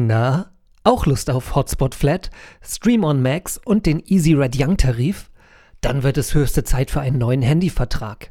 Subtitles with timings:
[0.00, 0.52] Na,
[0.84, 2.30] auch Lust auf Hotspot Flat,
[2.62, 5.28] Stream on Max und den Easy Red Young Tarif?
[5.80, 8.28] Dann wird es höchste Zeit für einen neuen Handyvertrag.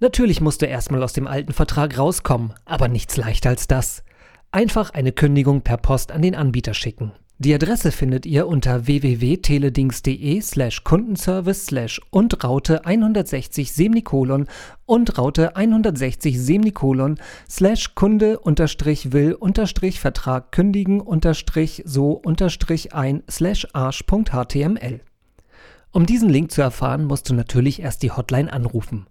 [0.00, 4.02] Natürlich musst du erstmal aus dem alten Vertrag rauskommen, aber nichts leichter als das.
[4.50, 7.12] Einfach eine Kündigung per Post an den Anbieter schicken.
[7.42, 14.46] Die Adresse findet ihr unter www.teledings.de slash Kundenservice slash und Raute 160 Semikolon
[14.84, 17.18] und Raute 160 Semikolon
[17.48, 25.00] slash Kunde unterstrich will unterstrich Vertrag kündigen unterstrich so unterstrich ein slash arsch.html.
[25.92, 29.06] Um diesen Link zu erfahren, musst du natürlich erst die Hotline anrufen.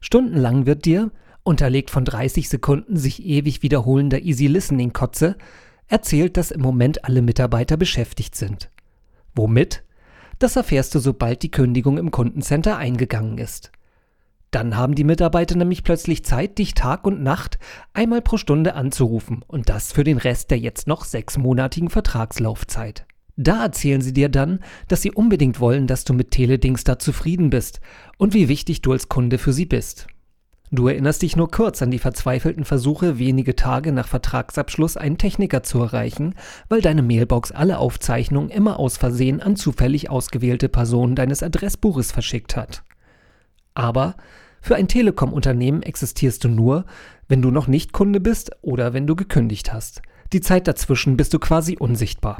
[0.00, 1.10] Stundenlang wird dir,
[1.42, 5.36] unterlegt von 30 Sekunden sich ewig wiederholender Easy Listening Kotze,
[5.88, 8.70] erzählt, dass im Moment alle Mitarbeiter beschäftigt sind.
[9.34, 9.82] Womit?
[10.38, 13.72] Das erfährst du, sobald die Kündigung im Kundencenter eingegangen ist.
[14.50, 17.58] Dann haben die Mitarbeiter nämlich plötzlich Zeit, dich Tag und Nacht
[17.92, 23.06] einmal pro Stunde anzurufen und das für den Rest der jetzt noch sechsmonatigen Vertragslaufzeit.
[23.36, 27.50] Da erzählen sie dir dann, dass sie unbedingt wollen, dass du mit Teledings da zufrieden
[27.50, 27.80] bist
[28.16, 30.06] und wie wichtig du als Kunde für sie bist.
[30.72, 35.62] Du erinnerst dich nur kurz an die verzweifelten Versuche, wenige Tage nach Vertragsabschluss einen Techniker
[35.62, 36.34] zu erreichen,
[36.68, 42.56] weil deine Mailbox alle Aufzeichnungen immer aus Versehen an zufällig ausgewählte Personen deines Adressbuches verschickt
[42.56, 42.82] hat.
[43.74, 44.16] Aber
[44.60, 46.84] für ein Telekom-Unternehmen existierst du nur,
[47.28, 50.02] wenn du noch nicht Kunde bist oder wenn du gekündigt hast.
[50.32, 52.38] Die Zeit dazwischen bist du quasi unsichtbar.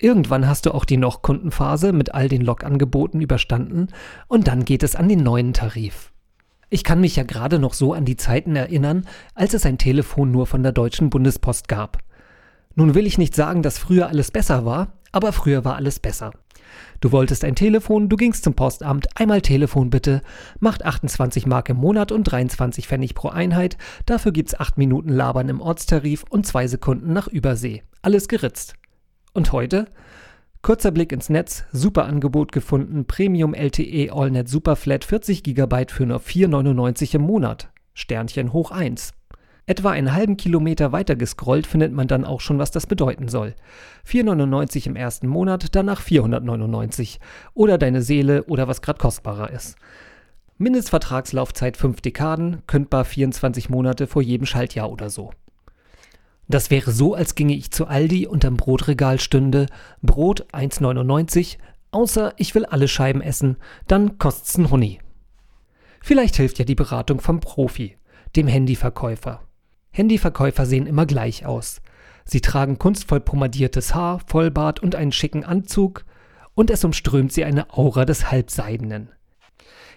[0.00, 3.88] Irgendwann hast du auch die Noch-Kundenphase mit all den Log-Angeboten überstanden
[4.28, 6.12] und dann geht es an den neuen Tarif.
[6.70, 10.30] Ich kann mich ja gerade noch so an die Zeiten erinnern, als es ein Telefon
[10.30, 11.98] nur von der Deutschen Bundespost gab.
[12.74, 16.32] Nun will ich nicht sagen, dass früher alles besser war, aber früher war alles besser.
[17.00, 20.20] Du wolltest ein Telefon, du gingst zum Postamt, einmal Telefon bitte,
[20.60, 25.48] macht 28 Mark im Monat und 23 Pfennig pro Einheit, dafür gibt's 8 Minuten Labern
[25.48, 27.82] im Ortstarif und 2 Sekunden nach Übersee.
[28.02, 28.74] Alles geritzt.
[29.32, 29.86] Und heute?
[30.60, 36.18] Kurzer Blick ins Netz, super Angebot gefunden, Premium LTE AllNet Superflat 40 GB für nur
[36.18, 37.70] 4,99 im Monat.
[37.94, 39.12] Sternchen hoch 1.
[39.66, 43.54] Etwa einen halben Kilometer weiter gescrollt findet man dann auch schon, was das bedeuten soll.
[44.06, 47.20] 4,99 im ersten Monat, danach 499.
[47.54, 49.76] Oder deine Seele oder was gerade kostbarer ist.
[50.56, 55.30] Mindestvertragslaufzeit 5 Dekaden, kündbar 24 Monate vor jedem Schaltjahr oder so.
[56.48, 59.66] Das wäre so, als ginge ich zu Aldi und am Brotregal stünde
[60.00, 61.58] Brot 1,99,
[61.90, 65.00] außer ich will alle Scheiben essen, dann kostet's n Huni.
[66.00, 67.98] Vielleicht hilft ja die Beratung vom Profi,
[68.34, 69.42] dem Handyverkäufer.
[69.90, 71.82] Handyverkäufer sehen immer gleich aus.
[72.24, 76.04] Sie tragen kunstvoll pomadiertes Haar, Vollbart und einen schicken Anzug,
[76.54, 79.10] und es umströmt sie eine Aura des Halbseidenen.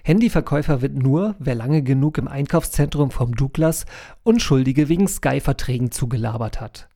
[0.03, 3.85] Handyverkäufer wird nur, wer lange genug im Einkaufszentrum vom Douglas
[4.23, 6.89] Unschuldige wegen Sky-Verträgen zugelabert hat.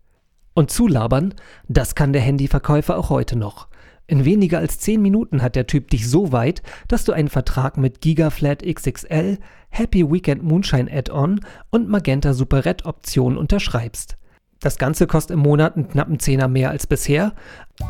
[0.54, 1.34] Und zulabern,
[1.68, 3.68] das kann der Handyverkäufer auch heute noch.
[4.08, 7.78] In weniger als 10 Minuten hat der Typ dich so weit, dass du einen Vertrag
[7.78, 11.42] mit Gigaflat XXL, Happy Weekend Moonshine Add-on
[11.72, 14.18] und Magenta Super Red Option unterschreibst.
[14.66, 17.34] Das Ganze kostet im Monat einen knappen Zehner mehr als bisher,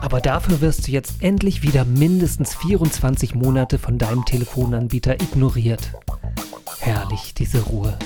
[0.02, 5.94] aber dafür wirst du jetzt endlich wieder mindestens 24 Monate von deinem Telefonanbieter ignoriert.
[6.80, 7.97] Herrlich, diese Ruhe.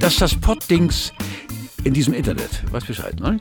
[0.00, 1.12] Das ist das Poddings
[1.84, 2.64] in diesem Internet.
[2.72, 3.38] Weißt Bescheid, ne?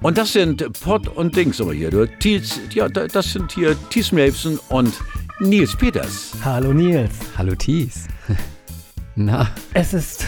[0.00, 1.90] Und das sind Pod und Dings aber hier.
[1.90, 4.94] Du, Thies, ja, das sind hier Thies Melfsen und
[5.40, 6.34] Nils Peters.
[6.44, 7.10] Hallo Nils.
[7.36, 8.06] Hallo Thies.
[9.16, 9.48] Na?
[9.74, 10.24] Es ist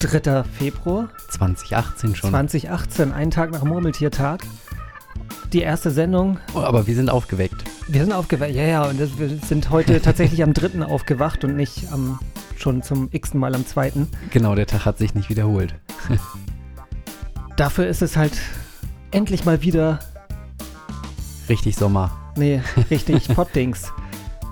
[0.00, 0.42] 3.
[0.42, 1.08] Februar.
[1.30, 2.30] 2018 schon.
[2.30, 4.42] 2018, ein Tag nach Murmeltiertag.
[5.52, 6.40] Die erste Sendung.
[6.52, 7.62] Oh, aber wir sind aufgeweckt.
[7.86, 8.84] Wir sind aufgeweckt, ja, ja.
[8.88, 10.84] Und wir sind heute tatsächlich am 3.
[10.84, 12.18] aufgewacht und nicht am,
[12.56, 13.92] schon zum x-ten Mal am 2.
[14.32, 15.76] Genau, der Tag hat sich nicht wiederholt.
[17.56, 18.38] Dafür ist es halt
[19.12, 19.98] endlich mal wieder.
[21.48, 22.10] Richtig Sommer.
[22.36, 23.92] Nee, richtig Poddings.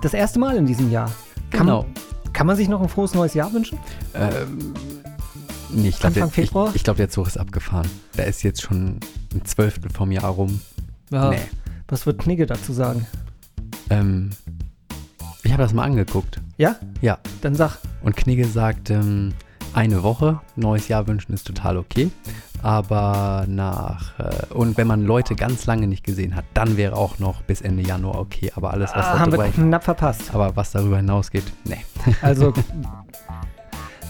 [0.01, 1.11] Das erste Mal in diesem Jahr.
[1.51, 1.87] Kann, genau.
[2.33, 3.79] Kann man sich noch ein frohes neues Jahr wünschen?
[4.15, 4.73] Ähm,
[5.71, 7.89] nee, ich glaube, der, ich, ich glaub, der Zug ist abgefahren.
[8.17, 9.01] Da ist jetzt schon
[9.35, 10.61] ein Zwölftel vom Jahr rum.
[11.11, 11.31] Ja.
[11.31, 11.39] Nee.
[11.89, 13.07] Was wird Knigge dazu sagen?
[13.91, 14.31] Ähm,
[15.43, 16.41] ich habe das mal angeguckt.
[16.57, 16.77] Ja?
[17.03, 17.19] Ja.
[17.43, 17.79] Dann sag.
[18.03, 19.35] Und Knigge sagt, ähm,
[19.75, 22.11] eine Woche neues Jahr wünschen ist total okay
[22.65, 27.19] aber nach äh, und wenn man Leute ganz lange nicht gesehen hat, dann wäre auch
[27.19, 28.53] noch bis Ende Januar okay.
[28.57, 30.35] Aber alles, was ah, haben wir knapp verpasst.
[30.35, 31.85] Aber was darüber hinausgeht, nee.
[32.23, 32.55] Also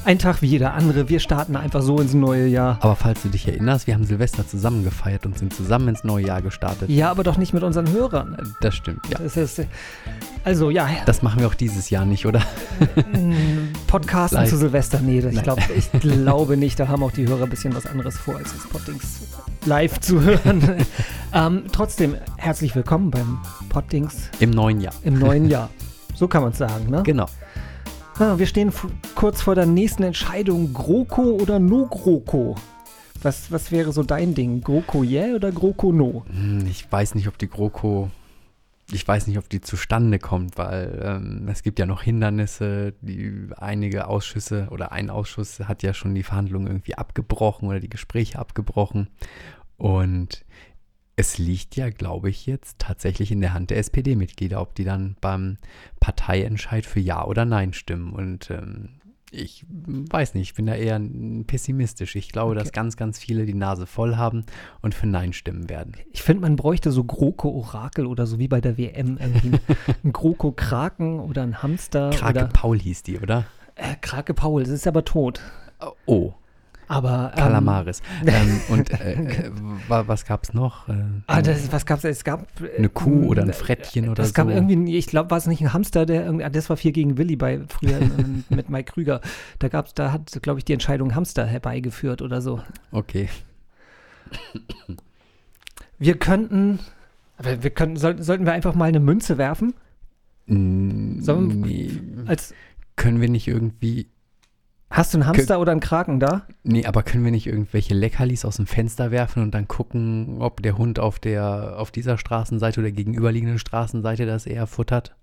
[0.05, 1.09] Ein Tag wie jeder andere.
[1.09, 2.79] Wir starten einfach so ins neue Jahr.
[2.81, 6.27] Aber falls du dich erinnerst, wir haben Silvester zusammen gefeiert und sind zusammen ins neue
[6.27, 6.91] Jahr gestartet.
[6.91, 8.37] Ja, aber doch nicht mit unseren Hörern.
[8.61, 9.19] Das stimmt, ja.
[9.19, 9.63] Das ist,
[10.45, 12.43] also ja, Das machen wir auch dieses Jahr nicht, oder?
[13.95, 14.51] Podcasten Live.
[14.51, 16.81] zu Silvester, nee, ich, glaub, ich glaube nicht.
[16.81, 19.21] Da haben auch die Hörer ein bisschen was anderes vor, als das Poddings
[19.67, 20.85] live zu hören.
[21.33, 23.39] ähm, trotzdem, herzlich willkommen beim
[23.69, 24.95] Poddings Im neuen Jahr.
[25.05, 25.71] im neuen Jahr.
[26.17, 27.05] So kann man es sagen, ne?
[27.05, 27.27] Genau.
[28.19, 28.73] Ah, wir stehen
[29.15, 32.57] kurz vor der nächsten Entscheidung, GroKo oder No GroKo.
[33.23, 34.61] Was, was wäre so dein Ding?
[34.61, 36.25] GroKo yeah oder GroKo no?
[36.33, 38.11] Hm, Ich weiß nicht, ob die GroKo,
[38.93, 42.95] ich weiß nicht, ob die zustande kommt, weil ähm, es gibt ja noch Hindernisse.
[43.01, 47.89] Die, einige Ausschüsse oder ein Ausschuss hat ja schon die Verhandlungen irgendwie abgebrochen oder die
[47.89, 49.09] Gespräche abgebrochen.
[49.77, 50.45] Und
[51.17, 55.17] es liegt ja, glaube ich, jetzt tatsächlich in der Hand der SPD-Mitglieder, ob die dann
[55.21, 55.59] beim
[56.01, 58.13] Parteientscheid für Ja oder Nein stimmen.
[58.13, 59.01] Und ähm,
[59.35, 61.01] ich weiß nicht, ich bin da eher
[61.47, 62.17] pessimistisch.
[62.17, 62.77] Ich glaube, dass Okay.
[62.77, 64.45] ganz, ganz viele die Nase voll haben
[64.81, 65.97] und für Nein stimmen werden.
[66.13, 69.59] Ich finde, man bräuchte so GroKo-Orakel oder so wie bei der WM irgendwie.
[70.05, 73.47] ein GroKo-Kraken oder ein Hamster Krake oder Paul hieß die, oder?
[73.77, 75.41] äh, Krake Paul, das ist aber tot.
[76.07, 76.33] Oh,
[76.87, 78.03] Aber ähm, Kalamaris.
[78.27, 79.13] ähm, und äh,
[79.47, 79.51] äh,
[79.89, 80.89] wa- was gab's noch?
[80.89, 80.95] Äh,
[81.27, 82.05] Ah, das, was gab's?
[82.05, 84.53] Es gab äh, Eine Kuh oder ein äh, Frettchen oder Es gab so.
[84.53, 87.17] irgendwie, ich glaube, war es nicht ein Hamster, der irgendwie, ah, das war vier gegen
[87.17, 89.21] Willi bei früher in- mit Mike Krüger.
[89.59, 92.61] Da gab's, da hat, glaube ich, die Entscheidung Hamster herbeigeführt oder so.
[92.93, 93.29] okay.
[95.99, 96.81] Wir könnten,
[97.39, 99.75] wir könnten, sollten, sollten wir einfach mal eine Münze werfen?
[100.47, 101.91] Mm, Sollen- nee.
[102.27, 102.53] Als,
[102.97, 104.09] Können wir nicht irgendwie.
[104.97, 106.47] Hast du einen Hamster oder einen Kraken da?
[106.63, 110.63] Nee, aber können wir nicht irgendwelche Leckerlis aus dem Fenster werfen und dann gucken, ob
[110.63, 115.15] der Hund auf der auf dieser Straßenseite oder gegenüberliegenden Straßenseite das eher futtert?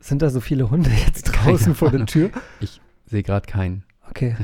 [0.00, 2.06] Sind da so viele Hunde jetzt Keine draußen vor der Ahnung.
[2.08, 2.30] Tür?
[2.60, 3.84] Ich sehe gerade keinen.
[4.10, 4.36] Okay.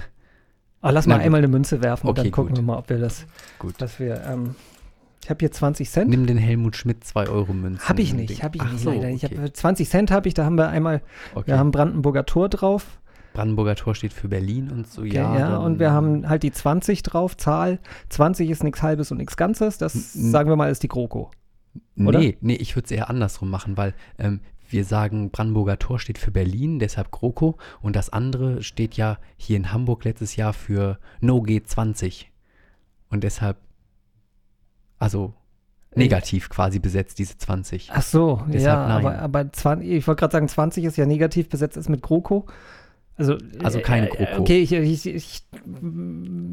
[0.81, 2.59] Aber lass Na mal einmal eine Münze werfen und Okay, dann gucken gut.
[2.59, 3.27] wir mal, ob wir das,
[3.59, 3.75] Gut.
[3.79, 4.55] dass wir, ähm,
[5.23, 6.09] ich habe hier 20 Cent.
[6.09, 7.87] Nimm den Helmut Schmidt 2 Euro Münzen.
[7.87, 9.11] Habe ich nicht, habe ich Ach nicht so, leider.
[9.11, 9.39] Ich okay.
[9.39, 11.03] hab, 20 Cent habe ich, da haben wir einmal,
[11.35, 11.49] okay.
[11.49, 13.00] wir haben Brandenburger Tor drauf.
[13.33, 15.39] Brandenburger Tor steht für Berlin und so, Okay, ja.
[15.39, 17.79] ja, und wir haben halt die 20 drauf, Zahl.
[18.09, 19.79] 20 ist nichts Halbes und nichts Ganzes.
[19.79, 21.31] Das, sagen wir mal, ist die GroKo.
[21.97, 22.19] oder?
[22.19, 26.19] Nee, nee, ich würde es eher andersrum machen, weil ähm, wir sagen, Brandenburger Tor steht
[26.19, 27.57] für Berlin, deshalb GroKo.
[27.81, 32.27] Und das andere steht ja hier in Hamburg letztes Jahr für No G20.
[33.11, 33.57] Und deshalb,
[34.99, 35.35] also
[35.97, 37.91] negativ quasi besetzt, diese 20.
[37.93, 39.07] Ach so, Deshalb ja, nein.
[39.07, 42.47] aber, aber 20, ich wollte gerade sagen, 20 ist ja negativ besetzt ist mit GroKo.
[43.21, 44.41] Also, Also keine äh, GroKo.
[44.41, 45.43] Okay, ich, ich, ich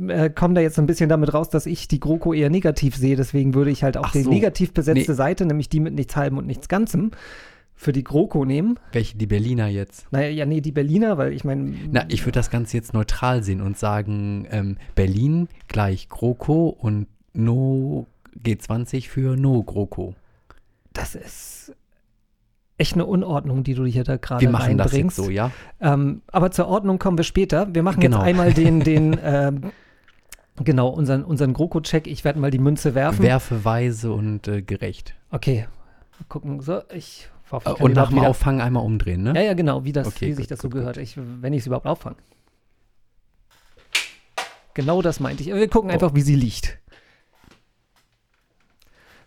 [0.09, 3.15] äh, komme da jetzt ein bisschen damit raus, dass ich die GroKo eher negativ sehe.
[3.15, 4.29] Deswegen würde ich halt auch Ach die so.
[4.29, 5.15] negativ besetzte Nee.
[5.15, 7.11] Seite, nämlich die mit nichts Halbem und nichts Ganzem,
[7.73, 8.77] für die GroKo nehmen.
[8.91, 10.11] Welche die Berliner jetzt?
[10.11, 11.73] Naja, ja, nee, die Berliner, weil ich meine.
[11.89, 17.07] Na, ich würde das Ganze jetzt neutral sehen und sagen, ähm, Berlin gleich GroKo und
[17.33, 18.07] No
[18.43, 20.15] G20 für No GroKo.
[20.91, 21.73] Das ist
[22.77, 25.15] echt eine Unordnung, die du hier da gerade Wir machen das jetzt reinbringst.
[25.17, 25.51] so, ja?
[25.81, 27.73] Ähm, aber zur Ordnung kommen wir später.
[27.73, 28.17] Wir machen Genau.
[28.17, 29.71] jetzt einmal den, den ähm,
[30.63, 32.07] genau, unseren, unseren GroKo-Check.
[32.07, 33.23] Ich werde mal die Münze werfen.
[33.23, 35.15] Werfe weise und äh, gerecht.
[35.31, 35.67] okay.
[36.19, 36.61] Mal gucken.
[36.61, 39.33] So, ich hoffe, Äh, ich kann Und nach dem Auffangen einmal umdrehen, ne?
[39.35, 40.97] Ja, ja, genau, wie, das, Okay, wie sich gut, das so gut, gehört.
[40.97, 42.15] Ich, wenn ich es überhaupt auffange.
[44.73, 45.49] Genau das meinte ich.
[45.49, 45.93] Wir gucken Oh.
[45.93, 46.77] einfach, wie sie liegt.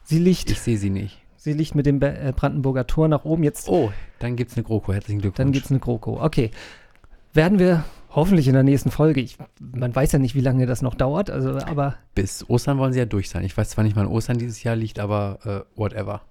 [0.05, 1.20] Sie liegt, Ich sehe sie nicht.
[1.43, 3.43] Sie liegt mit dem äh, Brandenburger Tor nach oben.
[3.43, 4.93] Jetzt Oh, dann gibt's eine GroKo.
[4.93, 5.37] Herzlichen Glückwunsch.
[5.38, 6.23] Dann gibt es eine GroKo.
[6.23, 6.50] Okay.
[7.33, 9.21] Werden wir hoffentlich in der nächsten Folge.
[9.21, 12.93] Ich, man weiß ja nicht, wie lange das noch dauert, also, aber Bis Ostern wollen
[12.93, 13.45] sie ja durch sein.
[13.45, 16.23] Ich weiß zwar nicht, wann Ostern dieses Jahr liegt, aber äh, whatever.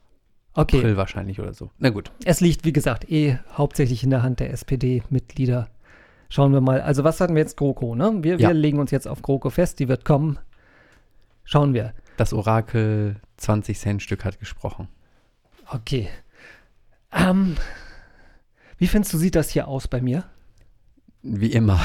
[0.56, 0.78] okay.
[0.80, 1.70] April wahrscheinlich oder so.
[1.80, 2.12] Na gut.
[2.26, 5.70] Es liegt, wie gesagt, eh hauptsächlich in der Hand der SPD-Mitglieder.
[6.28, 6.82] Schauen wir mal.
[6.82, 7.56] Also, was hatten wir jetzt?
[7.58, 8.20] GroKo, ne?
[8.22, 8.50] Wir, Ja.
[8.50, 9.80] wir legen uns jetzt auf GroKo fest.
[9.80, 10.38] Die wird kommen.
[11.46, 11.94] Schauen wir.
[12.18, 14.90] Das Orakel 20 Cent Stück hat gesprochen.
[15.72, 16.10] Okay.
[17.12, 17.56] Ähm,
[18.78, 20.24] wie findest du, sieht das hier aus bei mir?
[21.22, 21.80] Wie immer.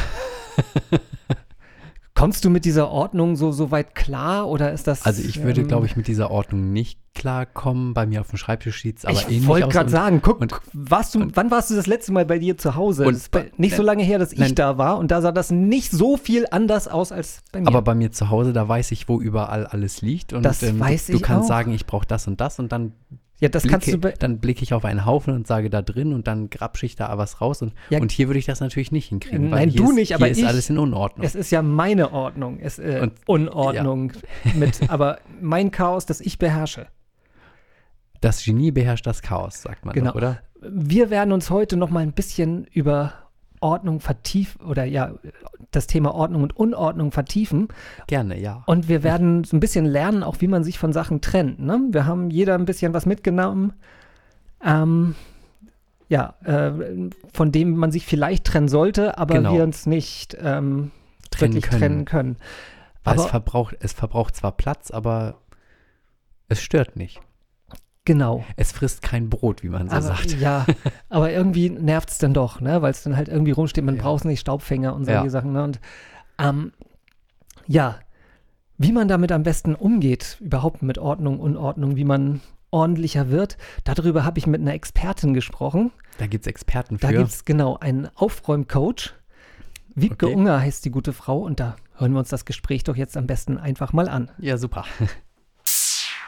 [2.16, 5.04] Kommst du mit dieser Ordnung so, so weit klar oder ist das.
[5.04, 7.92] Also ich würde, ähm, glaube ich, mit dieser Ordnung nicht klarkommen.
[7.92, 9.72] Bei mir auf dem Schreibtisch sieht es aber ich ähnlich wollte aus.
[9.72, 12.56] gerade und- sagen, guck, und- warst du, wann warst du das letzte Mal bei dir
[12.56, 13.04] zu Hause?
[13.08, 14.54] Und bei, nicht so lange her, dass ich nein.
[14.54, 17.66] da war und da sah das nicht so viel anders aus als bei mir.
[17.66, 20.32] Aber bei mir zu Hause, da weiß ich, wo überall alles liegt.
[20.32, 21.48] Und Das ähm, weiß du, du ich kannst auch.
[21.48, 22.92] sagen, ich brauche das und das und dann
[23.44, 26.12] ja, das kannst du blicke, dann blicke ich auf einen Haufen und sage da drin
[26.14, 27.60] und dann grapsche ich da was raus.
[27.62, 28.00] Und, Ja.
[28.00, 29.50] und hier würde ich das natürlich nicht hinkriegen.
[29.50, 31.26] Nein, du ist, nicht, aber hier ist ich- alles in Unordnung.
[31.26, 34.12] Es ist ja meine Ordnung, es, äh, Und- Unordnung
[34.54, 36.86] mit, aber mein Chaos, das ich beherrsche.
[38.20, 40.10] Das Genie beherrscht das Chaos, sagt man Genau.
[40.10, 40.38] doch, oder?
[40.62, 43.12] Wir werden uns heute noch mal ein bisschen über
[43.60, 45.12] Ordnung vertiefen oder ja,
[45.76, 47.68] das Thema Ordnung und Unordnung vertiefen.
[48.06, 48.62] Gerne, ja.
[48.66, 51.58] Und wir werden so ein bisschen lernen, auch wie man sich von Sachen trennt.
[51.60, 51.80] Ne?
[51.90, 53.72] Wir haben jeder ein bisschen was mitgenommen.
[54.64, 55.14] Ähm,
[56.08, 56.72] ja, äh,
[57.32, 59.54] von dem man sich vielleicht trennen sollte, aber Genau.
[59.54, 60.90] wir uns nicht ähm,
[61.30, 61.80] Trennen wirklich können.
[61.80, 62.36] trennen können.
[63.02, 65.36] Weil es Aber verbraucht, es verbraucht zwar Platz, aber
[66.48, 67.20] es stört nicht.
[68.04, 68.44] Genau.
[68.56, 70.38] Es frisst kein Brot, wie man so aber, sagt.
[70.40, 70.66] Ja,
[71.08, 72.82] aber irgendwie nervt es dann doch, ne?
[72.82, 74.02] weil es dann halt irgendwie rumsteht, man Ja.
[74.02, 75.30] braucht nicht Staubfänger und solche Ja.
[75.30, 75.52] Sachen.
[75.52, 75.62] Ne?
[75.64, 75.80] Und
[76.38, 76.73] ähm,
[77.66, 77.99] ja,
[78.78, 84.25] wie man damit am besten umgeht, überhaupt mit Ordnung, Unordnung, wie man ordentlicher wird, darüber
[84.25, 85.92] habe ich mit einer Expertin gesprochen.
[86.18, 87.06] Da gibt es Experten für.
[87.06, 89.14] Da gibt es genau einen Aufräumcoach.
[89.94, 90.34] Wiebke Okay.
[90.34, 93.28] Unger heißt die gute Frau und da hören wir uns das Gespräch doch jetzt am
[93.28, 94.28] besten einfach mal an.
[94.38, 94.84] ja, super.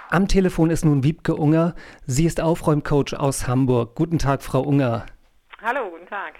[0.08, 1.74] Am Telefon ist nun Wiebke Unger.
[2.06, 3.96] Sie ist Aufräumcoach aus Hamburg.
[3.96, 5.06] Guten Tag, Frau Unger.
[5.60, 6.34] Hallo, guten Tag.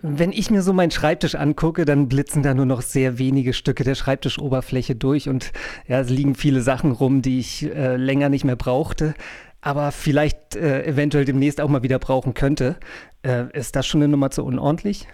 [0.00, 3.84] Wenn ich mir so meinen Schreibtisch angucke, dann blitzen da nur noch sehr wenige Stücke
[3.84, 5.52] der Schreibtischoberfläche durch und
[5.86, 9.14] ja, es liegen viele Sachen rum, die ich äh, länger nicht mehr brauchte,
[9.60, 12.78] aber vielleicht äh, eventuell demnächst auch mal wieder brauchen könnte.
[13.22, 15.08] Äh, ist das schon eine Nummer zu unordentlich?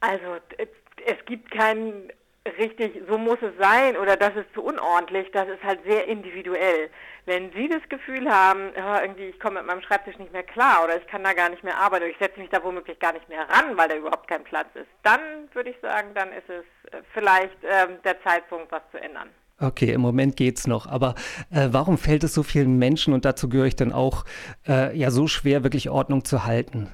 [0.00, 0.68] Also d-
[1.06, 2.12] es gibt kein
[2.58, 6.90] richtig, so muss es sein oder das ist zu unordentlich, das ist halt sehr individuell.
[7.26, 10.84] Wenn Sie das Gefühl haben, ja, irgendwie ich komme mit meinem Schreibtisch nicht mehr klar
[10.84, 13.14] oder ich kann da gar nicht mehr arbeiten oder ich setze mich da womöglich gar
[13.14, 15.20] nicht mehr ran, weil da überhaupt kein Platz ist, dann
[15.54, 19.30] würde ich sagen, dann ist es äh, vielleicht ähm, der Zeitpunkt, was zu ändern.
[19.60, 21.14] Okay, im Moment geht's noch, aber
[21.50, 24.24] äh, warum fällt es so vielen Menschen und dazu gehöre ich dann auch
[24.66, 26.88] äh, ja so schwer, wirklich Ordnung zu halten?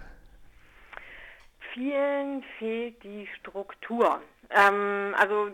[1.72, 4.20] Vielen fehlt die Struktur.
[4.50, 5.50] Ähm, also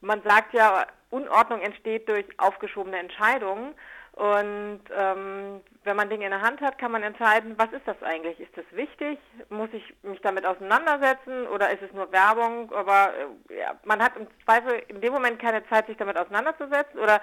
[0.00, 3.74] man sagt ja, Unordnung entsteht durch aufgeschobene Entscheidungen.
[4.12, 8.02] Und ähm, wenn man Dinge in der Hand hat, kann man entscheiden, was ist das
[8.02, 8.38] eigentlich?
[8.38, 9.18] Ist das wichtig?
[9.48, 12.70] Muss ich mich damit auseinandersetzen oder ist es nur Werbung?
[12.72, 13.12] Aber
[13.48, 17.22] äh, ja, man hat im Zweifel in dem Moment keine Zeit, sich damit auseinanderzusetzen oder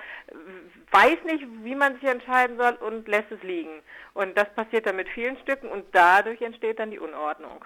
[0.92, 3.82] weiß nicht, wie man sich entscheiden soll und lässt es liegen.
[4.14, 7.64] Und das passiert dann mit vielen Stücken und dadurch entsteht dann die Unordnung.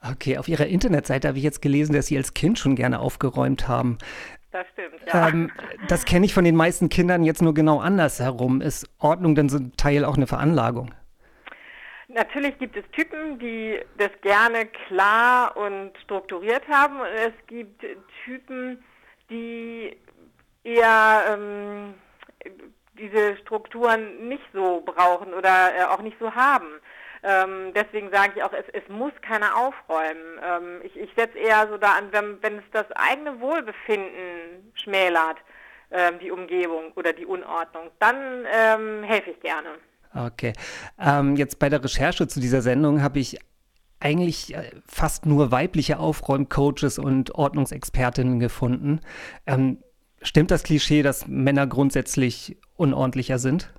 [0.00, 3.66] Okay, auf Ihrer Internetseite habe ich jetzt gelesen, dass Sie als Kind schon gerne aufgeräumt
[3.66, 3.98] haben.
[4.50, 5.28] Das stimmt, ja.
[5.28, 5.50] Ähm,
[5.88, 8.60] das kenne ich von den meisten Kindern jetzt nur genau andersherum.
[8.60, 10.94] Ist Ordnung denn zum Teil auch eine Veranlagung?
[12.08, 17.00] Natürlich gibt es Typen, die das gerne klar und strukturiert haben.
[17.00, 17.84] Und es gibt
[18.24, 18.82] Typen,
[19.28, 19.96] die
[20.64, 21.94] eher ähm,
[22.98, 26.66] diese Strukturen nicht so brauchen oder äh, auch nicht so haben.
[27.22, 30.40] Ähm, deswegen sage ich auch, es, es muss keiner aufräumen.
[30.42, 35.38] Ähm, ich ich setze eher so da an, wenn, wenn es das eigene Wohlbefinden schmälert,
[35.90, 39.68] ähm, die Umgebung oder die Unordnung, dann ähm, helfe ich gerne.
[40.14, 40.52] Okay.
[40.98, 43.38] Ähm, jetzt bei der Recherche zu dieser Sendung habe ich
[44.00, 49.00] eigentlich äh, fast nur weibliche Aufräumcoaches und Ordnungsexpertinnen gefunden.
[49.46, 49.78] Ähm,
[50.22, 53.72] stimmt das Klischee, dass Männer grundsätzlich unordentlicher sind?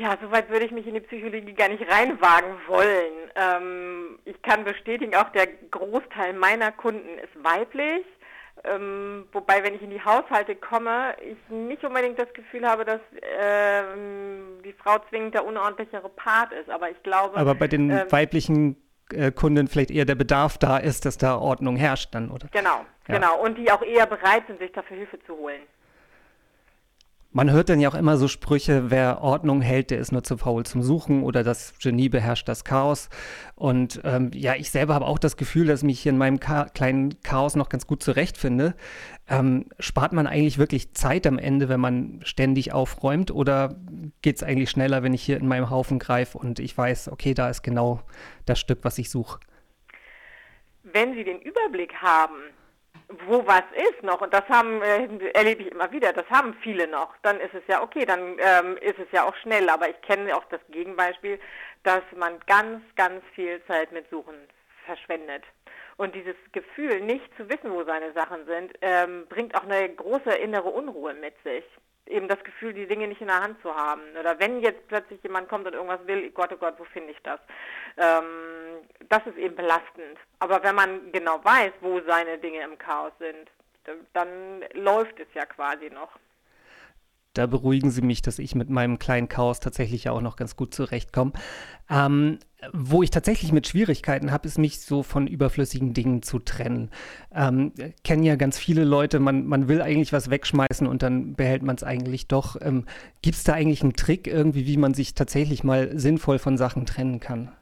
[0.00, 3.12] Ja, soweit würde ich mich in die Psychologie gar nicht reinwagen wollen.
[3.34, 8.06] Ähm, ich kann bestätigen, auch der Großteil meiner Kunden ist weiblich.
[8.64, 13.00] Ähm, wobei, wenn ich in die Haushalte komme, ich nicht unbedingt das Gefühl habe, dass
[13.38, 16.70] ähm, die Frau zwingend der unordentlichere Part ist.
[16.70, 17.36] Aber ich glaube.
[17.36, 18.76] Aber bei den ähm, weiblichen
[19.12, 22.48] äh, Kunden vielleicht eher der Bedarf da ist, dass da Ordnung herrscht dann, oder?
[22.52, 23.16] Genau, Ja.
[23.16, 23.38] genau.
[23.42, 25.60] Und die auch eher bereit sind, sich dafür Hilfe zu holen.
[27.32, 30.36] Man hört dann ja auch immer so Sprüche, wer Ordnung hält, der ist nur zu
[30.36, 33.08] faul zum Suchen oder das Genie beherrscht das Chaos.
[33.54, 36.40] Und ähm, ja, ich selber habe auch das Gefühl, dass ich mich hier in meinem
[36.40, 38.74] Cha kleinen Chaos noch ganz gut zurechtfinde.
[39.28, 43.76] Ähm, spart man eigentlich wirklich Zeit am Ende, wenn man ständig aufräumt oder
[44.22, 47.34] geht es eigentlich schneller, wenn ich hier in meinem Haufen greife und ich weiß, okay,
[47.34, 48.00] da ist genau
[48.44, 49.38] das Stück, was ich suche?
[50.82, 52.34] wenn Sie den Überblick haben,
[53.26, 56.86] wo was ist noch, und das haben, äh, erlebe ich immer wieder, das haben viele
[56.86, 59.68] noch, dann ist es ja okay, dann ähm, ist es ja auch schnell.
[59.68, 61.38] Aber ich kenne auch das Gegenbeispiel,
[61.82, 64.36] dass man ganz, ganz viel Zeit mit Suchen
[64.84, 65.44] verschwendet.
[65.96, 70.32] Und dieses Gefühl, nicht zu wissen, wo seine Sachen sind, ähm, bringt auch eine große
[70.32, 71.64] innere Unruhe mit sich.
[72.10, 74.02] Eben das Gefühl, die Dinge nicht in der Hand zu haben.
[74.18, 77.22] Oder wenn jetzt plötzlich jemand kommt und irgendwas will, Gott, oh Gott, wo finde ich
[77.22, 77.40] das?
[77.96, 80.18] Ähm, das ist eben belastend.
[80.40, 83.48] Aber wenn man genau weiß, wo seine Dinge im Chaos sind,
[84.12, 86.10] dann läuft es ja quasi noch.
[87.34, 90.56] Da beruhigen Sie mich, dass ich mit meinem kleinen Chaos tatsächlich ja auch noch ganz
[90.56, 91.32] gut zurechtkomme.
[91.88, 92.40] Ähm,
[92.72, 96.90] wo ich tatsächlich mit Schwierigkeiten habe, ist mich so von überflüssigen Dingen zu trennen.
[97.32, 97.72] Ähm,
[98.02, 101.76] kennen ja ganz viele Leute, man, man will eigentlich was wegschmeißen und dann behält man
[101.76, 102.56] es eigentlich doch.
[102.60, 102.86] Ähm,
[103.22, 106.84] Gibt es da eigentlich einen Trick irgendwie, wie man sich tatsächlich mal sinnvoll von Sachen
[106.84, 107.52] trennen kann?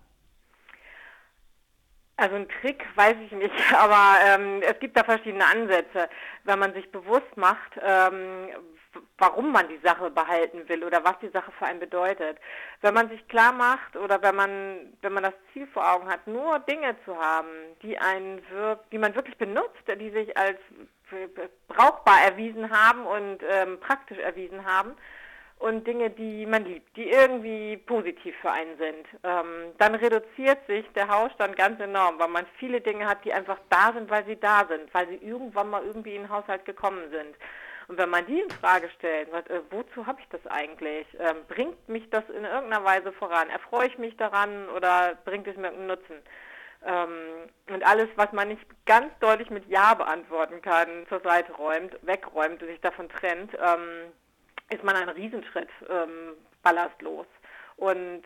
[2.16, 6.08] Also ein Trick weiß ich nicht, aber ähm, es gibt da verschiedene Ansätze.
[6.44, 8.48] Wenn man sich bewusst macht, ähm,
[9.18, 12.38] warum man die Sache behalten will oder was die Sache für einen bedeutet.
[12.80, 16.26] Wenn man sich klar macht oder wenn man, wenn man das Ziel vor Augen hat,
[16.26, 17.48] nur Dinge zu haben,
[17.82, 20.58] die einen wirkt, die man wirklich benutzt, die sich als
[21.68, 24.94] brauchbar erwiesen haben und ähm, praktisch erwiesen haben,
[25.58, 29.06] und Dinge, die man liebt, die irgendwie positiv für einen sind.
[29.24, 33.58] Ähm, dann reduziert sich der Hausstand ganz enorm, weil man viele Dinge hat, die einfach
[33.68, 37.10] da sind, weil sie da sind, weil sie irgendwann mal irgendwie in den Haushalt gekommen
[37.10, 37.34] sind.
[37.88, 41.06] Und wenn man die in Frage stellt, was, äh, wozu habe ich das eigentlich?
[41.18, 43.48] Ähm, bringt mich das in irgendeiner Weise voran?
[43.48, 46.16] Erfreue ich mich daran oder bringt es mir einen Nutzen?
[46.84, 51.96] Ähm, und alles, was man nicht ganz deutlich mit Ja beantworten kann, zur Seite räumt,
[52.02, 54.12] wegräumt und sich davon trennt, ähm,
[54.70, 57.26] ist man einen Riesenschritt ähm, ballastlos.
[57.76, 58.22] Und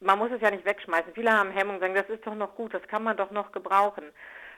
[0.00, 1.14] man muss es ja nicht wegschmeißen.
[1.14, 4.04] Viele haben Hemmung sagen, das ist doch noch gut, das kann man doch noch gebrauchen.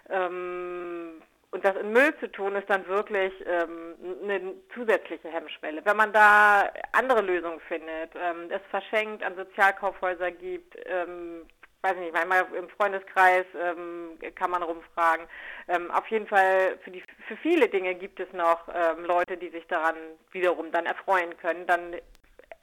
[0.09, 5.85] Ähm, und das in Müll zu tun, ist dann wirklich ähm, eine zusätzliche Hemmschwelle.
[5.85, 11.47] Wenn man da andere Lösungen findet, ähm, es verschenkt, an Sozialkaufhäuser gibt, ähm,
[11.83, 15.27] weiß nicht, manchmal im Freundeskreis ähm, kann man rumfragen.
[15.69, 19.51] Ähm, auf jeden Fall für, die, für viele Dinge gibt es noch ähm, Leute, die
[19.51, 19.97] sich daran
[20.33, 21.67] wiederum dann erfreuen können.
[21.67, 21.97] Dann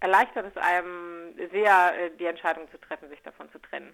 [0.01, 3.93] erleichtert es einem sehr, äh, die Entscheidung zu treffen, sich davon zu trennen.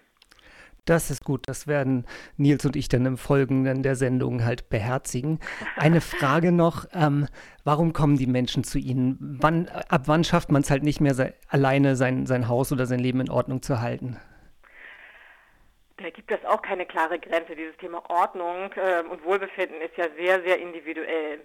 [0.84, 1.46] Das ist gut.
[1.46, 2.06] Das werden
[2.36, 5.38] Nils und ich dann im Folgenden der Sendung halt beherzigen.
[5.76, 7.26] Eine Frage noch: ähm,
[7.64, 9.38] Warum kommen die Menschen zu Ihnen?
[9.40, 12.86] Wann, ab wann schafft man es halt nicht mehr, se alleine sein, sein Haus oder
[12.86, 14.16] sein Leben in Ordnung zu halten?
[15.98, 17.54] Da gibt es auch keine klare Grenze.
[17.54, 21.40] Dieses Thema Ordnung äh, und Wohlbefinden ist ja sehr, sehr individuell.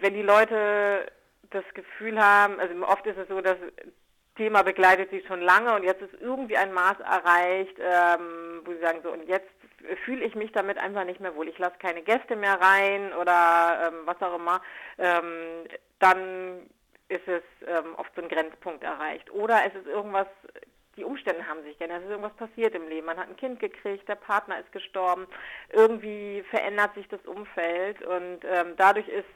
[0.00, 1.12] Wenn die Leute
[1.50, 3.56] das Gefühl haben, also oft ist es so, das
[4.36, 8.80] Thema begleitet sie schon lange und jetzt ist irgendwie ein Maß erreicht, ähm, wo sie
[8.80, 9.50] sagen, so und jetzt
[10.04, 11.48] fühle ich mich damit einfach nicht mehr wohl.
[11.48, 14.60] Ich lasse keine Gäste mehr rein oder ähm, was auch immer.
[14.98, 15.66] Ähm,
[15.98, 16.68] dann
[17.08, 19.30] ist es ähm, oft so ein Grenzpunkt erreicht.
[19.30, 20.26] Oder es ist irgendwas
[20.96, 23.06] die Umstände haben sich geändert, es ist irgendwas passiert im Leben.
[23.06, 25.26] Man hat ein Kind gekriegt, der Partner ist gestorben,
[25.72, 29.26] irgendwie verändert sich das Umfeld und ähm, dadurch ist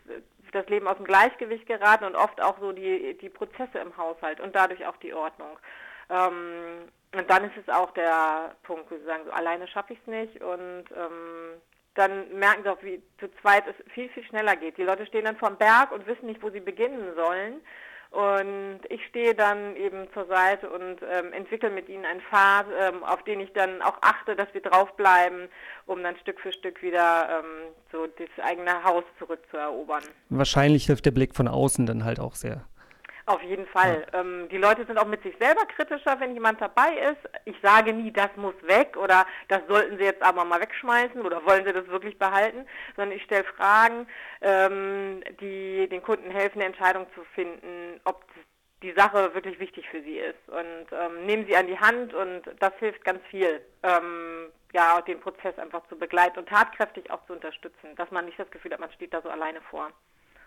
[0.53, 4.41] das Leben aus dem Gleichgewicht geraten und oft auch so die, die Prozesse im Haushalt
[4.41, 5.59] und dadurch auch die Ordnung.
[6.09, 9.99] Ähm, und dann ist es auch der Punkt, wo sie sagen, so alleine schaffe ich
[10.01, 11.61] es nicht und ähm,
[11.95, 14.77] dann merken sie auch, wie zu zweit es viel, viel schneller geht.
[14.77, 17.61] Die Leute stehen dann vorm Berg und wissen nicht, wo sie beginnen sollen.
[18.11, 23.05] Und ich stehe dann eben zur Seite und ähm, entwickle mit ihnen einen Pfad, ähm,
[23.05, 25.49] auf den ich dann auch achte, dass wir draufbleiben,
[25.87, 30.03] um dann Stück für Stück wieder ähm, so das eigene Haus zurückzuerobern.
[30.29, 32.65] Wahrscheinlich hilft der Blick von außen dann halt auch sehr.
[33.31, 34.05] Auf jeden Fall.
[34.13, 34.21] Ja.
[34.21, 37.31] Ähm, die Leute sind auch mit sich selber kritischer, wenn jemand dabei ist.
[37.45, 41.47] Ich sage nie, das muss weg oder das sollten sie jetzt aber mal wegschmeißen oder
[41.47, 42.67] wollen sie das wirklich behalten,
[42.97, 44.09] sondern ich stelle Fragen,
[44.41, 48.25] ähm, die den Kunden helfen, eine Entscheidung zu finden, ob
[48.83, 50.49] die Sache wirklich wichtig für sie ist.
[50.49, 55.21] Und ähm, nehmen sie an die Hand und das hilft ganz viel, ähm, ja, den
[55.21, 58.81] Prozess einfach zu begleiten und tatkräftig auch zu unterstützen, dass man nicht das Gefühl hat,
[58.81, 59.93] man steht da so alleine vor.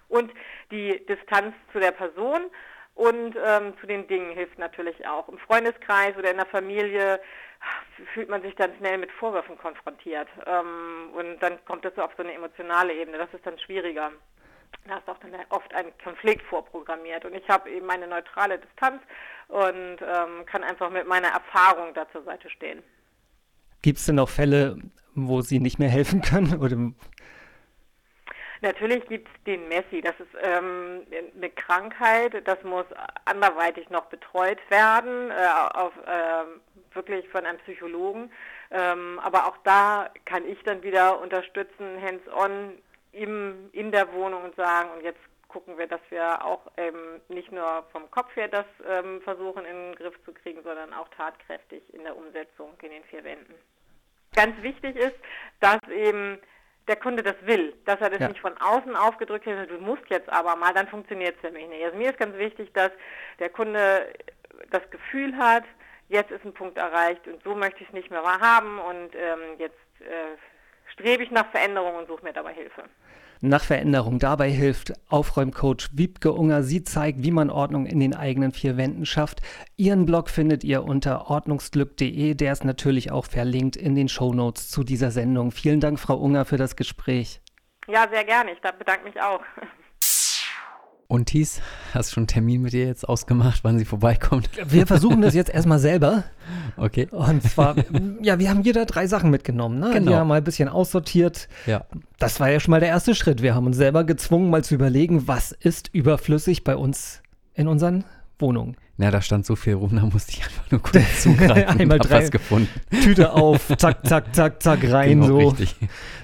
[0.09, 0.31] Und
[0.69, 2.51] die Distanz zu der Person
[2.95, 5.27] und ähm, zu den Dingen hilft natürlich auch.
[5.27, 7.19] Im Freundeskreis oder in der Familie
[8.13, 10.27] fühlt man sich dann schnell mit Vorwürfen konfrontiert.
[10.45, 13.17] Ähm, und dann kommt es auf so eine emotionale Ebene.
[13.17, 14.11] Das ist dann schwieriger.
[14.87, 17.25] Da ist auch dann oft ein Konflikt vorprogrammiert.
[17.25, 19.01] Und ich habe eben eine neutrale Distanz
[19.47, 22.83] und ähm, kann einfach mit meiner Erfahrung da zur Seite stehen.
[23.81, 24.77] Gibt es denn auch Fälle,
[25.15, 26.59] wo Sie nicht mehr helfen können?
[26.59, 26.77] Oder
[28.63, 29.99] Natürlich gibt es den Messi.
[29.99, 32.85] Das ist ähm, eine Krankheit, das muss
[33.25, 38.31] anderweitig noch betreut werden, äh, auf, äh, wirklich von einem Psychologen.
[38.71, 42.77] Ähm, aber auch da kann ich dann wieder unterstützen, hands-on
[43.11, 47.83] in der Wohnung und sagen, und jetzt gucken wir, dass wir auch ähm, nicht nur
[47.91, 52.03] vom Kopf her das ähm, versuchen in den Griff zu kriegen, sondern auch tatkräftig in
[52.05, 53.53] der Umsetzung in den vier Wänden.
[54.33, 55.15] Ganz wichtig ist,
[55.59, 56.39] dass eben
[56.87, 58.27] der Kunde das will, dass er das ja.
[58.27, 61.83] nicht von außen aufgedrückt hat, du musst jetzt aber mal, dann funktioniert es nämlich nicht.
[61.83, 62.91] Also mir ist ganz wichtig, dass
[63.39, 64.07] der Kunde
[64.69, 65.63] das Gefühl hat,
[66.09, 69.57] jetzt ist ein Punkt erreicht und so möchte ich es nicht mehr haben und ähm,
[69.57, 70.37] jetzt äh,
[70.91, 72.83] strebe ich nach Veränderung und suche mir dabei Hilfe
[73.43, 74.19] nach Veränderung.
[74.19, 76.63] Dabei hilft Aufräumcoach Wiebke Unger.
[76.63, 79.41] Sie zeigt, wie man Ordnung in den eigenen vier Wänden schafft.
[79.75, 82.35] Ihren Blog findet ihr unter ordnungsglück.de.
[82.35, 85.51] Der ist natürlich auch verlinkt in den Shownotes zu dieser Sendung.
[85.51, 87.41] Vielen Dank, Frau Unger, für das Gespräch.
[87.87, 88.51] Ja, sehr gerne.
[88.53, 89.41] Ich bedanke mich auch.
[91.13, 91.61] Und Thies,
[91.93, 94.49] hast du schon einen Termin mit ihr jetzt ausgemacht, wann sie vorbeikommt?
[94.65, 96.23] Wir versuchen das jetzt erstmal selber.
[96.75, 97.07] Okay.
[97.11, 97.75] Und zwar,
[98.21, 99.91] ja, wir haben jeder drei Sachen mitgenommen, ne?
[99.93, 100.11] Genau.
[100.11, 101.47] Die haben mal ein bisschen aussortiert.
[101.67, 101.85] Ja.
[102.17, 103.43] Das war ja schon mal der erste Schritt.
[103.43, 107.21] Wir haben uns selber gezwungen, mal zu überlegen, was ist überflüssig bei uns
[107.53, 108.05] in unseren
[108.39, 108.75] Wohnungen.
[108.97, 112.23] Na, da stand so viel rum, da musste ich einfach nur kurz zugreifen Einmal drei-
[112.23, 112.69] was gefunden.
[113.03, 115.37] Tüte auf, zack, zack, zack, zack, rein, Genau, so.
[115.49, 115.75] richtig.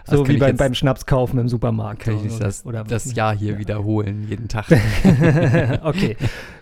[0.06, 2.02] Das So wie beim, beim Schnapskaufen im Supermarkt.
[2.04, 4.66] Kann ich so, das, oder, das Jahr hier wiederholen, jeden Tag.
[5.84, 6.16] okay,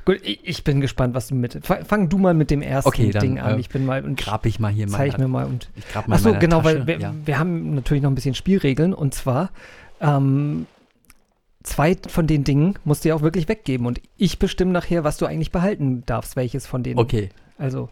[0.06, 1.60] gut, ich, ich bin gespannt, was du mit.
[1.66, 3.56] Fang, du mal mit dem ersten Okay, dann, Ding an.
[3.58, 5.70] äh, ich bin mal und Grab ich mal hier in zeig mir mal und.
[5.76, 6.76] ich grab mal Ach in so, meiner genau, Tasche.
[6.80, 7.14] weil wir, ja.
[7.26, 9.50] wir haben natürlich noch ein bisschen Spielregeln und zwar
[10.02, 10.68] ähm,
[11.68, 15.18] zwei von den Dingen musst du ja auch wirklich weggeben und ich bestimme nachher, was
[15.18, 17.00] du eigentlich behalten darfst, welches von denen.
[17.00, 17.90] Okay, Also,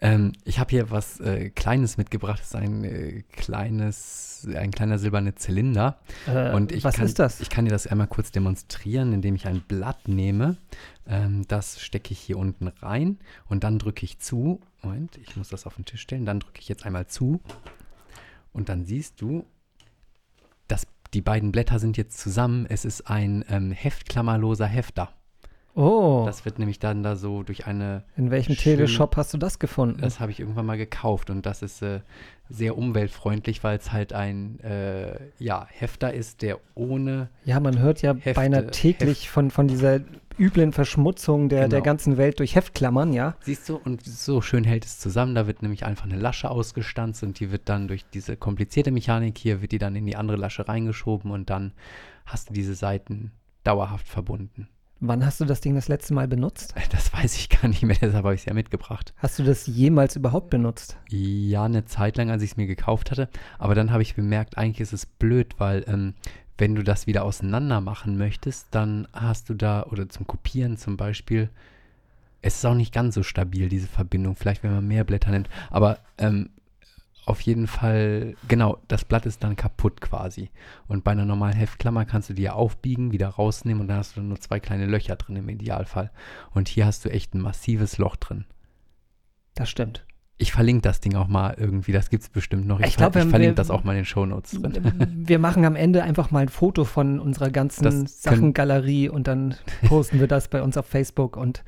[0.00, 2.38] ähm, ich habe hier was äh, Kleines mitgebracht.
[2.40, 5.98] Das ist ein äh, kleines, ein kleiner silberner Zylinder.
[6.26, 7.40] äh, Und ich was kann, ist das?
[7.40, 10.56] Ich kann dir das einmal kurz demonstrieren, indem ich ein Blatt nehme.
[11.06, 14.60] Ähm, das stecke ich hier unten rein und dann drücke ich zu.
[14.82, 16.24] Moment, ich muss das auf den Tisch stellen.
[16.24, 17.40] Dann drücke ich jetzt einmal zu.
[18.52, 19.44] Und dann siehst du,
[21.14, 22.66] die beiden Blätter sind jetzt zusammen.
[22.68, 25.17] Es ist ein ähm, heftklammerloser Hefter.
[25.78, 29.38] Oh, Das wird nämlich dann da so durch eine in welchem schöne- Teleshop hast du
[29.38, 30.00] das gefunden?
[30.00, 32.00] das habe ich irgendwann mal gekauft und das ist äh,
[32.48, 38.02] sehr umweltfreundlich, weil es halt ein äh, ja, Hefter ist, der ohne ja, man hört
[38.02, 40.00] ja Hefte, beinahe täglich von, von dieser
[40.38, 41.82] üblen Verschmutzung der, der Genau.
[41.84, 43.34] ganzen Welt durch Heftklammern, ja.
[43.40, 45.34] Siehst du, und so schön hält es zusammen.
[45.34, 49.36] Da wird nämlich einfach eine Lasche ausgestanzt und die wird dann durch diese komplizierte Mechanik
[49.36, 51.72] hier, wird die dann in die andere Lasche reingeschoben und dann
[52.24, 53.32] hast du diese Seiten
[53.64, 54.68] dauerhaft verbunden.
[55.00, 56.74] Wann hast du das Ding das letzte Mal benutzt?
[56.90, 59.12] Das weiß ich gar nicht mehr, deshalb habe ich es ja mitgebracht.
[59.18, 60.96] Hast du das jemals überhaupt benutzt?
[61.08, 63.28] Ja, eine Zeit lang, als ich es mir gekauft hatte.
[63.58, 66.14] Aber dann habe ich bemerkt, eigentlich ist es blöd, weil ähm,
[66.56, 70.96] wenn du das wieder auseinander machen möchtest, dann hast du da, oder zum Kopieren zum
[70.96, 71.50] Beispiel,
[72.42, 74.34] es ist auch nicht ganz so stabil, diese Verbindung.
[74.34, 75.48] Vielleicht, wenn man mehr Blätter nimmt.
[75.70, 76.50] Aber ähm,
[77.28, 80.50] auf jeden Fall, genau, das Blatt ist dann kaputt quasi.
[80.86, 84.16] Und bei einer normalen Heftklammer kannst du die ja aufbiegen, wieder rausnehmen und dann hast
[84.16, 86.10] du nur zwei kleine Löcher drin im Idealfall.
[86.52, 88.44] Und hier hast du echt ein massives Loch drin.
[89.54, 90.04] Das stimmt.
[90.40, 92.78] Ich verlinke das Ding auch mal irgendwie, das gibt es bestimmt noch.
[92.78, 95.24] Ich Ich, glaub, ver- ich verlinke wir- das auch mal in den Shownotes drin.
[95.26, 99.56] Wir machen am Ende einfach mal ein Foto von unserer ganzen Sachengalerie und dann
[99.88, 101.64] posten wir das bei uns auf Facebook und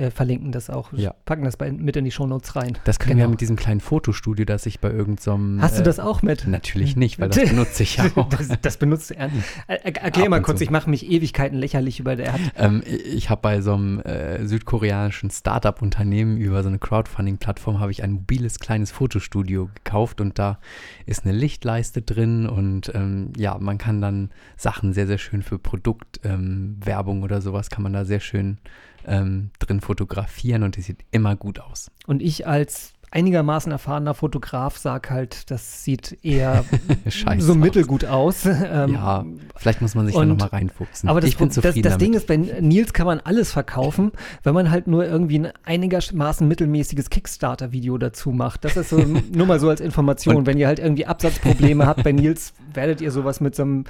[0.00, 0.92] äh, verlinken das auch.
[0.92, 1.14] Ja.
[1.24, 2.78] Packen das bei, mit in die Shownotes rein.
[2.84, 3.30] Das können wir Genau.
[3.30, 5.60] mit diesem kleinen Fotostudio, das ich bei irgendeinem.
[5.60, 6.46] Hast du äh, das auch mit?
[6.46, 8.28] Natürlich nicht, weil das benutze ich ja auch.
[8.28, 9.26] Das, das benutzt er.
[9.66, 10.64] Äh, äh, erklär mal kurz, zu.
[10.64, 12.32] ich mache mich Ewigkeiten lächerlich über der.
[12.32, 17.90] Hat, Ähm, ich habe bei so einem äh, südkoreanischen Startup-Unternehmen über so eine Crowdfunding-Plattform habe
[17.90, 20.58] ich ein mobiles kleines Fotostudio gekauft und da
[21.06, 25.58] ist eine Lichtleiste drin und ähm, ja, man kann dann Sachen sehr, sehr schön für
[25.58, 28.58] Produktwerbung ähm, Werbung oder sowas kann man da sehr schön
[29.06, 31.90] ähm, drin fotografieren und die sieht immer gut aus.
[32.06, 36.64] und ich als einigermaßen erfahrener Fotograf sag halt, das sieht eher
[37.38, 38.44] so mittelgut aus.
[38.72, 39.24] Ähm, Ja,
[39.56, 41.08] vielleicht muss man sich da und- nochmal reinfuchsen.
[41.08, 42.00] Aber das, ich bin das, zufrieden das damit.
[42.02, 44.12] Ding ist, bei Nils kann man alles verkaufen,
[44.44, 48.64] wenn man halt nur irgendwie ein einigermaßen mittelmäßiges Kickstarter-Video dazu macht.
[48.64, 48.98] Das ist so
[49.34, 50.36] nur mal so als Information.
[50.36, 53.84] Und- wenn ihr halt irgendwie Absatzprobleme habt bei Nils, werdet ihr sowas mit so einem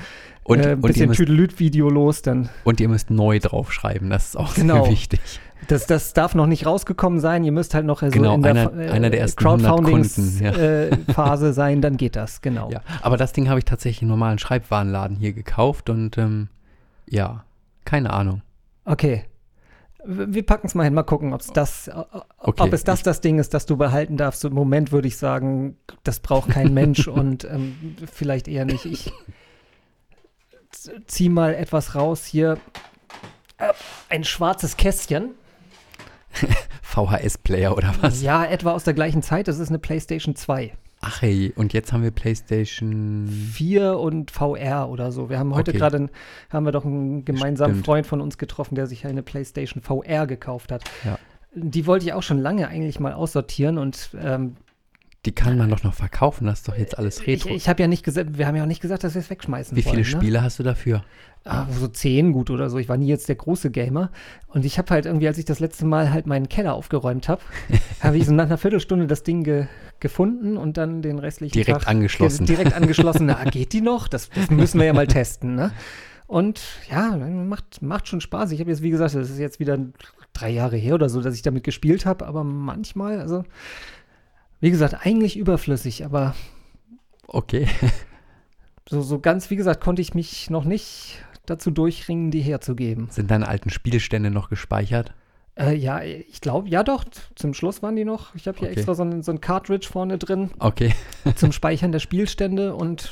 [0.44, 4.84] Und- äh, bisschen Tüdelüt-Video los, dann Und ihr müsst neu draufschreiben, das ist auch Genau.
[4.84, 5.20] sehr wichtig.
[5.68, 7.44] Das, das darf noch nicht rausgekommen sein.
[7.44, 9.70] Ihr müsst halt noch äh, so Genau, in der einer- äh, einer der ersten 100
[9.70, 10.50] Kunden, ja.
[10.52, 12.70] Crowdfundings-Phase sein, dann geht das, genau.
[12.70, 16.48] Ja, aber das Ding habe ich tatsächlich im normalen Schreibwarenladen hier gekauft und ähm,
[17.08, 17.44] ja,
[17.84, 18.42] keine Ahnung.
[18.84, 19.24] Okay.
[20.06, 21.90] Wir packen es mal hin, mal gucken, ob's das,
[22.38, 24.42] Okay, ob es das das Ding ist, das du behalten darfst.
[24.46, 28.86] Im Moment würde ich sagen, das braucht kein Mensch und ähm, vielleicht eher nicht.
[28.86, 29.12] Ich
[31.06, 32.56] zieh mal etwas raus hier.
[33.58, 33.72] Äh,
[34.08, 35.32] Ein schwarzes Kästchen.
[36.82, 38.22] VHS-Player oder was?
[38.22, 39.48] Ja, etwa aus der gleichen Zeit.
[39.48, 40.72] Das ist eine PlayStation 2.
[41.02, 43.26] Ach hey, und jetzt haben wir PlayStation.
[43.52, 45.30] 4 und VR oder so.
[45.30, 45.78] Wir haben heute Okay.
[45.78, 46.10] gerade, einen-
[46.50, 47.86] haben wir doch einen gemeinsamen Stimmt.
[47.86, 50.84] Freund von uns getroffen, der sich eine PlayStation VR gekauft hat.
[51.04, 51.18] Ja.
[51.54, 54.56] Die wollte ich auch schon lange eigentlich mal aussortieren und ähm,
[55.26, 57.50] Die kann man doch noch verkaufen, das ist doch jetzt alles ich, Retro.
[57.50, 59.76] ich habe ja nicht gesagt, wir haben ja auch nicht gesagt, dass wir es wegschmeißen
[59.76, 60.98] Wie viele wollen, Spiele hast du dafür?
[60.98, 61.04] Ne?
[61.44, 62.78] Ah, so zehn gut oder so.
[62.78, 64.10] Ich war nie jetzt der große Gamer.
[64.48, 67.42] Und ich habe halt irgendwie, als ich das letzte Mal halt meinen Keller aufgeräumt habe,
[68.00, 69.66] habe ich so nach einer Viertelstunde das Ding ge
[70.00, 72.46] gefunden und dann den restlichen Direkt Tag angeschlossen.
[72.46, 73.26] Ge direkt angeschlossen.
[73.26, 74.08] Na, geht die noch?
[74.08, 75.72] Das, das müssen wir ja mal testen, ne?
[76.26, 78.52] Und ja, macht, macht schon Spaß.
[78.52, 79.78] Ich habe jetzt, wie gesagt, das ist jetzt wieder
[80.32, 83.44] drei Jahre her oder so, dass ich damit gespielt habe, aber manchmal, also,
[84.60, 86.34] wie gesagt, eigentlich überflüssig, aber
[87.26, 87.68] Okay.
[88.88, 93.08] so, so ganz, wie gesagt, konnte ich mich noch nicht dazu durchringen, die herzugeben.
[93.10, 95.12] Sind deine alten Spielstände noch gespeichert?
[95.56, 98.34] Äh, ja, ich glaube, ja doch, zum Schluss waren die noch.
[98.34, 98.76] Ich habe hier Okay.
[98.78, 100.94] extra so ein, so ein Cartridge vorne drin Okay.
[101.36, 103.10] zum Speichern der Spielstände und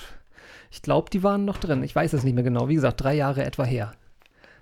[0.70, 1.82] ich glaube, die waren noch drin.
[1.82, 2.68] Ich weiß es nicht mehr genau.
[2.68, 3.92] Wie gesagt, drei Jahre etwa her.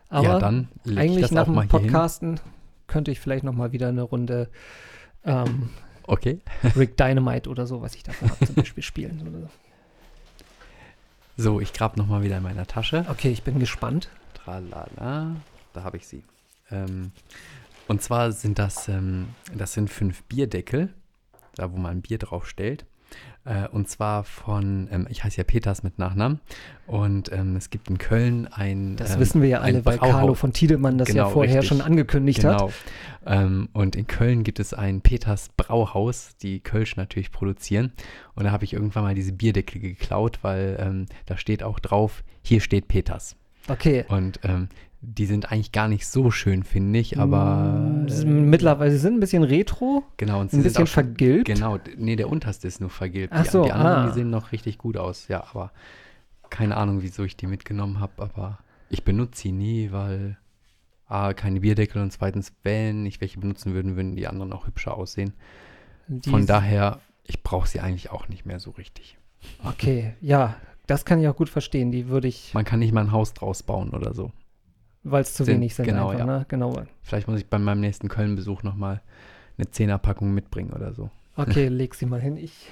[0.09, 1.69] Aber ja, dann eigentlich das nach dem hier hin.
[1.69, 2.41] Podcasten
[2.87, 4.49] könnte ich vielleicht noch mal wieder eine Runde
[5.25, 5.71] ähm,
[6.07, 6.41] Okay.
[6.77, 9.21] Rick Dynamite oder so, was ich dafür habe, zum Beispiel spielen.
[9.29, 9.49] Oder so.
[11.39, 13.05] So, ich grab noch mal wieder in meiner Tasche.
[13.11, 14.09] Okay, ich bin gespannt.
[14.35, 15.37] Tralala,
[15.73, 16.23] da habe ich sie.
[16.71, 17.13] Ähm,
[17.89, 20.93] und zwar sind das, ähm, das sind fünf Bierdeckel,
[21.55, 22.87] da wo man Bier drauf stellt.
[23.47, 26.41] Äh, und zwar von, ähm, ich heiße ja Peters mit Nachnamen.
[26.87, 28.97] Und ähm, es gibt in Köln ein.
[28.97, 30.13] Das ähm, wissen wir ja alle, weil Brauhaus.
[30.13, 31.69] Carlo von Tiedemann das ja Genau, vorher richtig.
[31.69, 32.59] schon angekündigt hat.
[32.59, 32.73] Genau.
[33.25, 37.93] Ähm, und in Köln gibt es ein Peters Brauhaus, die Kölsch natürlich produzieren.
[38.35, 42.25] Und da habe ich irgendwann mal diese Bierdeckel geklaut, weil ähm, da steht auch drauf,
[42.43, 43.37] hier steht Peters.
[43.69, 44.05] Okay.
[44.09, 44.69] Und ähm,
[45.01, 48.91] die sind eigentlich gar nicht so schön, finde ich, aber Mm, sie äh, sind Mittlerweile
[48.91, 51.47] sie sind ein bisschen retro, genau, und sie ein sind bisschen auch schon, vergilbt.
[51.47, 53.33] Genau, nee, der unterste ist nur vergilbt.
[53.35, 54.07] Ach die, so, die anderen, ah.
[54.09, 55.73] die sehen noch richtig gut aus, ja, aber
[56.51, 60.39] keine Ahnung, wieso ich die mitgenommen habe, aber ich benutze sie nie, weil
[61.09, 64.97] A, keine Bierdeckel und zweitens, wenn ich welche benutzen würden, würden die anderen auch hübscher
[64.97, 65.35] aussehen.
[66.09, 69.17] Die- Von daher, ich brauche sie eigentlich auch nicht mehr so richtig.
[69.65, 70.57] Okay, ja,
[70.87, 71.93] das kann ich auch gut verstehen.
[71.93, 74.33] Die würde ich, Man kann nicht mal ein Haus draus bauen oder so.
[75.11, 76.39] Weil es zu Sind- wenig sind genau, einfach, ja.
[76.39, 76.45] ne?
[76.49, 76.83] Genau.
[77.03, 79.01] Vielleicht muss ich bei meinem nächsten Köln-Besuch nochmal
[79.59, 81.11] eine Zehnerpackung mitbringen oder so.
[81.37, 82.37] Okay, leg sie mal hin.
[82.37, 82.69] Ich,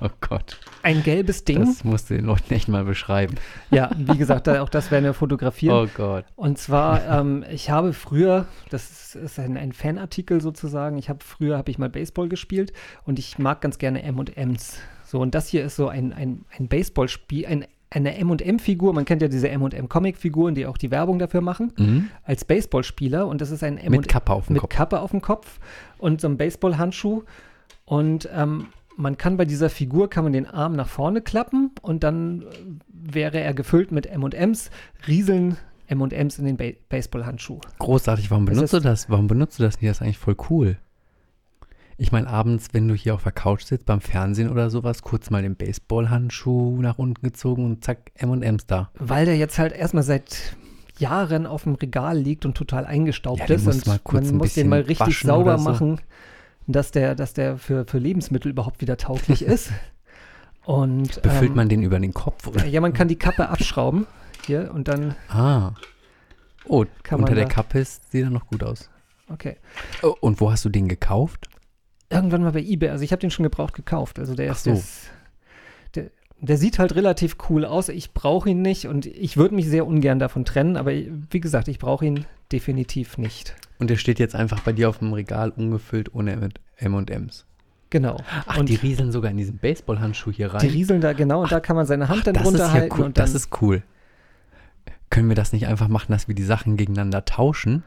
[0.00, 0.58] oh Gott.
[0.82, 1.64] ein gelbes Ding.
[1.64, 3.34] Das musst du den Leuten echt mal beschreiben.
[3.70, 5.76] ja, wie gesagt, auch das werden wir fotografieren.
[5.76, 6.24] Oh Gott.
[6.34, 11.18] Und zwar, ähm, ich habe früher, das ist, ist ein, ein Fanartikel sozusagen, ich habe
[11.24, 12.72] früher, habe ich mal Baseball gespielt
[13.04, 14.78] und ich mag ganz gerne M&Ms.
[15.16, 19.22] So, und das hier ist so ein, ein, ein Baseballspiel, ein, eine M&M-Figur, man kennt
[19.22, 22.08] ja diese M&M-Comic-Figuren, die auch die Werbung dafür machen, Mhm.
[22.22, 24.70] als Baseballspieler und das ist ein M&M Mit Kappe auf dem mit Kopf.
[24.70, 25.58] Kappe auf dem Kopf
[25.96, 27.22] und so einem Baseballhandschuh.
[27.86, 28.66] Und ähm,
[28.98, 32.44] man kann bei dieser Figur, kann man den Arm nach vorne klappen und dann äh,
[33.14, 34.70] wäre er gefüllt mit M&Ms,
[35.08, 37.60] rieseln M&Ms in den ba Baseballhandschuh.
[37.78, 38.30] Großartig.
[38.30, 39.08] Warum Das benutzt du das?
[39.08, 39.88] Warum benutzt du das nicht?
[39.88, 40.76] Das ist eigentlich voll cool.
[41.98, 45.30] Ich meine, abends, wenn du hier auf der Couch sitzt, beim Fernsehen oder sowas, kurz
[45.30, 48.90] mal den Baseballhandschuh nach unten gezogen und zack, M&M's da.
[48.98, 50.56] Weil der jetzt halt erstmal seit
[50.98, 54.80] Jahren auf dem Regal liegt und total eingestaubt Ja, ist und man muss den mal
[54.82, 55.64] richtig sauber so.
[55.64, 56.00] machen,
[56.66, 59.70] dass der, dass der für, für Lebensmittel überhaupt wieder tauglich ist.
[60.64, 62.46] Und Befüllt ähm, man den über den Kopf?
[62.46, 62.66] Oder?
[62.66, 64.06] Ja, man kann die Kappe abschrauben
[64.46, 65.72] hier und dann, Ah.
[66.68, 68.90] Oh, unter der da- Kappe ist, sieht er noch gut aus.
[69.32, 69.56] okay.
[70.02, 71.48] Oh, und wo hast du den gekauft?
[72.08, 74.18] Irgendwann mal bei eBay, also ich habe den schon gebraucht gekauft.
[74.18, 74.70] Also der Ach ist, so.
[74.70, 75.10] der, ist
[75.94, 77.88] der, der sieht halt relativ cool aus.
[77.88, 81.68] Ich brauche ihn nicht und ich würde mich sehr ungern davon trennen, aber wie gesagt,
[81.68, 83.56] ich brauche ihn definitiv nicht.
[83.78, 87.44] Und der steht jetzt einfach bei dir auf dem Regal ungefüllt ohne M&M's.
[87.90, 88.18] Genau.
[88.46, 90.60] Ach, und die rieseln sogar in diesen Baseballhandschuh hier rein.
[90.60, 92.82] die rieseln da genau und da kann man seine Hand dann das drunter ist ja
[92.84, 93.04] cool.
[93.04, 93.82] und dann das ist cool.
[95.08, 97.84] Können wir das nicht einfach machen, dass wir die Sachen gegeneinander tauschen?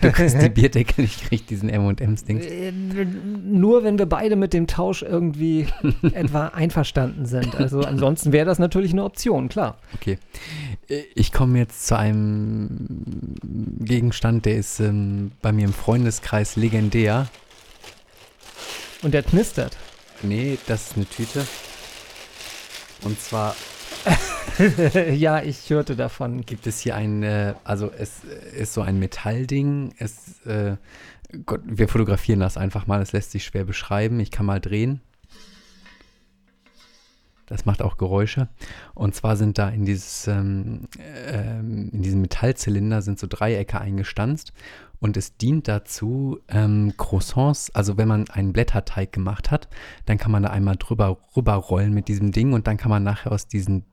[0.00, 2.46] Du kriegst die Bierdeckel, ich krieg diesen M&M's-Dings.
[2.46, 5.66] Äh, Nur wenn wir beide mit dem Tausch irgendwie
[6.12, 7.54] etwa einverstanden sind.
[7.54, 9.78] Also ansonsten wäre das natürlich eine Option, klar.
[9.94, 10.18] Okay.
[11.14, 12.88] Ich komme jetzt zu einem
[13.80, 17.28] Gegenstand, der ist ähm, bei mir im Freundeskreis legendär.
[19.02, 19.76] Und der knistert.
[20.22, 21.46] Nee, das ist eine Tüte.
[23.02, 23.54] Und zwar
[25.14, 26.42] ja, ich hörte davon.
[26.42, 28.22] gibt es hier ein, äh, also es
[28.56, 29.94] ist so ein Metallding.
[29.98, 30.76] Es, äh,
[31.44, 34.20] Gott, wir fotografieren das einfach mal, es lässt sich schwer beschreiben.
[34.20, 35.00] Ich kann mal drehen.
[37.46, 38.48] Das macht auch Geräusche.
[38.94, 40.88] Und zwar sind da in dieses, ähm,
[41.26, 44.52] ähm, in diesem Metallzylinder sind so Dreiecke eingestanzt.
[44.98, 49.68] Und es dient dazu, ähm, Croissants, also wenn man einen Blätterteig gemacht hat,
[50.06, 53.32] dann kann man da einmal drüber rüberrollen mit diesem Ding und dann kann man nachher
[53.32, 53.84] aus diesen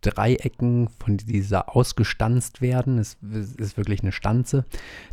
[0.00, 2.98] Dreiecken von dieser ausgestanzt werden.
[2.98, 4.64] Es ist wirklich eine Stanze.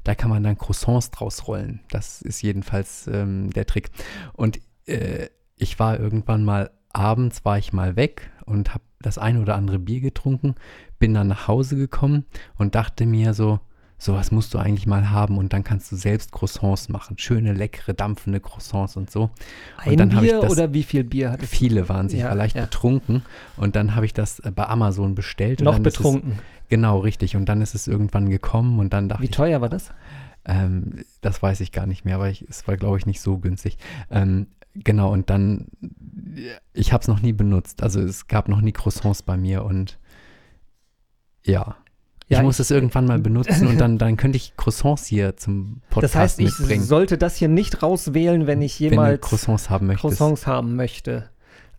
[0.04, 1.82] Da kann man dann Croissants draus rollen.
[1.90, 3.90] Das ist jedenfalls ähm, der Trick.
[4.34, 9.42] Und äh, ich war irgendwann mal abends war ich mal weg und habe das ein
[9.42, 10.56] oder andere Bier getrunken,
[10.98, 12.26] bin dann nach Hause gekommen
[12.58, 13.60] und dachte mir so,
[13.98, 17.18] sowas musst du eigentlich mal haben und dann kannst du selbst Croissants machen.
[17.18, 19.30] Schöne, leckere, dampfende Croissants und so.
[19.78, 21.50] Ein dann hab ich Bier das- oder wie viel Bier hat es?
[21.50, 22.64] Viele waren sich Ja, leicht ja.
[22.64, 23.24] betrunken
[23.58, 25.62] und dann habe ich das äh, bei Amazon bestellt.
[25.62, 26.34] und Noch betrunken.
[26.34, 27.36] Es, genau, richtig.
[27.36, 29.92] Und dann ist es irgendwann gekommen und dann dachte Wie ich, teuer war das?
[30.46, 33.38] ähm, das weiß ich gar nicht mehr, aber ich, es war, glaube ich, nicht so
[33.38, 33.78] günstig.
[34.12, 35.68] Ähm, Genau, und dann,
[36.74, 37.82] ich habe es noch nie benutzt.
[37.82, 39.98] Also es gab noch nie Croissants bei mir und
[41.46, 41.78] ja.
[42.28, 45.82] Ja, ich muss es irgendwann mal benutzen und dann, dann könnte ich Croissants hier zum
[45.90, 46.84] Podcast Das heißt, ich mitbringen.
[46.84, 50.02] sollte das hier nicht rauswählen, wenn ich wenn jemals Croissants haben möchtest.
[50.18, 51.30] Croissants haben möchte.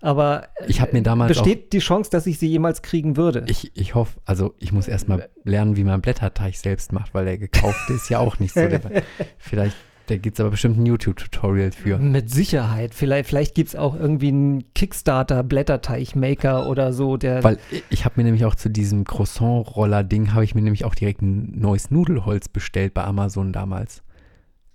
[0.00, 3.16] Aber äh, Ich habe mir damals auch, besteht die Chance, dass ich sie jemals kriegen
[3.16, 3.44] würde.
[3.48, 7.38] ich, ich hoffe, also ich muss erstmal lernen, wie man Blätterteig selbst macht, weil der
[7.38, 8.61] gekaufte ist ja auch nicht so.
[8.68, 8.80] Der,
[9.38, 9.76] vielleicht,
[10.07, 11.99] da gibt es aber bestimmt ein YouTube-Tutorial für.
[11.99, 12.95] Mit Sicherheit.
[12.95, 17.42] Vielleicht, vielleicht gibt es auch irgendwie einen Kickstarter-Blätterteig-Maker oder so, der.
[17.45, 17.59] Weil
[17.90, 21.59] ich- habe mir nämlich auch zu diesem Croissant-Roller-Ding, habe ich mir nämlich auch direkt ein
[21.59, 24.03] neues Nudelholz bestellt bei Amazon damals.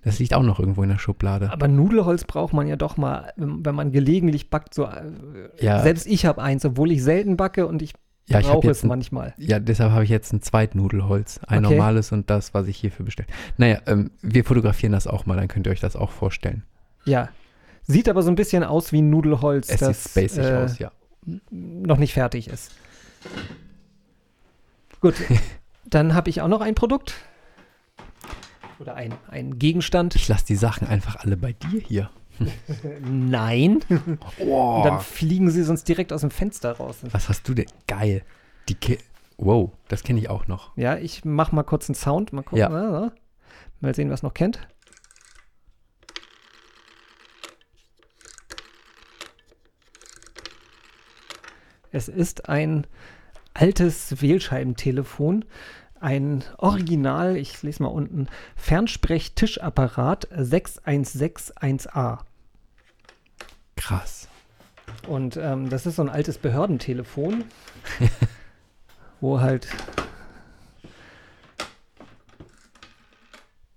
[0.03, 1.51] Das liegt auch noch irgendwo in der Schublade.
[1.51, 4.73] aber Nudelholz braucht man ja doch mal, wenn wenn man gelegentlich backt.
[4.73, 5.11] So, äh,
[5.59, 7.93] Ja, Selbst ich habe eins, obwohl ich selten backe und ich
[8.33, 9.33] ja ich habe brauche es ein, manchmal.
[9.37, 11.39] ja, deshalb habe ich jetzt ein Zweitnudelholz.
[11.47, 11.75] Ein Okay.
[11.75, 13.29] normales und das, was ich hierfür bestellt.
[13.57, 16.63] Naja, ähm, wir fotografieren das auch mal, dann könnt ihr euch das auch vorstellen.
[17.05, 17.29] Ja.
[17.83, 20.79] Sieht aber so ein bisschen aus wie ein Nudelholz, Es das sieht spacig äh, aus,
[20.79, 20.91] ja.
[21.49, 22.71] noch nicht fertig ist.
[25.01, 25.15] Gut,
[25.89, 27.15] dann habe ich auch noch ein Produkt.
[28.79, 30.15] Oder ein, ein Gegenstand.
[30.15, 32.09] Ich lasse die Sachen einfach alle bei dir hier.
[33.01, 33.79] Nein.
[33.89, 36.97] Und Oh, dann fliegen sie sonst direkt aus dem Fenster raus.
[37.03, 37.67] was hast du denn?
[37.87, 38.23] Geil.
[38.69, 38.97] Die Ki
[39.37, 40.75] Wow, das kenne ich auch noch.
[40.77, 42.31] Ja, ich mach mal kurz einen Sound.
[42.31, 42.59] Mal gucken.
[42.59, 42.69] Ja.
[42.69, 43.11] Ah,
[43.79, 44.59] Mal sehen, was noch kennt.
[51.91, 52.87] Es ist ein
[53.53, 55.45] altes Wählscheibentelefon.
[55.99, 62.19] Ein Original, ich lese mal unten, Fernsprechtischapparat 6161A.
[63.81, 64.27] Krass.
[65.07, 67.45] Und ähm, das ist so ein altes Behördentelefon,
[69.21, 69.67] wo halt.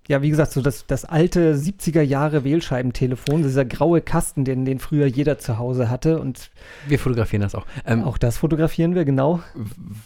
[0.06, 4.78] Ja, wie gesagt, so das, das alte 70er Jahre Wählscheibentelefon, dieser graue Kasten, den, den
[4.78, 6.20] früher jeder zu Hause hatte.
[6.20, 6.50] Und
[6.86, 7.64] Wir fotografieren das auch.
[7.86, 9.40] Ähm, auch das fotografieren wir, genau.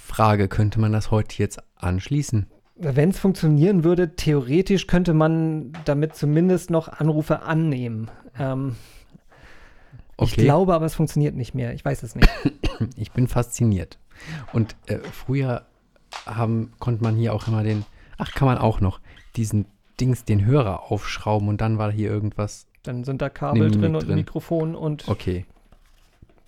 [0.07, 2.47] Frage, könnte man das heute jetzt anschließen?
[2.77, 8.09] Wenn es funktionieren würde, theoretisch könnte man damit zumindest noch Anrufe annehmen.
[8.39, 8.77] Ähm,
[10.21, 10.43] Ich Okay.
[10.45, 11.73] glaube aber, es funktioniert nicht mehr.
[11.75, 12.29] Ich weiß es nicht.
[12.97, 13.99] Ich bin fasziniert.
[14.53, 15.67] Und äh, früher
[16.27, 17.85] haben, konnte man hier auch immer den,
[18.19, 19.01] ach, kann man auch noch,
[19.35, 19.67] diesen
[20.01, 22.67] Dings, den Hörer aufschrauben und dann war hier irgendwas.
[22.85, 24.15] Dann sind da Kabel drin und drin.
[24.15, 25.45] Mikrofon und Okay,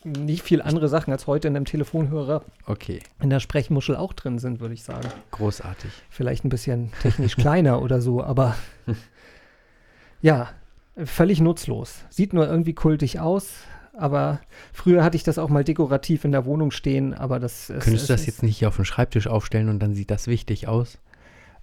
[0.05, 4.39] nicht viel andere Sachen als heute in einem Telefonhörer okay, in der Sprechmuschel auch drin
[4.39, 5.09] sind, würde ich sagen.
[5.33, 5.91] großartig.
[6.11, 8.55] Vielleicht ein bisschen technisch kleiner oder so, aber
[10.23, 10.49] ja,
[10.97, 12.05] völlig nutzlos.
[12.11, 13.51] Sieht nur irgendwie kultig aus,
[13.93, 14.41] aber
[14.73, 17.83] früher hatte ich das auch mal dekorativ in der Wohnung stehen, aber das ist.
[17.85, 20.69] Könntest du das jetzt nicht hier auf den Schreibtisch aufstellen und dann sieht das wichtig
[20.69, 20.99] aus?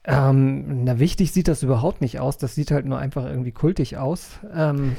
[0.04, 2.38] Ähm, na, wichtig sieht das überhaupt nicht aus.
[2.38, 4.40] Das sieht halt nur einfach irgendwie kultig aus.
[4.54, 4.96] Ähm,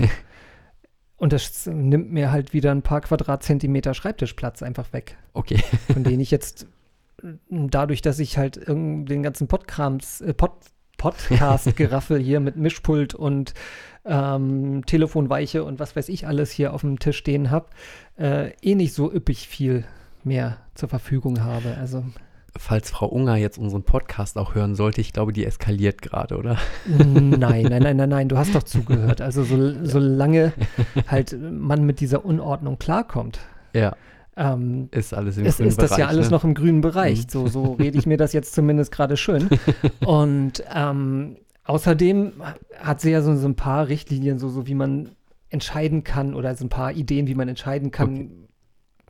[1.17, 5.17] und das nimmt mir halt wieder ein paar Quadratzentimeter Schreibtischplatz einfach weg.
[5.33, 5.63] Okay,
[5.93, 6.67] von denen ich jetzt
[7.51, 10.53] dadurch, dass ich halt irgend- den ganzen Podkrams, äh, Pod,
[10.99, 13.55] Podcast-Geraffel hier mit Mischpult und
[14.05, 17.67] ähm, Telefonweiche und was weiß ich alles hier auf dem Tisch stehen habe,
[18.19, 19.85] äh, eh nicht so üppig viel
[20.25, 21.77] mehr zur Verfügung habe.
[21.79, 22.05] Also
[22.57, 26.59] falls Frau Unger jetzt unseren Podcast auch hören sollte, ich glaube, die eskaliert gerade, oder?
[26.87, 29.21] nein, nein, nein, nein, nein, du hast doch zugehört.
[29.21, 30.53] Also so, solange
[31.07, 33.39] halt man mit dieser Unordnung klarkommt,
[33.73, 33.95] Ja,
[34.39, 36.31] ähm, ist alles im ist, grünen ist das ja Bereich, alles ne?
[36.31, 37.25] noch im grünen Bereich.
[37.25, 37.29] Mhm.
[37.29, 39.49] So, so rede ich mir das jetzt zumindest gerade schön.
[40.07, 42.35] Und ähm, außerdem
[42.79, 45.11] hat sie ja so, so ein paar Richtlinien, so, so wie man
[45.51, 48.31] entscheiden kann oder so ein paar Ideen, wie man entscheiden kann.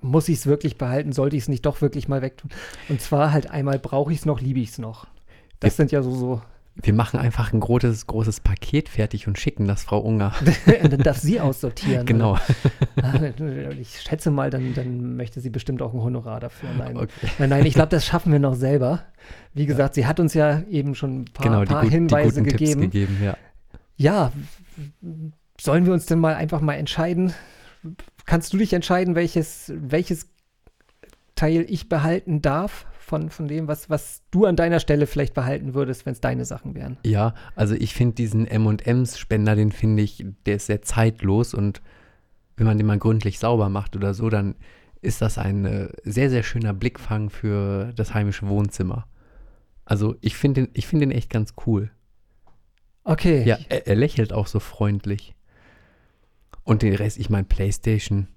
[0.00, 1.12] Muss ich es wirklich behalten?
[1.12, 2.50] Sollte ich es nicht doch wirklich mal wegtun?
[2.88, 5.08] Und zwar halt einmal brauche ich es noch, liebe ich es noch.
[5.60, 6.40] Das sind ja so, so,
[6.80, 10.32] Wir machen einfach ein großes, großes Paket fertig und schicken das Frau Unger.
[10.82, 12.06] dann darf sie aussortieren.
[12.06, 12.38] genau.
[13.02, 13.14] Ah,
[13.78, 16.68] Ich schätze mal, dann, dann möchte sie bestimmt auch ein Honorar dafür.
[16.78, 17.10] Nein, Okay.
[17.38, 19.02] Nein, nein, ich glaube, das schaffen wir noch selber.
[19.54, 22.42] Wie gesagt, sie hat uns ja eben schon ein paar, Genau, paar gut, die Hinweise
[22.42, 22.80] guten gegeben.
[22.82, 23.36] Tipps gegeben, ja.
[23.96, 24.32] Ja,
[25.60, 27.32] sollen wir uns denn mal einfach mal entscheiden?
[28.24, 30.28] Kannst du dich entscheiden, welches, welches
[31.34, 35.74] Teil ich behalten darf von, von dem, was, was du an deiner Stelle vielleicht behalten
[35.74, 36.98] würdest, wenn es deine Sachen wären?
[37.04, 41.82] Ja, also ich finde diesen M&M's-Spender, den finde ich, der ist sehr zeitlos und
[42.56, 44.56] wenn man den mal gründlich sauber macht oder so, dann
[45.00, 49.06] ist das ein äh, sehr, sehr schöner Blickfang für das heimische Wohnzimmer.
[49.84, 51.90] Also ich finde den, ich finde den echt ganz cool.
[53.04, 53.44] Okay.
[53.44, 55.34] Ja, er, er lächelt auch so freundlich.
[56.64, 58.28] Und den Rest, ich meine, Playstation,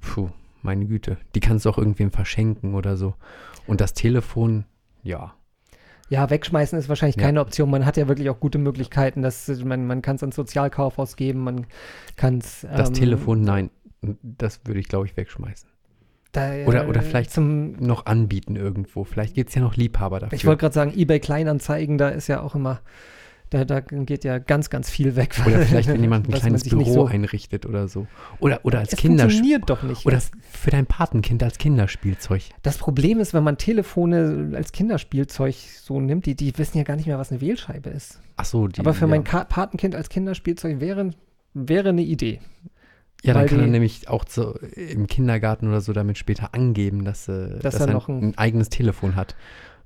[0.00, 0.28] puh,
[0.60, 3.14] meine Güte, die kannst du auch irgendwem verschenken oder so.
[3.66, 4.64] Und das Telefon,
[5.02, 5.34] ja,
[6.08, 7.22] Ja, wegschmeißen ist wahrscheinlich Ja.
[7.22, 7.70] keine Option.
[7.70, 9.22] Man hat ja wirklich auch gute Möglichkeiten.
[9.22, 11.66] Dass, man man kann es ans Sozialkaufhaus geben, man
[12.16, 12.66] kann es.
[12.70, 13.70] Das ähm, Telefon, nein.
[14.22, 15.68] Das würde ich, glaube ich, wegschmeißen.
[16.32, 17.72] Da, Oder- oder äh, vielleicht zum.
[17.76, 19.04] Noch anbieten irgendwo.
[19.04, 20.36] Vielleicht gibt es ja noch Liebhaber dafür.
[20.36, 22.80] Ich wollte gerade sagen, eBay Kleinanzeigen, da ist ja auch immer.
[23.52, 25.34] Da, da geht ja ganz, ganz viel weg.
[25.46, 28.06] Oder vielleicht, wenn jemand ein kleines Büro so- einrichtet oder so.
[28.40, 29.30] Oder, oder als Es Kinderspiel.
[29.40, 30.06] funktioniert doch nicht.
[30.06, 32.42] Oder für dein Patenkind als Kinderspielzeug.
[32.62, 36.96] Das Problem ist, wenn man Telefone als Kinderspielzeug so nimmt, die, die wissen ja gar
[36.96, 38.20] nicht mehr, was eine Wählscheibe ist.
[38.38, 38.80] Ach so, die.
[38.80, 39.08] Aber für ja.
[39.08, 41.10] mein Ka Patenkind als Kinderspielzeug wäre,
[41.52, 42.40] wäre eine Idee.
[43.22, 46.54] Ja, dann weil kann er die- nämlich auch so im Kindergarten oder so damit später
[46.54, 49.36] angeben, dass, äh, Dass dass er er noch ein- ein, eigenes Telefon hat.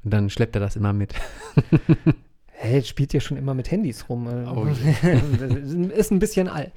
[0.05, 1.15] Und dann schleppt er das immer mit.
[2.59, 4.27] Hey, spielt ja schon immer mit Handys rum.
[4.27, 4.65] Oh
[5.95, 6.73] ist ein bisschen all.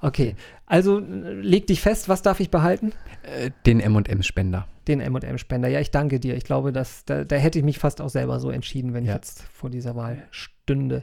[0.00, 2.92] Okay, also äh, leg dich fest, was darf ich behalten?
[3.22, 4.68] Äh, Den M&M-Spender.
[4.86, 5.68] Den M&M-Spender.
[5.68, 6.36] Ja, ich danke dir.
[6.36, 9.10] Ich glaube, dass, da, da hätte ich mich fast auch selber so entschieden, wenn Ja.
[9.12, 11.02] ich jetzt vor dieser Wahl stünde.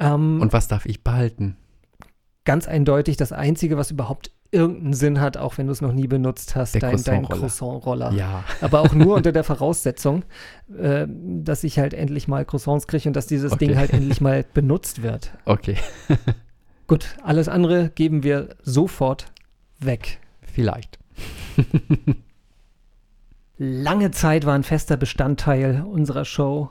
[0.00, 1.56] Ähm, Und was darf ich behalten?
[2.46, 6.06] ganz eindeutig das Einzige, was überhaupt irgendeinen Sinn hat, auch wenn du es noch nie
[6.06, 8.12] benutzt hast, Der dein, dein Croissant-Roller.
[8.12, 8.44] Ja.
[8.60, 10.24] Aber auch nur unter der Voraussetzung,
[10.78, 13.66] äh, dass ich halt endlich mal Croissants kriege und dass dieses Okay.
[13.66, 15.32] Ding halt endlich mal benutzt wird.
[15.44, 15.76] Okay.
[16.86, 19.26] Gut, alles andere geben wir sofort
[19.80, 20.20] weg.
[20.42, 20.98] Vielleicht.
[23.58, 26.68] Lange Zeit war ein fester Bestandteil unserer Show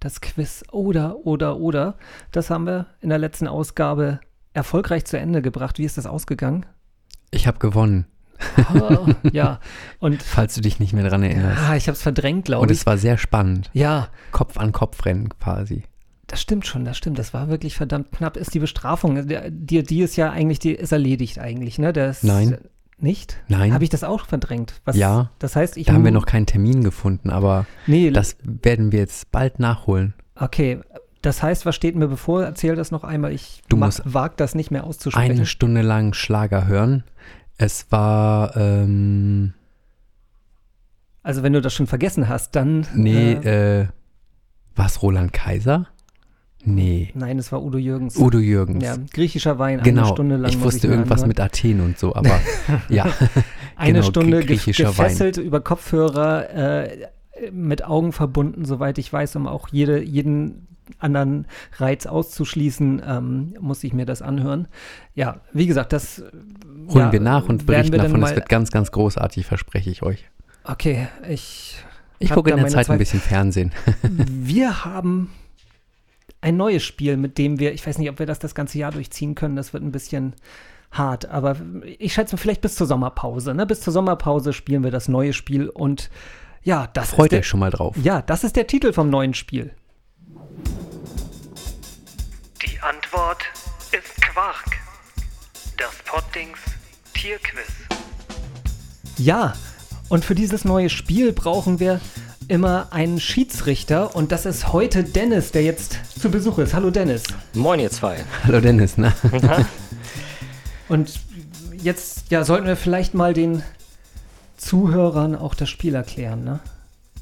[0.00, 1.96] das Quiz oder, oder, oder.
[2.32, 4.20] Das haben wir in der letzten Ausgabe
[4.52, 5.78] erfolgreich zu Ende gebracht.
[5.78, 6.66] Wie ist das ausgegangen?
[7.30, 8.06] Ich habe gewonnen,
[8.56, 9.58] Ah, ja,
[9.98, 11.60] und falls du dich nicht mehr dran erinnerst.
[11.68, 12.78] ah, ich habe es verdrängt, Und glaube ich.
[12.78, 13.68] es war sehr spannend.
[13.72, 15.82] Ja, Kopf an Kopf rennen quasi.
[16.28, 17.18] das stimmt schon, das stimmt.
[17.18, 18.36] Das war wirklich verdammt knapp.
[18.36, 21.92] Ist die Bestrafung, der- die, die ist ja eigentlich, die ist erledigt eigentlich, ne?
[21.92, 22.58] Das, Nein.
[23.00, 23.38] Nicht?
[23.48, 23.72] Nein.
[23.72, 24.80] Habe ich das auch verdrängt?
[24.84, 25.30] Was, Ja.
[25.38, 28.98] Das heißt, ich Da haben wir noch keinen Termin gefunden, aber Nee, das werden wir
[29.00, 30.14] jetzt bald nachholen.
[30.36, 30.80] okay.
[31.22, 32.44] Das heißt, was steht mir bevor?
[32.44, 33.32] Erzähl das noch einmal.
[33.32, 35.32] Ich Du musst wag das nicht mehr auszusprechen.
[35.32, 37.02] Eine Stunde lang Schlager hören.
[37.56, 39.54] Es war, ähm,
[41.22, 42.86] Also wenn du das schon vergessen hast, dann.
[42.94, 43.86] nee, Äh, äh,
[44.76, 45.88] war es Roland Kaiser?
[46.64, 47.10] Nee.
[47.14, 48.16] nein, es war Udo Jürgens.
[48.16, 48.84] Udo Jürgens.
[48.84, 50.06] Ja, griechischer Wein, eine genau.
[50.12, 50.50] Stunde lang.
[50.50, 51.28] ich wusste mir irgendwas anhören.
[51.28, 52.38] mit Athen und so, aber
[52.88, 53.06] ja.
[53.76, 57.06] Eine genau, Stunde griechischer gefesselt über Kopfhörer, äh,
[57.52, 60.66] mit Augen verbunden, soweit ich weiß, um auch jede, jeden
[60.98, 64.68] anderen Reiz auszuschließen, ähm, muss ich mir das anhören.
[65.14, 66.30] Ja, wie gesagt, das äh,
[66.88, 68.22] Holen ja, wir nach und berichten wir davon.
[68.22, 70.24] Es wird ganz, ganz großartig, verspreche ich euch.
[70.64, 71.76] okay, ich.
[72.20, 72.98] Ich gucke in der Zeit ein Zweifel.
[72.98, 73.72] bisschen Fernsehen.
[74.28, 75.30] Wir haben
[76.40, 78.90] ein neues Spiel, mit dem wir, ich weiß nicht, ob wir das das ganze Jahr
[78.90, 80.34] durchziehen können, das wird ein bisschen
[80.90, 81.56] hart, aber
[81.98, 83.54] ich schätze vielleicht bis zur Sommerpause.
[83.54, 83.66] Ne?
[83.66, 86.10] Bis zur Sommerpause spielen wir das neue Spiel und
[86.62, 87.96] ja, das Freut ist der, euch schon mal drauf.
[88.02, 89.72] Ja, das ist der Titel vom neuen Spiel.
[92.62, 93.44] Die Antwort
[93.92, 94.76] ist Quark.
[95.76, 96.58] Das Poddings
[97.14, 97.68] Tierquiz.
[99.16, 99.54] Ja,
[100.08, 102.00] und für dieses neue Spiel brauchen wir
[102.48, 106.74] immer einen Schiedsrichter und das ist heute Dennis, der jetzt zu Besuch ist.
[106.74, 107.24] Hallo Dennis.
[107.52, 108.24] Moin ihr zwei.
[108.44, 109.12] Hallo Dennis, ne?
[110.88, 111.20] Und
[111.82, 113.62] jetzt ja, sollten wir vielleicht mal den
[114.58, 116.60] Zuhörern auch das Spiel erklären, ne?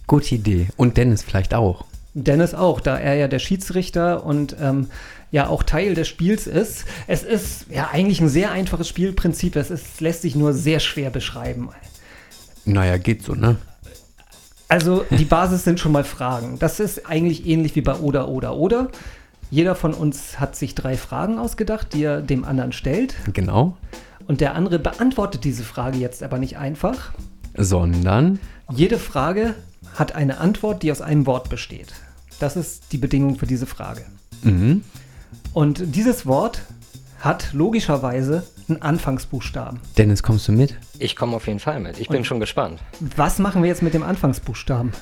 [0.07, 0.69] Gute Idee.
[0.77, 1.85] Und Dennis vielleicht auch.
[2.15, 4.89] Dennis auch, da er ja der Schiedsrichter und ähm,
[5.31, 6.87] ja auch Teil des Spiels ist.
[7.07, 9.57] Es ist ja eigentlich ein sehr einfaches Spielprinzip.
[9.57, 11.69] Es ist, lässt sich nur sehr schwer beschreiben.
[12.65, 13.57] Naja, geht so, ne?
[14.69, 16.59] Also die Basis sind schon mal Fragen.
[16.59, 18.89] Das ist eigentlich ähnlich wie bei Oder, Oder, Oder.
[19.51, 23.15] Jeder von uns hat sich drei Fragen ausgedacht, die er dem anderen stellt.
[23.33, 23.77] Genau.
[24.27, 27.13] Und der andere beantwortet diese Frage jetzt aber nicht einfach.
[27.57, 28.39] Sondern,
[28.73, 29.55] Jede Frage
[29.95, 31.95] hat eine Antwort, die aus einem Wort besteht.
[32.41, 34.05] Das ist die Bedingung für diese Frage.
[34.43, 34.83] mhm.
[35.53, 36.61] Und dieses Wort
[37.21, 39.81] hat logischerweise einen Anfangsbuchstaben.
[39.97, 40.77] Dennis, kommst du mit?
[40.99, 41.99] Ich komme auf jeden Fall mit.
[41.99, 42.81] Ich bin schon gespannt.
[43.17, 44.93] Was machen wir jetzt mit dem Anfangsbuchstaben?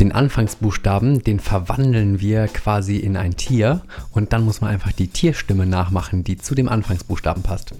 [0.00, 5.08] Den Anfangsbuchstaben, den verwandeln wir quasi in ein Tier und dann muss man einfach die
[5.08, 7.72] Tierstimme nachmachen, die zu dem Anfangsbuchstaben passt.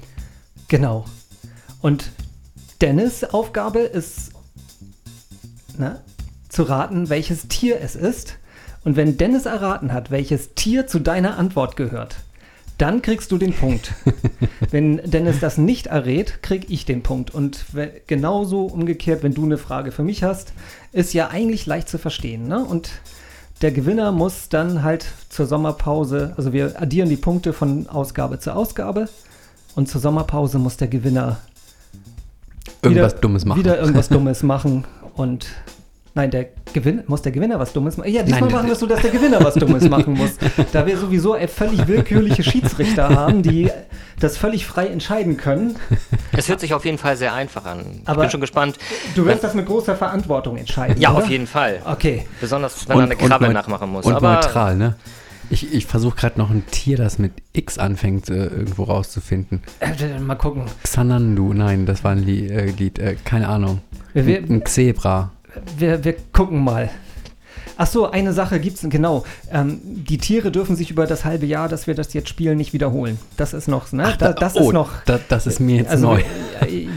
[0.71, 1.05] Genau.
[1.83, 2.12] Und
[2.81, 4.31] Dennis Aufgabe ist
[5.77, 5.99] na,
[6.49, 8.39] zu raten, welches Tier es ist.
[8.85, 12.18] Und wenn Dennis erraten hat, welches Tier zu deiner Antwort gehört,
[12.79, 13.95] dann kriegst du den Punkt.
[14.71, 17.35] wenn Dennis das nicht errät, krieg ich den Punkt.
[17.35, 17.66] Und
[18.07, 20.53] genauso umgekehrt, wenn du eine Frage für mich hast,
[20.93, 22.47] ist ja eigentlich leicht zu verstehen.
[22.47, 22.64] Ne?
[22.64, 22.93] Und
[23.61, 28.55] der Gewinner muss dann halt zur Sommerpause, also wir addieren die Punkte von Ausgabe zu
[28.55, 29.09] Ausgabe.
[29.75, 31.39] Und zur Sommerpause muss der Gewinner
[32.83, 33.59] Irgendwas wieder, Dummes machen.
[33.61, 34.85] Wieder irgendwas Dummes machen.
[35.14, 35.47] Und
[36.14, 38.11] nein, der Gewinn, muss der Gewinner was Dummes machen?
[38.12, 40.31] Ja, diesmal Nein, machen wir das- es so, dass der Gewinner was Dummes machen muss.
[40.73, 43.71] Da wir sowieso völlig willkürliche Schiedsrichter haben, die
[44.18, 45.77] das völlig frei entscheiden können.
[46.33, 47.81] Es hört sich auf jeden Fall sehr einfach an.
[48.03, 48.77] ich Aber- bin schon gespannt.
[49.14, 51.01] Du wirst das mit großer Verantwortung entscheiden.
[51.01, 51.18] Ja, oder?
[51.25, 51.81] auf jeden Fall.
[51.85, 52.27] Okay.
[52.41, 54.05] Besonders, wenn man eine Krabbe nachmachen muss.
[54.07, 54.97] Und Aber neutral, ne?
[55.53, 59.62] Ich, ich versuche gerade noch ein Tier, das mit X anfängt, äh, irgendwo rauszufinden.
[59.80, 60.62] Äh, mal gucken.
[60.84, 63.80] Xanandu, nein, das war ein Lie äh, Lied, äh, keine Ahnung.
[64.14, 65.32] Wir, wir, Ein Xebra.
[65.76, 66.88] wir, wir gucken mal.
[67.83, 69.24] Ach so, eine Sache gibt's genau.
[69.51, 72.74] Ähm, die Tiere dürfen sich über das halbe Jahr, dass wir das jetzt spielen, nicht
[72.74, 73.18] wiederholen.
[73.39, 74.14] Das ist noch, ne?
[74.18, 74.91] da, das oh, ist noch.
[75.07, 76.22] Da, das ist mir jetzt Also, neu.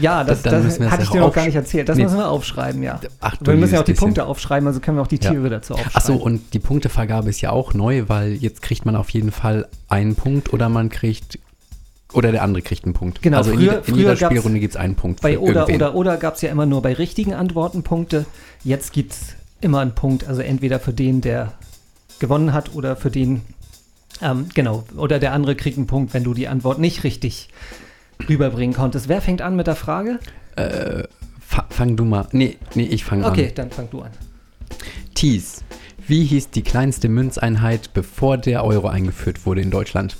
[0.00, 1.88] ja, das, das es hatte ich ja dir noch gar nicht erzählt.
[1.88, 2.02] Das Nee.
[2.04, 3.00] müssen wir aufschreiben, ja.
[3.20, 4.30] Ach, wir müssen ja auch die liebes Punkte bisschen.
[4.30, 5.30] aufschreiben, also können wir auch die Ja.
[5.30, 5.92] Tiere dazu aufschreiben.
[5.94, 9.32] Ach so, und die Punktevergabe ist ja auch neu, weil jetzt kriegt man auf jeden
[9.32, 11.38] Fall einen Punkt oder man kriegt
[12.12, 13.22] oder der andere kriegt einen Punkt.
[13.22, 15.22] Genau, also in früher- jeder, in jeder Spielrunde gibt es einen Punkt.
[15.22, 15.76] bei für oder irgendwen.
[15.76, 18.26] oder oder gab es ja immer nur bei richtigen Antworten Punkte.
[18.62, 19.20] Jetzt gibt es
[19.64, 21.54] immer einen Punkt, also entweder für den, der
[22.20, 23.40] gewonnen hat oder für den,
[24.22, 27.48] ähm, genau, oder der andere kriegt einen Punkt, wenn du die Antwort nicht richtig
[28.28, 29.08] rüberbringen konntest.
[29.08, 30.20] Wer fängt an mit der Frage?
[31.40, 32.28] Fa fang du mal.
[32.32, 33.54] Nee, nee, ich fange Okay, an.
[33.56, 34.10] dann fang du an.
[35.14, 35.64] Tees.
[36.06, 40.16] Wie hieß die kleinste Münzeinheit, bevor der Euro eingeführt wurde in Deutschland?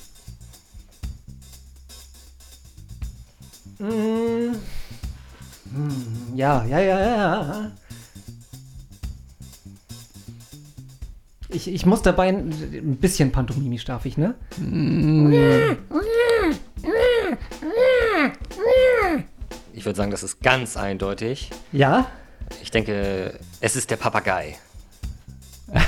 [6.34, 7.72] Ja, ja, ja, ja.
[11.54, 14.34] Ich, ich muss dabei ein, ein bisschen pantomimisch, darf ich, ne?
[19.72, 21.50] ich würde sagen, das ist ganz eindeutig.
[21.72, 22.06] Ja?
[22.62, 24.56] Ich denke, es ist der Papagei.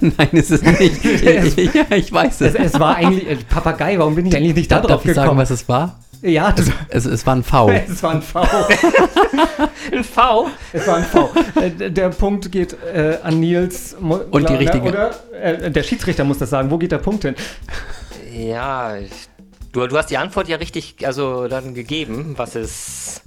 [0.00, 1.04] Nein, ist es nicht.
[1.74, 2.74] ja, ich weiß Es, es.
[2.74, 5.14] es war eigentlich äh, Papagei, warum bin ich eigentlich nicht da Darf, drauf darf ich
[5.14, 5.40] sagen, gekommen?
[5.40, 5.98] was es war?
[6.24, 7.70] Ja, das, Es, es war ein V.
[7.88, 8.40] es war ein V.
[9.92, 10.48] Ein V?
[10.72, 11.30] Es war ein V.
[11.70, 13.96] Der Punkt geht äh, an Nils.
[14.00, 15.10] Mo- Und die richtige- Oder?
[15.40, 16.70] Äh, der Schiedsrichter muss das sagen.
[16.70, 17.34] Wo geht der Punkt hin?
[18.32, 18.94] Ja,
[19.72, 22.34] du, du hast die Antwort ja richtig, also dann gegeben.
[22.36, 23.22] Was ist.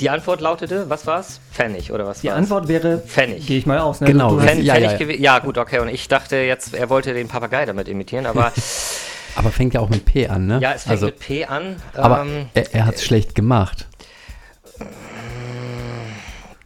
[0.00, 1.40] Die Antwort lautete, was war's?
[1.52, 2.36] Pfennig, oder was Die war's?
[2.36, 2.98] Antwort wäre.
[2.98, 3.46] Pfennig.
[3.46, 4.00] Gehe ich mal aus.
[4.00, 4.06] Ne?
[4.08, 4.90] Genau, Ja, Pfennig ja, ja.
[4.92, 5.78] gewi- ja, gut, okay.
[5.80, 8.52] Und ich dachte jetzt, er wollte den Papagei damit imitieren, aber
[9.36, 10.58] Aber fängt ja auch mit P an, ne?
[10.60, 11.76] ja, es fängt also, mit P an.
[11.94, 13.86] aber Ähm, er, er hat es schlecht gemacht.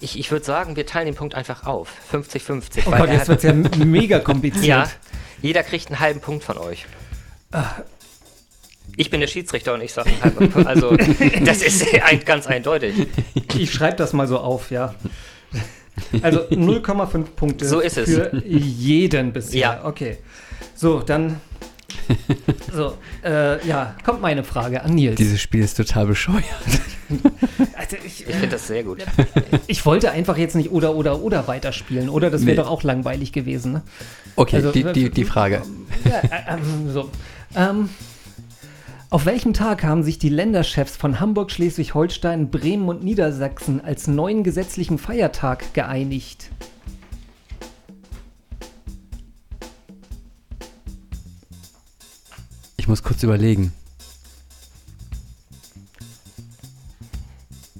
[0.00, 1.90] ich ich würde sagen, wir teilen den Punkt einfach auf.
[2.12, 2.82] 50-50.
[2.86, 3.52] oh Gott, jetzt wird es ja
[3.84, 4.64] mega kompliziert.
[4.66, 4.88] Ja,
[5.42, 6.86] jeder kriegt einen halben Punkt von euch.
[8.96, 10.66] Ich bin der Schiedsrichter und ich sage einen halben Punkt.
[10.68, 10.96] Also,
[11.44, 13.06] das ist ein, ganz eindeutig.
[13.56, 14.94] Ich schreibe das mal so auf, ja.
[16.22, 18.08] Also 0,5 Punkte So ist es.
[18.10, 19.60] für jeden bisher.
[19.60, 19.84] Ja.
[19.84, 20.18] Okay.
[20.74, 21.40] So, dann.
[22.72, 25.14] So, äh, ja, kommt meine Frage an Nils.
[25.14, 26.42] Dieses Spiel ist total bescheuert.
[27.76, 28.98] also ich, Ich finde das sehr gut.
[29.68, 32.30] ich wollte einfach jetzt nicht oder oder oder weiterspielen, oder?
[32.30, 32.62] Das wäre Nee.
[32.62, 33.82] doch auch langweilig gewesen, ne?
[34.34, 35.62] Okay, Also, die, die, die Frage.
[36.04, 37.10] Ja, äh, ähm, so.
[37.54, 37.90] Ähm,
[39.10, 44.42] auf welchem Tag haben sich die Länderchefs von Hamburg, Schleswig-Holstein, Bremen und Niedersachsen als neuen
[44.42, 46.50] gesetzlichen Feiertag geeinigt?
[52.94, 53.72] Muss kurz überlegen.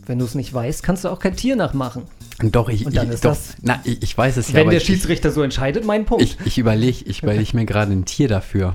[0.06, 2.02] Wenn du es nicht weißt, kannst du auch kein Tier nachmachen.
[2.42, 4.62] Doch, ich, Und dann ich, ist doch, das- na, ich, ich weiß es ja, Wenn
[4.62, 6.24] aber der ich, Schiedsrichter so entscheidet, mein Punkt.
[6.24, 8.74] ich, ich überlege ich überleg mir gerade ein Tier dafür.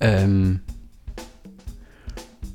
[0.00, 0.60] Ähm,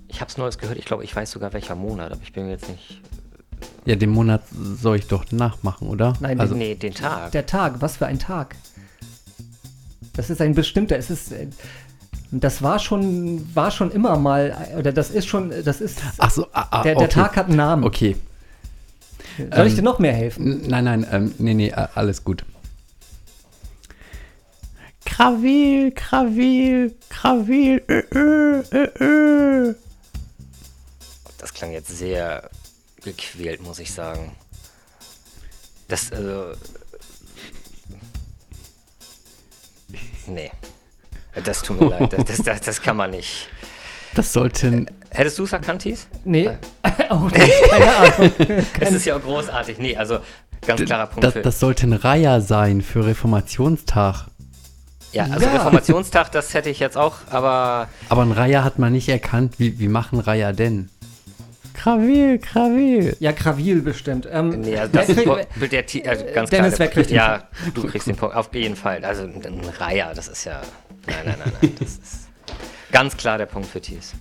[0.10, 0.78] Ich habe es Neues gehört.
[0.78, 3.00] Ich glaube, ich weiß sogar welcher Monat, aber ich bin mir jetzt nicht.
[3.86, 6.14] ja, den Monat soll ich doch nachmachen, oder?
[6.20, 7.32] Nein, also, nee, den Tag.
[7.32, 8.58] der Tag, was für ein Tag?
[10.14, 11.34] Das ist ein bestimmter, es ist.
[12.32, 16.00] Äh, Das war schon, war schon immer mal, äh, oder das ist schon, das ist.
[16.18, 17.14] Ach so, ah, ah, der, der okay.
[17.14, 17.84] Tag hat einen Namen.
[17.84, 18.16] Okay.
[19.38, 20.68] Soll ich ähm, dir noch mehr helfen?
[20.68, 22.46] Nein, nein, ähm, nee, nee, a- alles gut.
[25.06, 29.74] Krawil, Krawil, Krawil, ö, ö, ö, ö.
[31.38, 32.50] Das klang jetzt sehr
[33.04, 34.32] gequält, muss ich sagen.
[35.88, 36.54] Das, also.
[40.28, 40.52] Nee.
[41.44, 42.14] Das tut mir leid.
[42.28, 43.50] Das, das, das, kann man nicht.
[44.14, 46.08] Das sollten, Hättest du es erkannt, Thies?
[46.24, 46.50] Nee.
[47.10, 48.32] oh, nee, keine Ahnung.
[48.80, 49.78] Es ist ja auch großartig.
[49.78, 50.20] Nee, also
[50.66, 51.42] ganz klarer Punkt das, für.
[51.42, 54.28] das sollten Reiher sein für Reformationstag.
[55.12, 55.54] ja, also Ja.
[55.54, 59.56] Reformationstag, das hätte ich jetzt auch, aber Aber ein Reiher hat man nicht erkannt.
[59.58, 60.90] Wie, wie machen Reiher denn?
[61.74, 63.16] Krawil, Krawil.
[63.20, 64.28] Ja, Krawil bestimmt.
[64.32, 66.80] Ähm, nee, also das kriegt- ist der also ganz Dennis, klar.
[66.80, 69.04] wer kriegt ja, du kriegst den Punkt, auf jeden Fall.
[69.06, 70.62] Also ein Reiher, das ist ja.
[71.08, 71.76] Nein, nein, nein, nein.
[71.80, 72.28] Das ist
[72.92, 74.14] ganz klar der Punkt für Thies.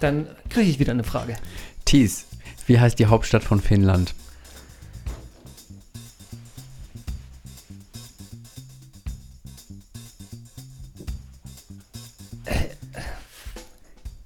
[0.00, 1.36] Dann kriege ich wieder eine Frage.
[1.84, 2.26] Thies,
[2.66, 4.14] wie heißt die Hauptstadt von Finnland?
[12.44, 12.52] Äh,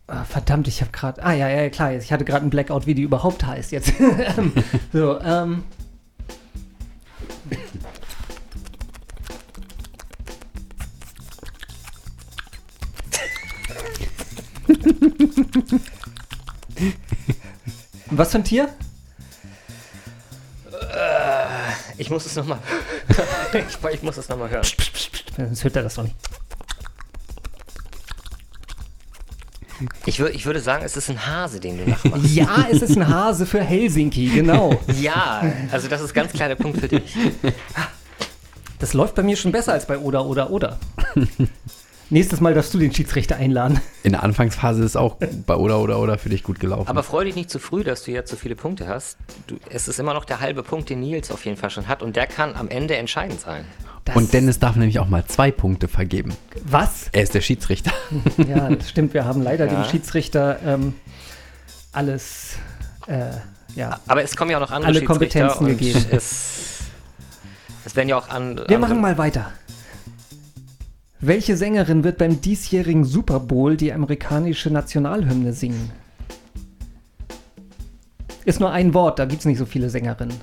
[0.08, 1.22] äh, verdammt, ich habe gerade.
[1.22, 3.92] Ah ja, ja, klar, ich hatte gerade einen Blackout, wie die überhaupt heißt jetzt.
[4.36, 4.52] Ähm,
[4.92, 5.64] so, ähm,
[18.10, 18.68] Was für ein Tier?
[21.98, 22.58] Ich muss es nochmal.
[23.52, 24.64] ich, ich muss es nochmal hören.
[25.36, 26.16] Sonst hört er das doch nicht.
[30.06, 32.26] Ich, wür, ich würde sagen, es ist ein Hase, den du nachmachst.
[32.34, 34.80] Ja, es ist ein Hase für Helsinki, genau.
[35.00, 37.16] ja, also das ist ganz klar der Punkt für dich.
[38.78, 40.78] Das läuft bei mir schon besser als bei Oder, Oder, Oder.
[42.12, 43.80] Nächstes Mal darfst du den Schiedsrichter einladen.
[44.02, 46.86] In der Anfangsphase ist auch bei Oder oder oder für dich gut gelaufen.
[46.88, 49.16] Aber freu dich nicht zu früh, dass du jetzt so viele Punkte hast.
[49.46, 52.02] Du, es ist immer noch der halbe Punkt, den Nils auf jeden Fall schon hat
[52.02, 53.64] und der kann am Ende entscheidend sein.
[54.04, 56.34] Das- und Dennis darf nämlich auch mal zwei Punkte vergeben.
[56.64, 57.06] Was?
[57.12, 57.92] Er ist der Schiedsrichter.
[58.46, 59.14] Ja, das stimmt.
[59.14, 59.82] Wir haben leider Ja.
[59.82, 60.92] dem Schiedsrichter ähm,
[61.92, 62.56] alles,
[63.06, 63.30] äh,
[63.74, 64.00] ja.
[64.06, 66.04] Aber es kommen ja auch noch andere Alle Schiedsrichter Kompetenzen und gegeben.
[66.10, 66.80] Es,
[67.86, 68.78] es werden ja auch an, Wir andere.
[68.80, 69.50] machen mal weiter.
[71.24, 75.92] Welche Sängerin wird beim diesjährigen Super Bowl die amerikanische Nationalhymne singen?
[78.44, 80.36] Ist nur ein Wort, da gibt es nicht so viele Sängerinnen.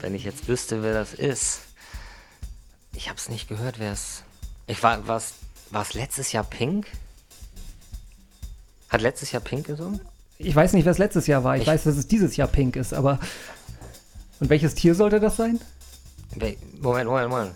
[0.00, 1.62] Wenn ich jetzt wüsste, wer das ist.
[2.92, 4.22] Ich habe es nicht gehört, wer es.
[4.66, 5.32] Ich war, was,
[5.74, 6.86] war es letztes Jahr Pink?
[8.88, 10.00] Hat letztes Jahr Pink gesungen?
[10.38, 11.56] Ich weiß nicht, wer es letztes Jahr war.
[11.56, 13.18] Ich, Ich- weiß, dass es dieses Jahr pink ist, aber.
[14.40, 15.60] Und welches Tier sollte das sein?
[16.80, 17.50] Moment, Moment, Moment.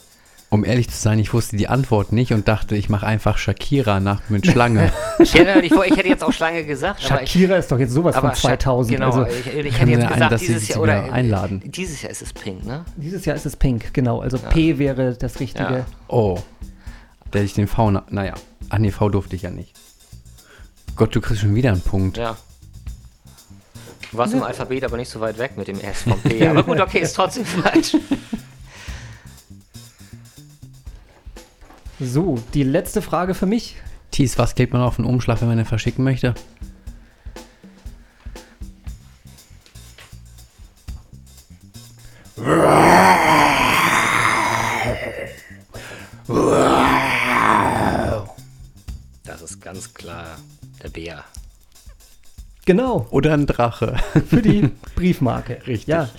[0.51, 4.01] Um ehrlich zu sein, ich wusste die Antwort nicht und dachte, ich mache einfach Shakira
[4.01, 4.91] nach mit Schlange.
[5.19, 8.17] Ja, ich, ich hätte jetzt auch Schlange gesagt, aber ich, Shakira ist doch jetzt sowas
[8.17, 8.97] von 2000.
[8.97, 11.61] Genau, Also, ich, ich hätte jetzt ein, gesagt, dass Sie dieses Jahr oder einladen?
[11.67, 12.85] dieses Jahr ist es Pink, ne?
[12.97, 14.21] dieses Jahr ist es pink, genau.
[14.21, 15.79] Also P wäre das richtige.
[15.79, 15.87] Ja.
[16.07, 16.39] Oh.
[17.33, 17.91] Hätte ich den V.
[17.91, 18.35] na- Naja.
[18.71, 19.75] Ach nee, V durfte ich ja nicht.
[20.97, 22.17] Gott, du kriegst schon wieder einen Punkt.
[22.17, 22.37] Ja.
[24.11, 26.47] Du warst im Alphabet aber nicht so weit weg mit dem S vom P.
[26.49, 27.95] Aber gut, okay, ist trotzdem falsch.
[32.01, 33.77] So, die letzte Frage für mich.
[34.11, 36.35] Thies, was klebt man auf den Umschlag, wenn man den verschicken möchte?
[46.27, 46.37] Das
[49.51, 50.27] ist ganz klar
[50.83, 51.25] der Bär.
[52.67, 53.97] Genau, Oder ein Drache.
[54.29, 55.67] für die Briefmarke.
[55.67, 55.89] Richtig.
[55.89, 56.11] Ja.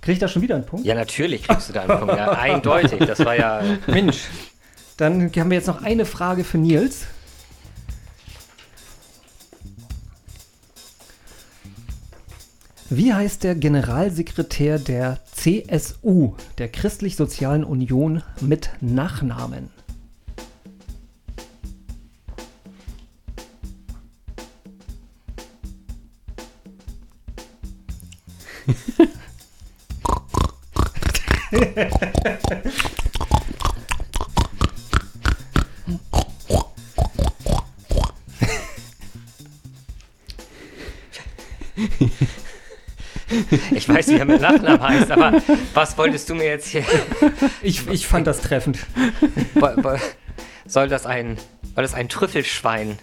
[0.00, 0.84] Krieg ich da schon wieder einen Punkt?
[0.84, 2.16] Ja, natürlich kriegst du da einen Punkt.
[2.16, 2.98] Ja, eindeutig.
[3.06, 3.62] Das war ja.
[3.86, 4.24] Mensch.
[4.96, 7.06] Dann haben wir jetzt noch eine Frage für Nils.
[12.88, 19.70] Wie heißt der Generalsekretär der CSU, der Christlich-Sozialen Union, mit Nachnamen?
[43.70, 45.40] Ich weiß, wie er mit Nachnamen heißt, aber
[45.74, 46.84] was wolltest du mir jetzt hier.
[47.62, 48.78] Ich, ich fand das treffend.
[50.66, 51.36] Soll das ein.
[51.74, 52.98] Soll das ein Trüffelschwein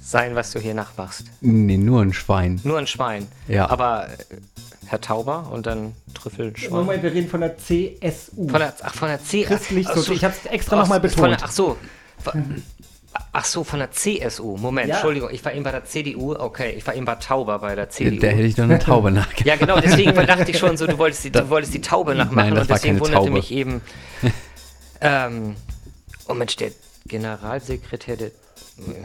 [0.00, 1.26] sein, was du hier nachmachst?
[1.40, 2.60] Nee, nur ein Schwein.
[2.64, 3.28] Nur ein Schwein.
[3.48, 3.68] Ja.
[3.68, 4.16] Aber äh,
[4.86, 6.70] Herr Tauber und dann Trüffelschwein.
[6.70, 8.48] Moment, wir reden von der CSU.
[8.48, 9.42] Von der, ach, von der C.
[9.44, 11.30] Christlich, ach so, ich habe es extra nochmal von betont.
[11.40, 11.76] Der, ach so.
[12.22, 12.62] Von-
[13.32, 14.56] Ach so, von der CSU.
[14.56, 14.94] Moment, Ja.
[14.94, 16.32] Entschuldigung, ich war eben bei der CDU.
[16.36, 18.20] Okay, ich war eben bei Tauber bei der CDU.
[18.20, 19.48] Da hätte ich doch eine Taube nachgegeben.
[19.48, 22.36] Ja, genau, deswegen dachte ich schon so, du wolltest die, du wolltest die Taube nachmachen
[22.36, 23.36] Nein, das und war deswegen keine wunderte Taube.
[23.36, 23.80] mich eben.
[25.00, 25.56] Ähm,
[26.28, 26.70] oh Mensch, der
[27.06, 28.30] Generalsekretär der.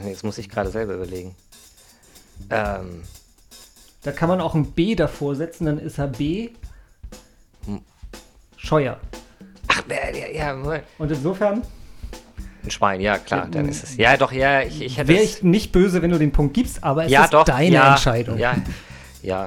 [0.05, 1.33] Jetzt muss ich gerade selber überlegen.
[2.49, 3.03] Ähm,
[4.03, 6.49] Da kann man auch ein B davor setzen, dann ist er B.
[8.65, 8.99] Scheuer.
[9.67, 10.83] ach, äh, ja, ja, Moment.
[10.97, 11.61] Und insofern
[12.63, 13.95] ein Schwein, ja, klar, dann ist es.
[13.97, 15.07] Ja, doch, ja, ich, ich hätte.
[15.07, 17.75] wäre ich nicht böse, wenn du den Punkt gibst, aber es ja, ist doch, deine
[17.75, 18.39] ja, Entscheidung.
[18.39, 18.55] Ja,
[19.21, 19.45] ja.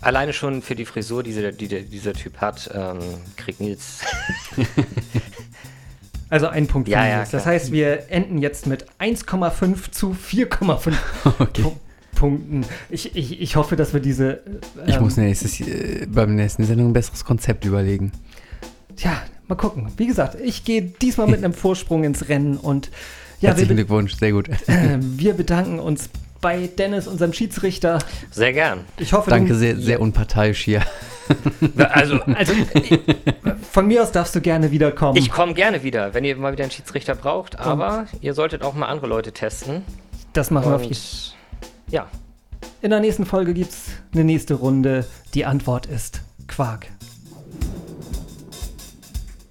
[0.00, 2.98] Alleine schon für die Frisur, die, die der- dieser Typ hat, ähm,
[3.36, 4.00] kriegt Nils.
[6.30, 7.24] Also ein Punkt für Ja, ja.
[7.30, 10.92] Das heißt, wir enden jetzt mit 1,5 zu 4,5
[11.38, 11.72] Okay.
[12.14, 12.64] Pu- Punkten.
[12.90, 14.40] Ich, ich, ich hoffe, dass wir diese.
[14.86, 18.12] Ich ähm, muss nächstes, äh, beim nächsten Sendung ein besseres Konzept überlegen.
[18.96, 19.12] Tja,
[19.48, 19.88] mal gucken.
[19.96, 22.90] Wie gesagt, ich gehe diesmal mit einem Vorsprung ins Rennen und
[23.40, 24.48] Ja, Herzlichen wir, Glückwunsch, sehr gut.
[24.66, 26.08] äh, wir bedanken uns
[26.40, 27.98] bei Dennis, unserem Schiedsrichter.
[28.30, 28.80] Sehr gern.
[28.98, 30.82] Ich hoffe, Danke, sehr, sehr unparteiisch hier.
[31.78, 32.98] Also, Also, äh,
[33.72, 35.16] von mir aus darfst du gerne wiederkommen.
[35.16, 38.74] ich komme gerne wieder, wenn ihr mal wieder einen Schiedsrichter braucht, aber ihr solltet auch
[38.74, 39.80] mal andere Leute testen.
[40.34, 41.34] das machen wir auf Und jeden
[41.94, 42.10] ja,
[42.82, 45.06] In der nächsten Folge gibt es eine nächste Runde.
[45.32, 46.88] Die Antwort ist Quark.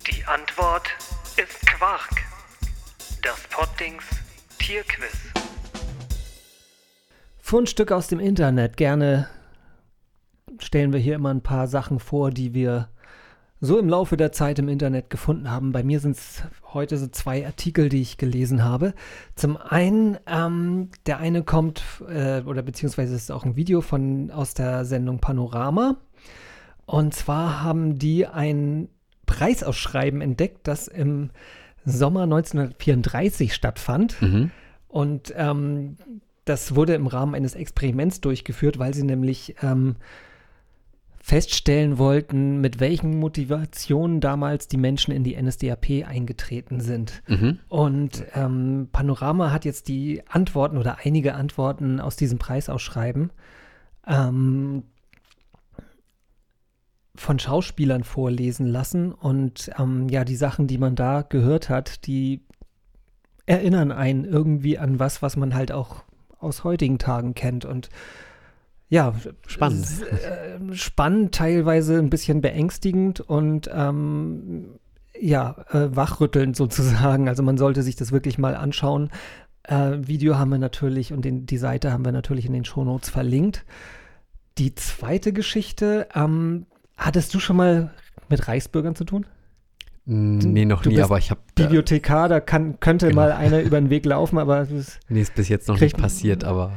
[0.06, 0.90] Die Antwort
[1.38, 2.22] ist Quark.
[3.22, 4.04] Das Poddings
[4.60, 5.16] Tierquiz.
[7.40, 8.76] Fundstücke aus dem Internet.
[8.76, 9.30] Gerne
[10.60, 12.90] stellen wir hier immer ein paar Sachen vor, die wir
[13.64, 15.72] so im Laufe der Zeit im Internet gefunden haben.
[15.72, 16.44] Bei mir sind es
[16.74, 18.94] heute so zwei Artikel, die ich gelesen habe.
[19.36, 24.54] Zum einen, ähm, der eine kommt, äh, oder beziehungsweise ist auch ein Video von aus
[24.54, 25.96] der Sendung Panorama.
[26.86, 28.90] Und zwar haben die ein
[29.28, 31.30] Preisausschreiben entdeckt, das im
[31.86, 34.22] Sommer 1934 stattfand.
[34.22, 34.52] Mhm.
[34.90, 35.96] Und ähm,
[36.44, 39.96] das wurde im Rahmen eines Experiments durchgeführt, weil sie nämlich ähm,
[41.26, 47.24] feststellen wollten, mit welchen Motivationen damals die Menschen in die NSDAP eingetreten sind.
[47.28, 47.60] Mhm.
[47.70, 53.32] Und ähm, Panorama hat jetzt die Antworten oder einige Antworten aus diesem Preisausschreiben
[54.06, 54.84] ähm,
[57.16, 59.14] von Schauspielern vorlesen lassen.
[59.14, 62.42] Und ähm, ja, die Sachen, die man da gehört hat, die
[63.46, 66.04] erinnern einen irgendwie an was, was man halt auch
[66.38, 67.64] aus heutigen Tagen kennt.
[67.64, 67.88] Und
[68.90, 69.14] ja,
[69.48, 69.86] Spannend.
[70.12, 74.80] äh, spannend, teilweise ein bisschen beängstigend und ähm,
[75.20, 77.28] ja, äh, wachrüttelnd sozusagen.
[77.28, 79.10] Also man sollte sich das wirklich mal anschauen.
[79.64, 83.10] Äh, Video haben wir natürlich und den, die Seite haben wir natürlich in den Shownotes
[83.10, 83.66] verlinkt.
[84.58, 86.66] Die zweite Geschichte, ähm,
[86.98, 87.92] hattest du schon mal
[88.30, 89.26] mit Reichsbürgern zu tun?
[90.06, 91.40] Nee, noch Du nie, aber ich habe.
[91.56, 93.22] Bibliothekar, da kann, könnte Genau.
[93.22, 95.94] mal einer über den Weg laufen, aber es ist, Nee, ist bis jetzt noch Kriegt-
[95.96, 96.74] nicht passiert, aber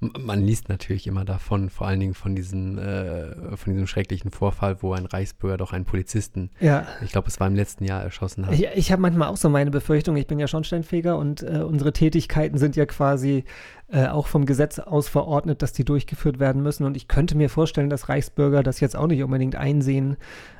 [0.00, 4.82] man liest natürlich immer davon, vor allen Dingen von diesem, äh, von diesem schrecklichen Vorfall,
[4.82, 6.86] wo ein Reichsbürger doch einen Polizisten, ja.
[7.02, 8.52] ich glaube, es war im letzten Jahr, erschossen hat.
[8.52, 11.94] Ich, ich habe manchmal auch so meine Befürchtung, ich bin ja Schornsteinfeger und äh, unsere
[11.94, 13.44] Tätigkeiten sind ja quasi
[13.88, 16.84] äh, auch vom Gesetz aus verordnet, dass die durchgeführt werden müssen.
[16.84, 20.16] Und ich könnte mir vorstellen, dass Reichsbürger das jetzt auch nicht unbedingt einsehen,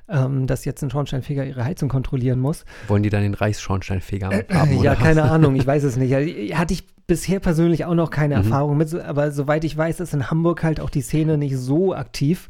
[0.09, 2.65] ähm, dass jetzt ein Schornsteinfeger ihre Heizung kontrollieren muss.
[2.89, 4.73] Wollen die dann den Reichsschornsteinfeger haben?
[4.73, 4.99] ja, oder was?
[4.99, 6.11] keine Ahnung, ich weiß es nicht.
[6.11, 8.43] Ja, Hatte ich bisher persönlich auch noch keine Mhm.
[8.45, 11.95] Erfahrung mit, aber soweit ich weiß, ist in Hamburg halt auch die Szene nicht so
[11.95, 12.49] aktiv.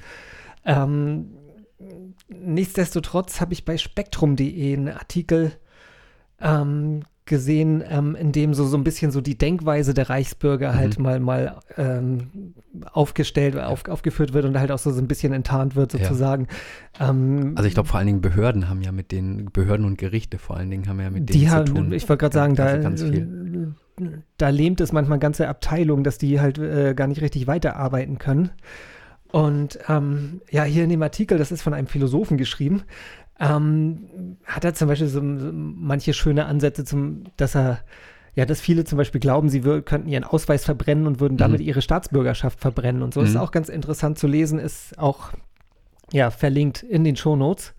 [0.65, 1.29] Ähm,
[2.29, 5.53] nichtsdestotrotz habe ich bei spektrum.de einen Artikel
[6.41, 10.99] ähm, gesehen, ähm, in dem so, so ein bisschen so die Denkweise der Reichsbürger halt
[10.99, 11.05] Mhm.
[11.05, 12.55] mal, mal ähm,
[12.93, 15.99] aufgestellt, auf, aufgeführt wird und halt auch so, so ein bisschen enttarnt wird Ja.
[16.01, 16.47] sozusagen.
[17.01, 20.39] Ähm, Also ich glaube, vor allen Dingen Behörden haben ja mit den, Behörden und Gerichte
[20.39, 21.93] vor allen Dingen haben ja mit denen die zu haben, tun.
[21.93, 23.75] ich wollte gerade sagen, Also da, ganz viel.
[24.39, 28.51] da lähmt es manchmal ganze Abteilungen, dass die halt äh, gar nicht richtig weiterarbeiten können.
[29.33, 32.83] Und ähm, ja, hier in dem Artikel, das ist von einem Philosophen geschrieben,
[33.41, 37.81] ähm, hat er zum Beispiel so, so manche schöne Ansätze zum, dass er,
[38.35, 41.67] ja, dass viele zum Beispiel glauben, sie könnten ihren Ausweis verbrennen und würden damit Mhm.
[41.67, 43.21] ihre Staatsbürgerschaft verbrennen und so.
[43.21, 43.41] Das ist Mhm.
[43.43, 45.31] auch ganz interessant zu lesen, ist auch
[46.13, 47.75] ja, verlinkt in den Shownotes.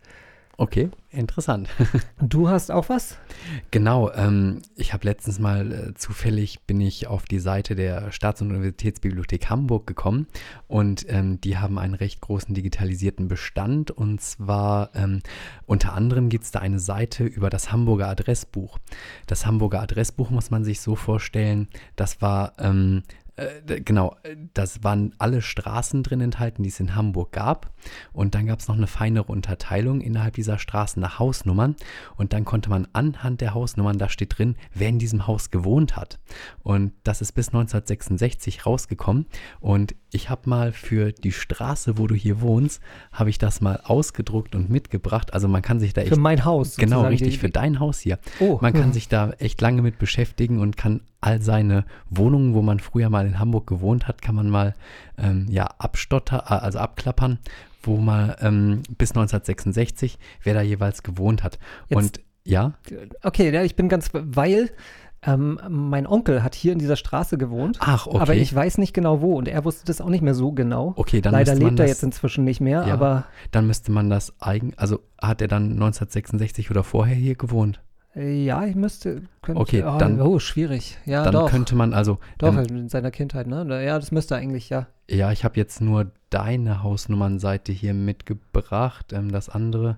[0.60, 1.70] Okay, interessant.
[2.20, 3.20] Du hast auch was?
[3.70, 8.42] Genau, ähm, ich habe letztens mal äh, zufällig bin ich auf die Seite der Staats-
[8.42, 10.26] und Universitätsbibliothek Hamburg gekommen
[10.68, 15.22] und ähm, die haben einen recht großen digitalisierten Bestand und zwar ähm,
[15.68, 18.80] unter anderem gibt es da eine Seite über das Hamburger Adressbuch.
[19.28, 23.04] Das Hamburger Adressbuch muss man sich so vorstellen, das war ähm,
[23.38, 27.72] äh, Genau, äh, das waren alle Straßen drin enthalten, die es in Hamburg gab.
[28.14, 31.76] Und dann gab es noch eine feinere Unterteilung innerhalb dieser Straßen nach Hausnummern.
[32.18, 35.96] Und dann konnte man anhand der Hausnummern, da steht drin, wer in diesem Haus gewohnt
[35.96, 36.20] hat.
[36.64, 39.26] Und das ist bis 1966 rausgekommen.
[39.60, 42.82] Und ich habe mal für die Straße, wo du hier wohnst,
[43.12, 45.34] habe ich das mal ausgedruckt und mitgebracht.
[45.34, 46.76] Also man kann sich da echt Für mein Haus.
[46.78, 48.20] Genau, richtig, die- für dein Haus hier.
[48.40, 52.62] Oh, Man kann sich da echt lange mit beschäftigen und kann all seine Wohnungen, wo
[52.62, 54.74] man früher mal in Hamburg gewohnt hat, kann man mal
[55.18, 57.40] ähm, ja abstotter, äh, also abklappern,
[57.84, 61.60] wo man ähm, bis 1966, wer da jeweils gewohnt hat.
[61.90, 62.74] Jetzt- und ja,
[63.24, 64.70] Okay, ja, ich bin ganz, weil
[65.24, 68.18] ähm, mein Onkel hat hier in dieser Straße gewohnt, ach, okay.
[68.20, 70.94] aber ich weiß nicht genau wo und er wusste das auch nicht mehr so genau.
[70.96, 72.94] okay, dann Leider lebt er das, jetzt inzwischen nicht mehr, Ja.
[72.94, 77.82] aber dann müsste man das eigen, also hat er dann 1966 oder vorher hier gewohnt?
[78.20, 79.22] Ja, ich müsste.
[79.42, 80.98] Könnte, Okay, oh, dann- oh, schwierig.
[81.06, 81.50] Ja, dann doch.
[81.50, 83.84] könnte man also, doch, ähm, in seiner Kindheit, ne?
[83.86, 84.88] Ja, das müsste eigentlich, ja.
[85.10, 89.98] ja, ich habe jetzt nur deine Hausnummernseite hier mitgebracht, ähm, das andere.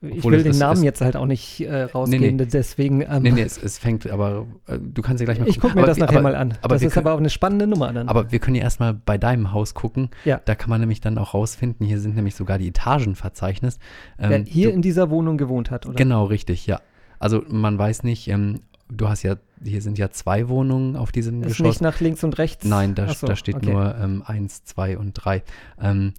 [0.00, 2.44] Ich Obwohl will es- den Namen es- jetzt halt auch nicht äh, rausgeben, nee.
[2.44, 3.00] deswegen.
[3.00, 5.74] Ähm, Nee, nee, es, es fängt, aber äh, du kannst ja gleich mal ich gucke
[5.74, 6.52] mir Aber das nachher aber, mal an.
[6.60, 8.08] Aber das ist können, aber auch eine spannende Nummer dann.
[8.10, 10.10] aber wir können ja erstmal bei deinem Haus gucken.
[10.26, 10.42] Ja.
[10.44, 13.78] Da kann man nämlich dann auch rausfinden, hier sind nämlich sogar die Etagenverzeichnis.
[14.18, 15.94] Wer Ähm, hier du, in dieser Wohnung gewohnt hat, oder?
[15.94, 16.80] Genau, richtig, ja.
[17.24, 18.60] Also man weiß nicht, ähm,
[18.90, 21.66] du hast ja, hier sind ja zwei Wohnungen auf diesem Ist Geschoss.
[21.66, 22.66] nicht nach links und rechts.
[22.66, 23.72] Nein, da, so, da steht okay.
[23.72, 25.42] nur ähm, eins, zwei und drei.
[25.80, 26.12] Ähm,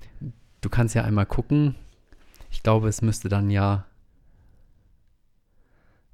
[0.62, 1.76] du kannst ja einmal gucken.
[2.49, 3.86] Ich glaube, es müsste dann ja,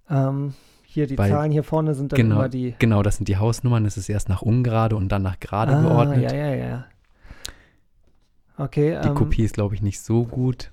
[0.09, 2.75] Ähm, hier die Weil- Zahlen hier vorne sind dann genau, immer die.
[2.77, 3.85] genau, das sind die Hausnummern.
[3.85, 6.21] Es ist erst nach ungerade und dann nach gerade ah, geordnet.
[6.21, 6.85] Ja, ja, ja.
[8.57, 8.99] Okay.
[9.01, 10.69] Die ähm, Kopie ist, glaube ich, nicht so gut.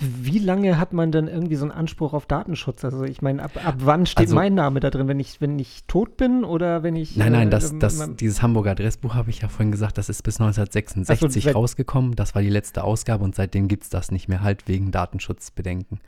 [0.00, 2.84] Wie lange hat man denn irgendwie so einen Anspruch auf Datenschutz?
[2.84, 5.08] Also ich meine, ab, ab wann steht Also- mein Name da drin?
[5.08, 7.16] Wenn ich, wenn ich tot bin oder wenn ich.
[7.16, 10.08] Nein, nein, äh, das, das, ähm, dieses Hamburger Adressbuch habe ich ja vorhin gesagt, das
[10.08, 12.14] ist bis 1966 Ach so, seit- rausgekommen.
[12.16, 16.00] Das war die letzte Ausgabe und seitdem gibt es das nicht mehr, halt wegen Datenschutzbedenken.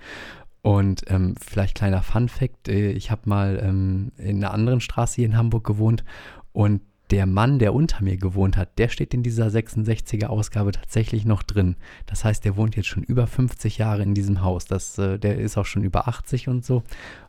[0.63, 5.27] Und ähm, vielleicht kleiner Fun-Fact: äh, Ich habe mal ähm, in einer anderen Straße hier
[5.27, 6.05] in Hamburg gewohnt
[6.53, 6.81] und
[7.11, 11.43] der Mann, der unter mir gewohnt hat, der steht in dieser 66er Ausgabe tatsächlich noch
[11.43, 11.77] drin.
[12.07, 14.65] Das heißt, der wohnt jetzt schon über 50 Jahre in diesem Haus.
[14.67, 16.83] Das, äh, der ist auch schon über 80 und so.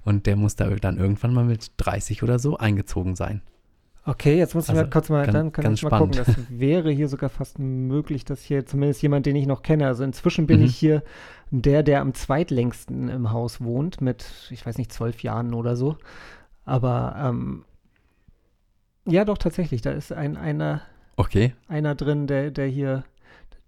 [0.03, 3.41] Und der muss da dann irgendwann mal mit 30 oder so eingezogen sein.
[4.03, 6.13] Okay, jetzt muss ich Also mal kurz mal, ganz- dann kann ganz ich mal gucken.
[6.15, 6.37] spannend.
[6.39, 9.85] Das wäre hier sogar fast möglich, dass hier zumindest jemand, den ich noch kenne.
[9.85, 10.65] Also inzwischen bin Mhm.
[10.65, 11.03] ich hier
[11.51, 15.97] der, der am zweitlängsten im Haus wohnt, mit, ich weiß nicht, zwölf Jahren oder so.
[16.65, 17.63] Aber ähm,
[19.05, 20.81] ja, doch tatsächlich, da ist ein einer,
[21.17, 21.53] Okay.
[21.67, 23.03] einer drin, der, der hier,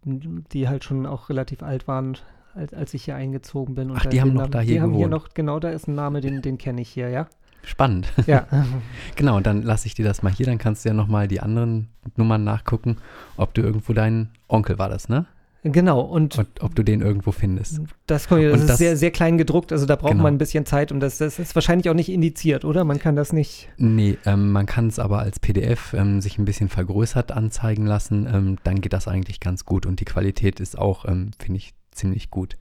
[0.06, 2.18] die halt schon auch relativ alt waren,
[2.56, 3.92] als, als ich hier eingezogen bin.
[3.92, 5.24] Und Ach, die haben noch Namen- da hier Die haben hier gewohnt.
[5.24, 7.28] noch, genau, da ist ein Name, den, den kenne ich hier, ja.
[7.64, 8.12] Spannend.
[8.28, 8.48] Ja.
[9.16, 11.40] Genau, und dann lasse ich dir das mal hier, dann kannst du ja nochmal die
[11.40, 12.98] anderen Nummern nachgucken,
[13.38, 15.26] ob du irgendwo dein Onkel war das, ne?
[15.64, 17.80] Genau, und Und ob du den irgendwo findest.
[18.08, 20.24] Das, das Und ist das- sehr, sehr klein gedruckt, also da braucht Genau.
[20.24, 22.84] man ein bisschen Zeit und das, das ist wahrscheinlich auch nicht indiziert, oder?
[22.84, 23.70] Man kann das nicht.
[23.78, 28.28] Nee, ähm, man kann es aber als PDF ähm, sich ein bisschen vergrößert anzeigen lassen.
[28.32, 31.74] Ähm, dann geht das eigentlich ganz gut und die Qualität ist auch, ähm, finde ich,
[31.92, 32.58] ziemlich gut.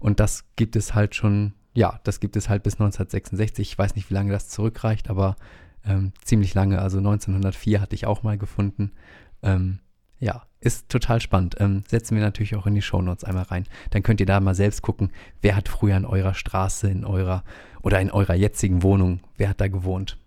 [0.00, 3.70] Und das gibt es halt schon, ja, das gibt es halt bis 1966.
[3.72, 5.36] Ich weiß nicht, wie lange das zurückreicht, aber
[5.84, 6.80] ähm, ziemlich lange.
[6.80, 8.92] Also 1904 hatte ich auch mal gefunden.
[9.42, 9.78] Ähm,
[10.18, 11.56] ja, ist total spannend.
[11.60, 13.64] Ähm, setzen wir natürlich auch in die Shownotes einmal rein.
[13.90, 17.44] Dann könnt ihr da mal selbst gucken, wer hat früher in eurer Straße, in eurer
[17.82, 20.18] oder in eurer jetzigen Wohnung, wer hat da gewohnt.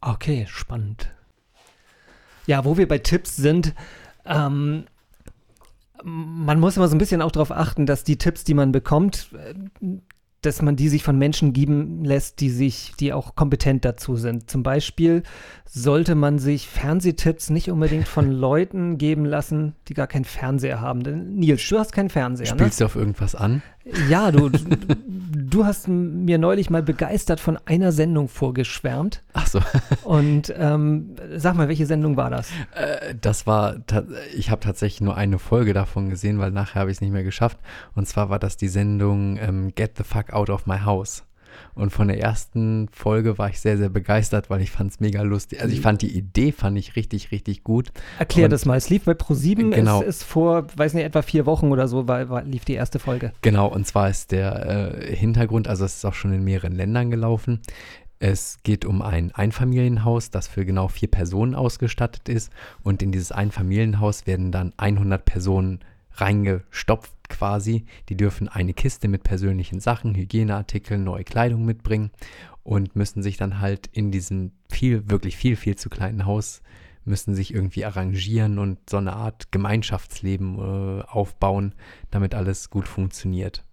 [0.00, 1.10] Okay, spannend.
[2.46, 3.74] Ja, wo wir bei Tipps sind,
[4.24, 4.84] ähm,
[6.04, 9.30] man muss immer so ein bisschen auch darauf achten, dass die Tipps, die man bekommt,
[9.32, 9.54] äh,
[10.42, 14.50] dass man die sich von Menschen geben lässt, die sich, die auch kompetent dazu sind.
[14.50, 15.22] Zum Beispiel
[15.64, 21.02] sollte man sich Fernsehtipps nicht unbedingt von Leuten geben lassen, die gar keinen Fernseher haben.
[21.04, 22.58] Denn Nils, du hast keinen Fernseher, ne?
[22.58, 23.62] Spielst du auf irgendwas an?
[24.08, 29.22] Ja, du, du, hast mir neulich mal begeistert von einer Sendung vorgeschwärmt.
[29.32, 29.60] Ach so,
[30.04, 32.50] Und ähm, sag mal, welche Sendung war das?
[32.74, 33.76] äh, das war,
[34.34, 37.24] ich habe tatsächlich nur eine Folge davon gesehen, weil nachher habe ich es nicht mehr
[37.24, 37.58] geschafft.
[37.94, 41.24] Und zwar war das die Sendung ähm, Get the Fuck Out of My House.
[41.74, 45.22] Und von der ersten Folge war ich sehr, sehr begeistert, weil ich fand es mega
[45.22, 45.60] lustig.
[45.60, 47.92] Also ich fand die Idee, fand ich richtig, richtig gut.
[48.18, 48.76] Erklär Und- das mal.
[48.76, 49.70] Es lief bei Pro7.
[49.70, 50.02] Genau.
[50.02, 52.98] Es ist vor, weiß nicht, etwa vier Wochen oder so, war, war, lief die erste
[52.98, 53.32] Folge.
[53.40, 57.10] Genau, und zwar ist der äh, Hintergrund, also es ist auch schon in mehreren Ländern
[57.10, 57.60] gelaufen.
[58.18, 62.52] Es geht um ein Einfamilienhaus, das für genau vier Personen ausgestattet ist.
[62.84, 65.80] Und in dieses Einfamilienhaus werden dann 100 Personen
[66.14, 67.84] reingestopft quasi.
[68.08, 72.10] Die dürfen eine Kiste mit persönlichen Sachen, Hygieneartikeln, neue Kleidung mitbringen
[72.62, 76.62] und müssen sich dann halt in diesem viel, wirklich viel, viel zu kleinen Haus
[77.04, 81.74] müssen sich irgendwie arrangieren und so eine Art Gemeinschaftsleben äh, aufbauen,
[82.10, 83.64] damit alles gut funktioniert.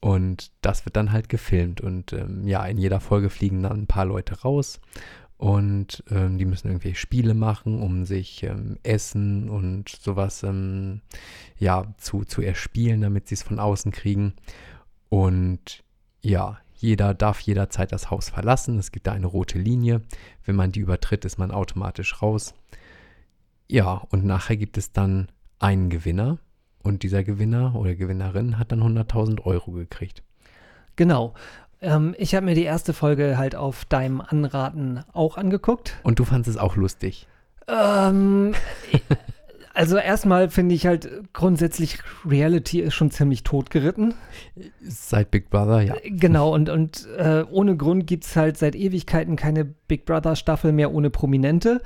[0.00, 1.80] Und das wird dann halt gefilmt.
[1.80, 4.80] Und ähm, ja, in jeder Folge fliegen dann ein paar Leute raus
[5.44, 11.02] und ähm, die müssen irgendwelche Spiele machen, um sich ähm, Essen und sowas ähm,
[11.58, 14.32] ja, zu, zu erspielen, damit sie es von außen kriegen.
[15.10, 15.84] Und
[16.22, 18.78] ja, jeder darf jederzeit das Haus verlassen.
[18.78, 20.00] Es gibt da eine rote Linie.
[20.46, 22.54] Wenn man die übertritt, ist man automatisch raus.
[23.68, 25.28] Ja, und nachher gibt es dann
[25.58, 26.38] einen Gewinner.
[26.82, 30.22] Und dieser Gewinner oder Gewinnerin hat dann 100.000 Euro gekriegt.
[30.96, 31.34] Genau.
[31.84, 35.94] Ähm, ich habe mir die erste Folge halt auf deinem Anraten auch angeguckt.
[36.02, 37.28] Und du fandest es auch lustig.
[37.68, 38.54] Ähm,
[39.74, 44.14] Also erstmal finde ich halt grundsätzlich Reality ist schon ziemlich totgeritten.
[44.80, 45.96] Seit Big Brother, ja.
[46.04, 50.70] Genau, und, und äh, ohne Grund gibt es halt seit Ewigkeiten keine Big Brother Staffel
[50.70, 51.82] mehr ohne Prominente.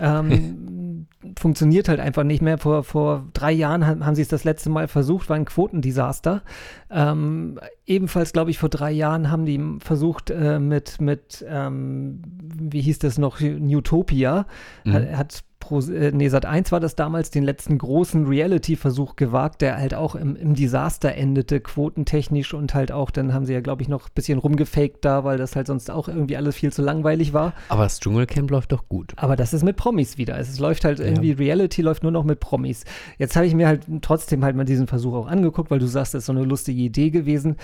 [0.00, 1.06] Ähm,
[1.38, 2.56] funktioniert halt einfach nicht mehr.
[2.56, 6.42] Vor, vor drei Jahren haben, haben sie es das letzte Mal versucht, war ein Quotendesaster.
[6.90, 12.80] Ähm, ebenfalls, glaube ich, vor drei Jahren haben die versucht äh, mit, mit ähm, wie
[12.80, 14.46] hieß das noch, Newtopia,
[14.84, 14.92] mhm.
[14.92, 19.62] hat, hat Pro, äh, nee, Sat 1 war das damals, den letzten großen Reality-Versuch gewagt,
[19.62, 23.60] der halt auch im, im Desaster endete, quotentechnisch und halt auch, dann haben sie ja,
[23.60, 26.72] glaube ich, noch ein bisschen rumgefaked da, weil das halt sonst auch irgendwie alles viel
[26.72, 27.52] zu langweilig war.
[27.68, 29.14] Aber das Dschungelcamp läuft doch gut.
[29.16, 30.38] Aber das ist mit Promis wieder.
[30.38, 31.06] Es läuft halt ja.
[31.06, 32.84] irgendwie, Reality läuft nur noch mit Promis.
[33.18, 36.14] Jetzt habe ich mir halt trotzdem halt mal diesen Versuch auch angeguckt, weil du sagst,
[36.14, 37.56] das ist so eine lustige Idee gewesen.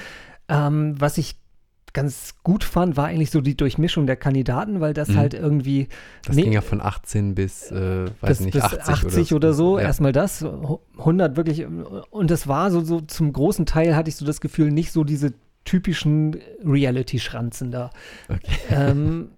[0.49, 1.37] Ähm, was ich
[1.93, 5.17] ganz gut fand, war eigentlich so die Durchmischung der Kandidaten, weil das mhm.
[5.17, 5.89] halt irgendwie.
[6.25, 9.53] Das nee, ging ja von 18 bis, äh, weiß bis, nicht, bis 80, 80 oder
[9.53, 9.73] so.
[9.73, 9.79] Oder so.
[9.79, 9.85] Ja.
[9.85, 10.45] Erstmal das,
[10.99, 11.67] 100 wirklich.
[12.11, 15.05] Und das war so, so zum großen Teil hatte ich so das Gefühl, nicht so
[15.05, 15.35] diese
[15.65, 17.91] typischen Reality-Schranzen da.
[18.29, 18.57] Okay.
[18.71, 19.31] Ähm,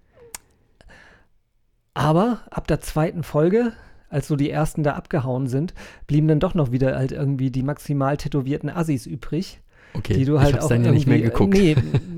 [1.93, 3.73] aber ab der zweiten Folge
[4.09, 5.73] als so die ersten da abgehauen sind,
[6.07, 9.59] blieben dann doch noch wieder halt irgendwie die maximal tätowierten Assis übrig.
[9.93, 11.53] Okay, die du halt ich hab's auch dann ja nicht mehr geguckt.
[11.53, 11.75] Nee,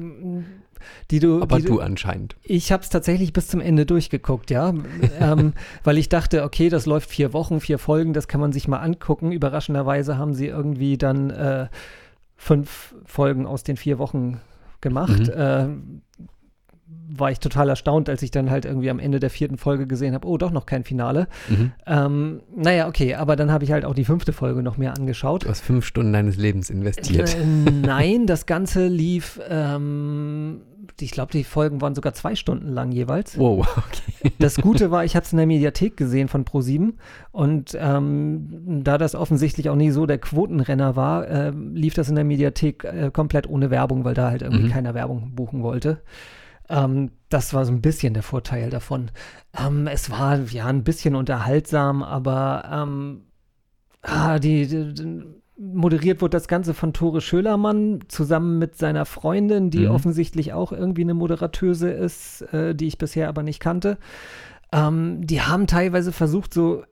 [1.11, 1.41] die du.
[1.41, 2.35] Aber die du, anscheinend.
[2.43, 4.73] Ich habe es tatsächlich bis zum Ende durchgeguckt, ja.
[5.19, 5.53] ähm,
[5.83, 8.79] weil ich dachte, okay, das läuft vier Wochen, vier Folgen, das kann man sich mal
[8.79, 9.31] angucken.
[9.31, 11.67] Überraschenderweise haben sie irgendwie dann äh,
[12.35, 14.39] fünf Folgen aus den vier Wochen
[14.81, 15.27] gemacht.
[15.27, 15.33] Mhm.
[15.33, 15.67] Äh,
[17.09, 20.13] war ich total erstaunt, als ich dann halt irgendwie am Ende der vierten Folge gesehen
[20.13, 21.27] habe, oh, doch noch kein Finale.
[21.49, 21.71] Mhm.
[21.85, 25.45] Ähm, naja, okay, aber dann habe ich halt auch die fünfte Folge noch mehr angeschaut.
[25.45, 27.35] Du hast fünf Stunden deines Lebens investiert.
[27.35, 30.61] Äh, nein, das Ganze lief, ähm,
[30.99, 33.37] ich glaube, die Folgen waren sogar zwei Stunden lang jeweils.
[33.37, 34.33] Wow, okay.
[34.39, 36.93] Das Gute war, ich hatte es in der Mediathek gesehen von Pro7
[37.31, 42.15] und ähm, da das offensichtlich auch nie so der Quotenrenner war, äh, lief das in
[42.15, 44.71] der Mediathek äh, komplett ohne Werbung, weil da halt irgendwie mhm.
[44.71, 46.01] keiner Werbung buchen wollte.
[46.69, 49.11] Ähm, das war so ein bisschen der Vorteil davon.
[49.57, 53.21] Ähm, es war ja ein bisschen unterhaltsam, aber ähm,
[54.01, 55.23] ah, die, die,
[55.57, 59.91] moderiert wurde das Ganze von Tore Schölermann zusammen mit seiner Freundin, die mhm.
[59.91, 63.97] offensichtlich auch irgendwie eine Moderatöse ist, äh, die ich bisher aber nicht kannte.
[64.71, 66.83] Ähm, die haben teilweise versucht, so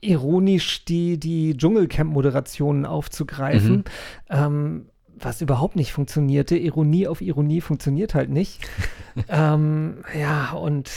[0.00, 3.76] ironisch die, die Dschungelcamp-Moderationen aufzugreifen.
[3.76, 3.84] Mhm.
[4.28, 4.86] Ähm,
[5.24, 6.56] was überhaupt nicht funktionierte.
[6.56, 8.60] Ironie auf Ironie funktioniert halt nicht.
[9.28, 10.90] ähm, ja, und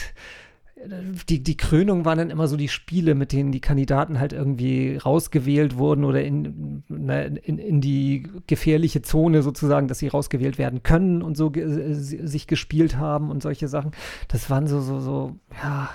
[1.30, 4.98] die, die Krönung waren dann immer so die Spiele, mit denen die Kandidaten halt irgendwie
[4.98, 11.22] rausgewählt wurden oder in, in, in die gefährliche Zone sozusagen, dass sie rausgewählt werden können
[11.22, 13.92] und so ge sich gespielt haben und solche Sachen.
[14.28, 15.90] Das waren so, so, so, ja,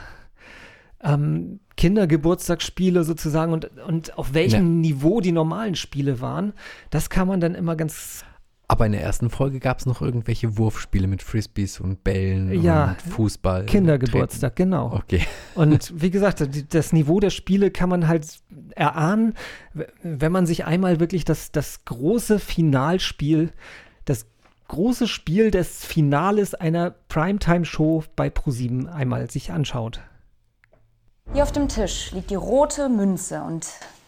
[1.03, 4.91] ähm, Kindergeburtstagsspiele sozusagen und, und auf welchem ja.
[4.91, 6.53] Niveau die normalen Spiele waren,
[6.91, 8.23] das kann man dann immer ganz.
[8.69, 12.91] Aber in der ersten Folge gab es noch irgendwelche Wurfspiele mit Frisbees und Bällen ja,
[12.91, 13.65] und Fußball.
[13.65, 14.71] Kindergeburtstag, treten.
[14.71, 14.93] genau.
[14.93, 15.23] Okay.
[15.55, 18.27] Und wie gesagt, das Niveau der Spiele kann man halt
[18.77, 19.33] erahnen,
[20.03, 23.53] wenn man sich einmal wirklich das, das große Finalspiel,
[24.05, 24.27] das
[24.69, 30.03] große Spiel des Finales einer Primetime-Show bei ProSieben einmal sich anschaut.
[31.33, 33.65] Hier auf dem Tisch liegt die rote Münze und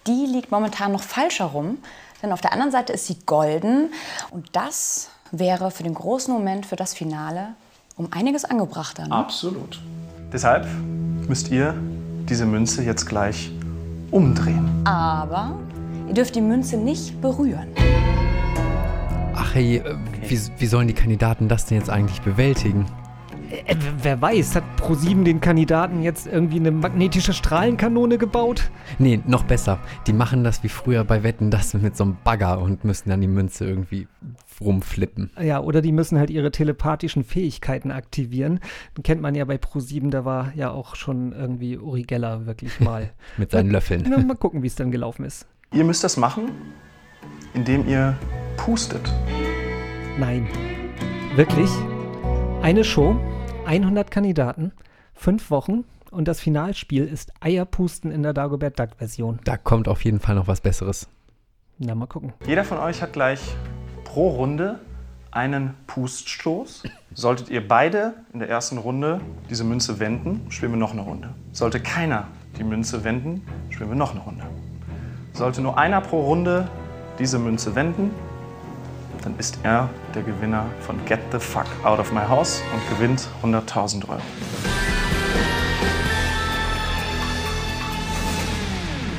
[0.08, 1.78] die liegt momentan noch falsch herum,
[2.20, 3.92] denn auf der anderen Seite ist sie golden
[4.32, 7.54] und das wäre für den großen Moment, für das Finale,
[7.96, 9.06] um einiges angebrachter.
[9.06, 9.14] Ne?
[9.14, 9.80] Absolut.
[10.32, 10.66] Deshalb
[11.28, 11.74] müsst ihr
[12.28, 13.52] diese Münze jetzt gleich
[14.10, 14.84] umdrehen.
[14.84, 15.56] Aber
[16.08, 17.68] ihr dürft die Münze nicht berühren.
[19.36, 19.96] Ach hey, äh,
[20.28, 22.84] wie, wie sollen die Kandidaten das denn jetzt eigentlich bewältigen?
[23.52, 28.70] Äh, wer weiß, hat ProSieben den Kandidaten jetzt irgendwie eine magnetische Strahlenkanone gebaut?
[28.98, 29.78] Nee, noch besser.
[30.06, 33.20] Die machen das wie früher bei Wetten, das mit so einem Bagger und müssen dann
[33.20, 34.08] die Münze irgendwie
[34.60, 35.30] rumflippen.
[35.40, 38.60] Ja, oder die müssen halt ihre telepathischen Fähigkeiten aktivieren.
[38.96, 42.80] Den kennt man ja bei ProSieben, da war ja auch schon irgendwie Uri Geller wirklich
[42.80, 43.10] mal.
[43.36, 44.06] mit seinen mal, Löffeln.
[44.08, 45.46] Na, mal gucken, wie es dann gelaufen ist.
[45.72, 46.52] Ihr müsst das machen,
[47.52, 48.16] indem ihr
[48.56, 49.12] pustet.
[50.18, 50.46] Nein.
[51.36, 51.70] Wirklich?
[52.62, 53.18] Eine Show
[53.66, 54.72] 100 Kandidaten,
[55.14, 59.40] fünf Wochen und das Finalspiel ist Eierpusten in der Dagobert Duck Version.
[59.44, 61.08] Da kommt auf jeden Fall noch was Besseres.
[61.78, 62.32] Na, mal gucken.
[62.46, 63.40] Jeder von euch hat gleich
[64.04, 64.78] pro Runde
[65.30, 66.82] einen Puststoß.
[67.14, 71.30] Solltet ihr beide in der ersten Runde diese Münze wenden, spielen wir noch eine Runde.
[71.52, 74.44] Sollte keiner die Münze wenden, spielen wir noch eine Runde.
[75.32, 76.68] Sollte nur einer pro Runde
[77.18, 78.10] diese Münze wenden,
[79.22, 83.28] dann ist er der Gewinner von Get the Fuck Out of My House und gewinnt
[83.42, 84.20] 100.000 Euro.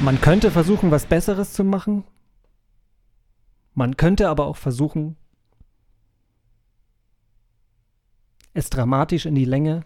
[0.01, 2.03] Man könnte versuchen, was Besseres zu machen.
[3.73, 5.15] Man könnte aber auch versuchen,
[8.53, 9.85] es dramatisch in die Länge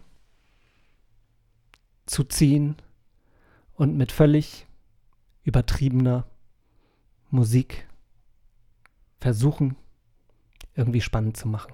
[2.04, 2.76] zu ziehen
[3.74, 4.66] und mit völlig
[5.44, 6.26] übertriebener
[7.30, 7.86] Musik
[9.20, 9.76] versuchen,
[10.78, 11.72] irgendwie spannend zu machen.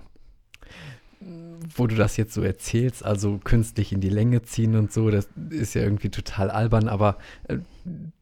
[1.77, 5.29] Wo du das jetzt so erzählst, also künstlich in die Länge ziehen und so, das
[5.51, 7.59] ist ja irgendwie total albern, aber äh,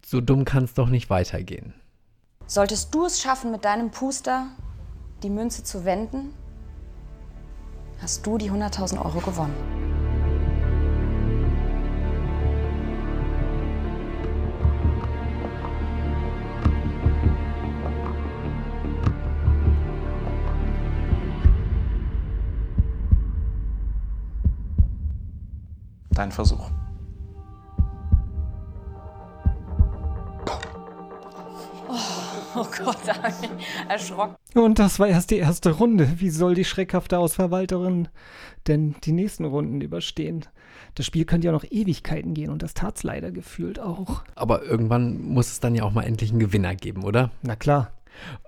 [0.05, 1.75] so dumm kann es doch nicht weitergehen.
[2.47, 4.49] Solltest du es schaffen, mit deinem Puster
[5.23, 6.35] die Münze zu wenden,
[8.01, 9.92] hast du die 100.000 Euro gewonnen.
[26.15, 26.71] Dein Versuch.
[32.55, 34.37] Oh Gott, da bin ich erschrocken.
[34.55, 36.21] Und das war erst die erste Runde.
[36.21, 38.09] Wie soll die schreckhafte Ausverwalterin
[38.67, 40.45] denn die nächsten Runden überstehen?
[40.95, 44.23] Das Spiel könnte ja noch Ewigkeiten gehen und das tat's leider gefühlt auch.
[44.35, 47.31] Aber irgendwann muss es dann ja auch mal endlich einen Gewinner geben, oder?
[47.43, 47.93] Na klar.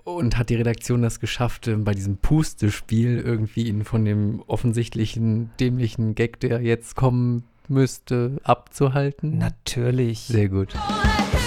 [0.04, 5.50] Und hat die Redaktion das geschafft, äh, bei diesem Puste-Spiel irgendwie ihn von dem offensichtlichen,
[5.58, 9.38] dämlichen Gag, der jetzt kommen müsste, abzuhalten?
[9.38, 10.20] Natürlich.
[10.20, 10.74] Sehr gut.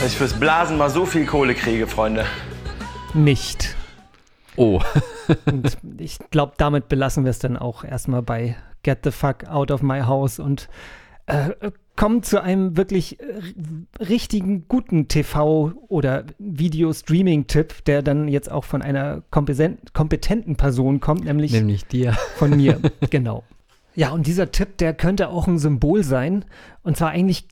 [0.02, 2.26] Dass ich fürs Blasen mal so viel Kohle kriege, Freunde.
[3.14, 3.76] Nicht.
[4.56, 4.82] Oh.
[5.46, 9.72] Und ich glaube, damit belassen wir es dann auch erstmal bei Get the fuck out
[9.72, 10.70] of my house und
[11.26, 11.50] äh,
[11.98, 13.24] kommen zu einem wirklich äh,
[14.02, 21.26] richtigen guten TV- oder Video-Streaming-Tipp, der dann jetzt auch von einer kompeten- kompetenten Person kommt,
[21.26, 22.14] nämlich Nämlich dir.
[22.38, 22.80] von mir.
[23.10, 23.44] genau.
[23.98, 26.46] Ja, und dieser Tipp, der könnte auch ein Symbol sein.
[26.84, 27.48] Und zwar eigentlich,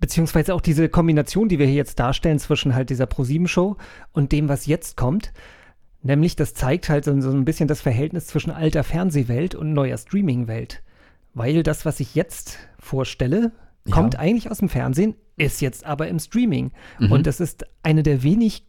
[0.00, 3.78] beziehungsweise auch diese Kombination, die wir hier jetzt darstellen zwischen halt dieser ProSieben-Show
[4.12, 5.32] und dem, was jetzt kommt.
[6.02, 9.96] Nämlich, das zeigt halt so, so ein bisschen das Verhältnis zwischen alter Fernsehwelt und neuer
[9.96, 10.82] Streaming-Welt.
[11.32, 13.52] Weil das, was ich jetzt vorstelle,
[13.86, 13.94] Ja.
[13.94, 16.72] kommt eigentlich aus dem Fernsehen, ist jetzt aber im Streaming.
[16.98, 17.12] Mhm.
[17.12, 18.66] Und das ist eine der wenig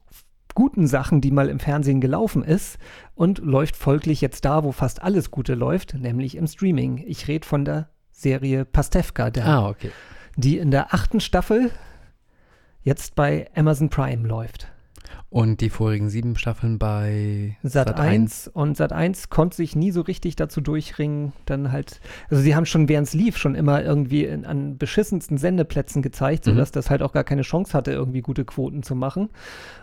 [0.53, 2.77] guten Sachen, die mal im Fernsehen gelaufen ist
[3.15, 7.03] und läuft folglich jetzt da, wo fast alles Gute läuft, nämlich im Streaming.
[7.05, 9.91] Ich rede von der Serie Pastewka, der, Ah, okay.
[10.35, 11.71] die in der achten Staffel
[12.81, 14.71] jetzt bei Amazon Prime läuft.
[15.33, 20.01] Und die vorigen sieben Staffeln bei Sat 1 und Sat 1 konnte sich nie so
[20.01, 24.25] richtig dazu durchringen, dann halt, also sie haben schon, während es lief, schon immer irgendwie
[24.25, 26.51] in, an beschissensten Sendeplätzen gezeigt, Mhm.
[26.51, 29.29] sodass das halt auch gar keine Chance hatte, irgendwie gute Quoten zu machen.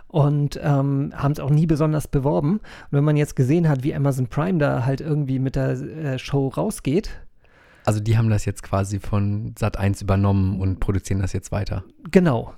[0.07, 2.59] Und ähm, haben es auch nie besonders beworben.
[2.59, 6.18] Und wenn man jetzt gesehen hat, wie Amazon Prime da halt irgendwie mit der äh,
[6.20, 7.11] Show rausgeht,
[7.86, 11.82] Also die haben das jetzt quasi von Sat 1 übernommen und produzieren das jetzt weiter.
[12.12, 12.55] Genau.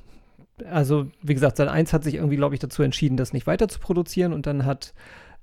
[0.71, 3.69] Also, wie gesagt, Sat 1 hat sich irgendwie, glaube ich, dazu entschieden, das nicht weiter
[3.69, 4.95] zu produzieren und dann hat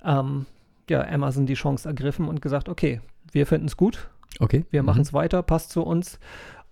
[0.04, 0.46] ähm,
[0.90, 3.02] ja, Amazon die Chance ergriffen und gesagt, okay,
[3.32, 4.10] wir finden es gut,
[4.40, 4.66] Okay.
[4.72, 4.86] wir Mhm.
[4.88, 6.20] machen es weiter, passt zu uns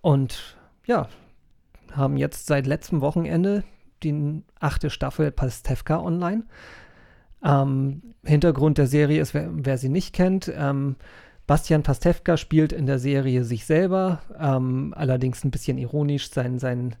[0.00, 1.08] und ja,
[1.92, 3.64] haben jetzt seit letztem Wochenende
[4.02, 6.44] die achte Staffel Pastewka online.
[7.44, 10.96] Ähm, Hintergrund der Serie ist, wer, wer sie nicht kennt, ähm,
[11.46, 16.94] Bastian Pastewka spielt in der Serie sich selber, ähm, allerdings ein bisschen ironisch, sein, sein,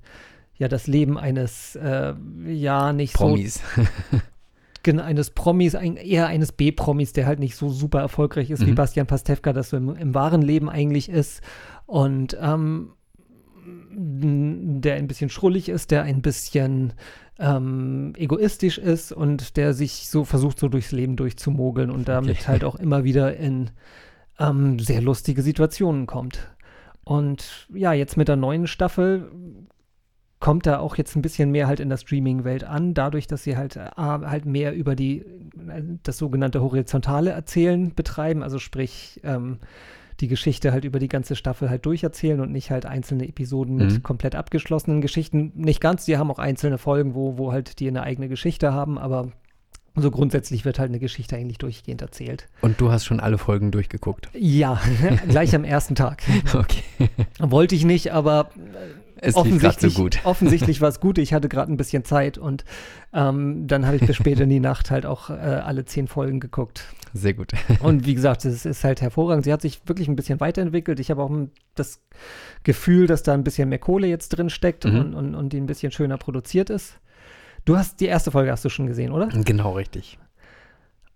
[0.58, 2.14] ja, das Leben eines, äh,
[2.46, 3.60] ja, nicht Promis.
[3.76, 3.82] so,
[4.82, 8.70] gen- eines Promis, ein, eher eines B-Promis, der halt nicht so super erfolgreich ist, wie
[8.72, 8.76] Mhm.
[8.76, 11.40] Bastian Pastewka das so im, im wahren Leben eigentlich ist.
[11.86, 12.90] Und ähm,
[13.92, 16.92] der ein bisschen schrullig ist, der ein bisschen
[17.38, 22.48] ähm, egoistisch ist und der sich so versucht, so durchs Leben durchzumogeln und damit Okay.
[22.48, 23.70] halt auch immer wieder in
[24.38, 26.50] ähm, sehr lustige Situationen kommt.
[27.04, 29.30] Und ja, jetzt mit der neuen Staffel
[30.40, 33.56] kommt da auch jetzt ein bisschen mehr halt in der Streaming-Welt an, dadurch, dass sie
[33.56, 39.58] halt, äh, halt mehr über die, äh, das sogenannte horizontale Erzählen betreiben, also sprich, ähm,
[40.20, 43.92] die Geschichte halt über die ganze Staffel halt durcherzählen und nicht halt einzelne Episoden mit
[43.92, 44.02] Mhm.
[44.02, 45.52] komplett abgeschlossenen Geschichten.
[45.54, 48.98] Nicht ganz, die haben auch einzelne Folgen, wo, wo halt die eine eigene Geschichte haben,
[48.98, 49.30] aber
[49.94, 52.48] so grundsätzlich wird halt eine Geschichte eigentlich durchgehend erzählt.
[52.62, 54.28] Und du hast schon alle Folgen durchgeguckt.
[54.34, 54.80] Ja,
[55.28, 56.22] gleich am ersten Tag.
[56.54, 57.08] Okay.
[57.40, 58.50] Wollte ich nicht, aber
[59.20, 60.18] Es lief gerade so offensichtlich, gut.
[60.24, 61.18] offensichtlich war es gut.
[61.18, 62.64] Ich hatte gerade ein bisschen Zeit und
[63.12, 66.40] ähm, dann habe ich bis spät in die Nacht halt auch äh, alle zehn Folgen
[66.40, 66.84] geguckt.
[67.14, 67.52] Sehr gut.
[67.80, 69.44] Und wie gesagt, es ist halt hervorragend.
[69.44, 71.00] Sie hat sich wirklich ein bisschen weiterentwickelt.
[71.00, 71.30] Ich habe auch
[71.74, 72.02] das
[72.64, 74.96] Gefühl, dass da ein bisschen mehr Kohle jetzt drin steckt Mhm.
[74.98, 76.98] und, und, und die ein bisschen schöner produziert ist.
[77.64, 79.28] Du hast die erste Folge hast du schon gesehen, oder?
[79.28, 80.18] Genau richtig.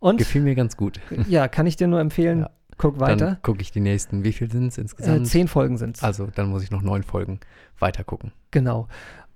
[0.00, 0.98] Und Gefiel mir ganz gut.
[1.28, 2.50] ja, kann ich dir nur empfehlen, Ja.
[2.78, 3.27] Guck weiter.
[3.27, 4.24] Dann gucke ich die nächsten.
[4.24, 5.27] Wie viel sind es Äh, insgesamt?
[5.28, 6.03] zehn Folgen sind es.
[6.03, 7.40] Also dann muss ich noch neun Folgen
[7.78, 8.32] weiter gucken.
[8.51, 8.89] Genau.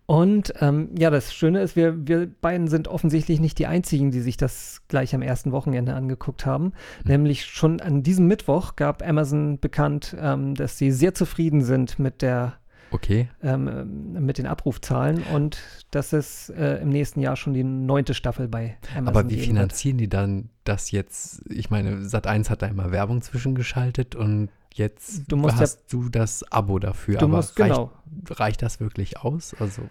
[0.08, 4.20] Und ähm, ja, das Schöne ist, wir, wir beiden sind offensichtlich nicht die Einzigen, die
[4.20, 6.74] sich das gleich am ersten Wochenende angeguckt haben.
[7.04, 12.22] Nämlich schon an diesem Mittwoch gab Amazon bekannt, ähm, dass sie sehr zufrieden sind mit
[12.22, 12.54] der
[12.96, 13.28] Okay.
[13.42, 15.58] ähm, mit den Abrufzahlen und
[15.90, 19.98] dass es äh, im nächsten Jahr schon die neunte Staffel bei Amazon Aber wie finanzieren
[19.98, 21.42] die dann das jetzt?
[21.50, 26.08] Ich meine, Sat1 hat da immer Werbung zwischengeschaltet und jetzt Du musst ja- hast du
[26.08, 27.18] das Abo dafür.
[27.18, 27.92] Du aber musst- reicht, genau.
[28.30, 29.54] reicht das wirklich aus?
[29.60, 29.82] Also,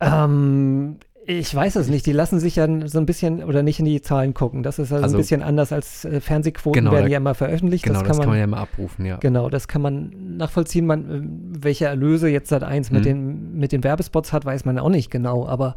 [0.00, 2.04] Ähm, ich weiß es nicht.
[2.06, 4.62] Die lassen sich ja so ein bisschen oder nicht in die Zahlen gucken.
[4.62, 7.84] Das ist also, Also- ein bisschen anders als äh, Fernsehquoten Genau, werden ja immer veröffentlicht.
[7.84, 9.16] genau, das kann man, ja immer abrufen, ja.
[9.18, 10.84] Genau, das kann man nachvollziehen.
[10.86, 13.04] Man, äh, welche Erlöse jetzt seit eins mit, Mhm.
[13.04, 15.46] den, mit den Werbespots hat, weiß man auch nicht genau.
[15.46, 15.76] Aber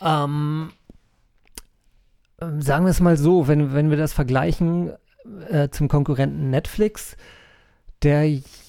[0.00, 0.70] ähm,
[2.40, 4.90] ähm, sagen wir es mal so, wenn, wenn wir das vergleichen
[5.48, 7.16] äh, zum Konkurrenten Netflix,
[8.02, 8.24] der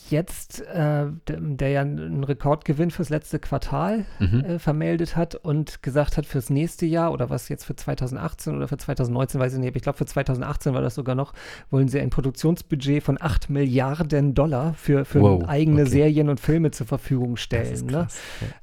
[0.10, 4.40] jetzt, äh, der, der ja einen Rekordgewinn fürs letzte Quartal Mhm.
[4.46, 8.68] äh, vermeldet hat und gesagt hat, fürs nächste Jahr oder was jetzt für 2018 oder
[8.68, 11.34] für 2019, weiß ich nicht, aber ich glaube für 2018 war das sogar noch,
[11.70, 15.92] wollen sie ein Produktionsbudget von 8 Milliarden Dollar für, für Wow, eigene okay.
[15.92, 17.86] Serien und Filme zur Verfügung stellen.
[17.86, 18.08] Ne?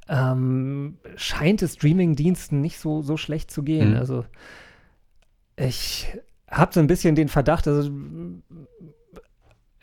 [0.09, 0.31] Ja.
[0.33, 3.91] ähm, scheint es Streaming-Diensten nicht so, so schlecht zu gehen.
[3.91, 3.97] Mhm.
[3.97, 4.25] Also
[5.55, 6.07] ich
[6.49, 7.89] habe so ein bisschen den Verdacht, also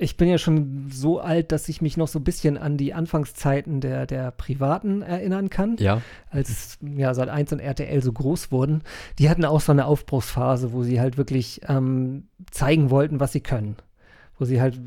[0.01, 2.95] ich bin ja schon so alt, dass ich mich noch so ein bisschen an die
[2.95, 6.01] Anfangszeiten der, der Privaten erinnern kann, Ja,
[6.31, 8.83] als ja, seit 1 und RTL so groß wurden.
[9.19, 13.41] Die hatten auch so eine Aufbruchsphase, wo sie halt wirklich ähm, zeigen wollten, was sie
[13.41, 13.77] können.
[14.39, 14.79] Wo sie halt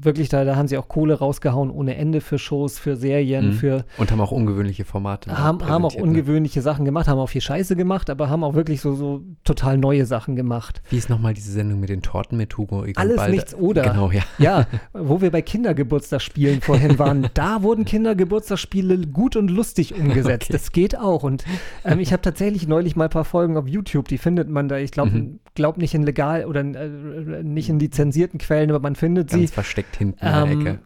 [0.00, 3.52] wirklich, da, da haben sie auch Kohle rausgehauen ohne Ende für Shows, für Serien, Mhm.
[3.54, 5.36] für und haben auch ungewöhnliche Formate.
[5.36, 6.02] haben, haben auch ne?
[6.02, 9.76] ungewöhnliche Sachen gemacht, haben auch viel Scheiße gemacht, aber haben auch wirklich so, so total
[9.78, 10.82] neue Sachen gemacht.
[10.90, 13.32] Wie ist nochmal diese Sendung mit den Torten mit Hugo Egon Alles Balder?
[13.32, 13.82] nichts oder.
[13.82, 14.22] Genau, ja.
[14.38, 20.44] Ja, wo wir bei Kindergeburtstagsspielen vorhin waren, da wurden Kindergeburtstagsspiele gut und lustig umgesetzt.
[20.44, 20.52] Okay.
[20.52, 21.22] Das geht auch.
[21.24, 21.44] Und
[21.84, 24.76] ähm, ich habe tatsächlich neulich mal ein paar Folgen auf YouTube, die findet man da,
[24.78, 25.40] ich glaube Mhm.
[25.54, 29.46] Glaub nicht in legal oder äh, nicht in lizenzierten Quellen, aber man findet Ganz sie.
[29.48, 30.82] versteckt hinten Ähm, in der Ecke.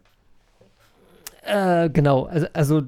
[1.85, 2.81] Äh, genau, also, also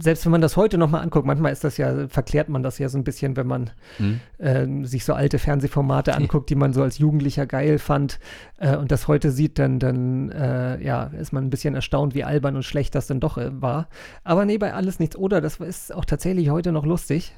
[0.00, 2.88] selbst wenn man das heute nochmal anguckt, manchmal ist das ja, verklärt man das ja
[2.88, 4.20] so ein bisschen, wenn man Mhm.
[4.38, 8.18] ähm, sich so alte Fernsehformate anguckt, die man so als Jugendlicher geil fand
[8.56, 12.24] äh, und das heute sieht, dann, dann äh, ja, ist man ein bisschen erstaunt, wie
[12.24, 13.88] albern und schlecht das dann doch äh, war.
[14.24, 17.34] Aber nee, bei alles nichts oder, das ist auch tatsächlich heute noch lustig.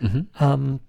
[0.00, 0.28] Mhm.
[0.38, 0.80] Ähm,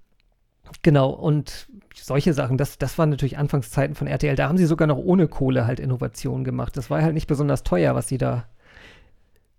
[0.82, 1.70] genau, und
[2.04, 4.36] solche Sachen, das, das waren natürlich Anfangszeiten von RTL.
[4.36, 6.76] Da haben sie sogar noch ohne Kohle halt Innovationen gemacht.
[6.78, 8.46] Das war halt nicht besonders teuer, was sie da.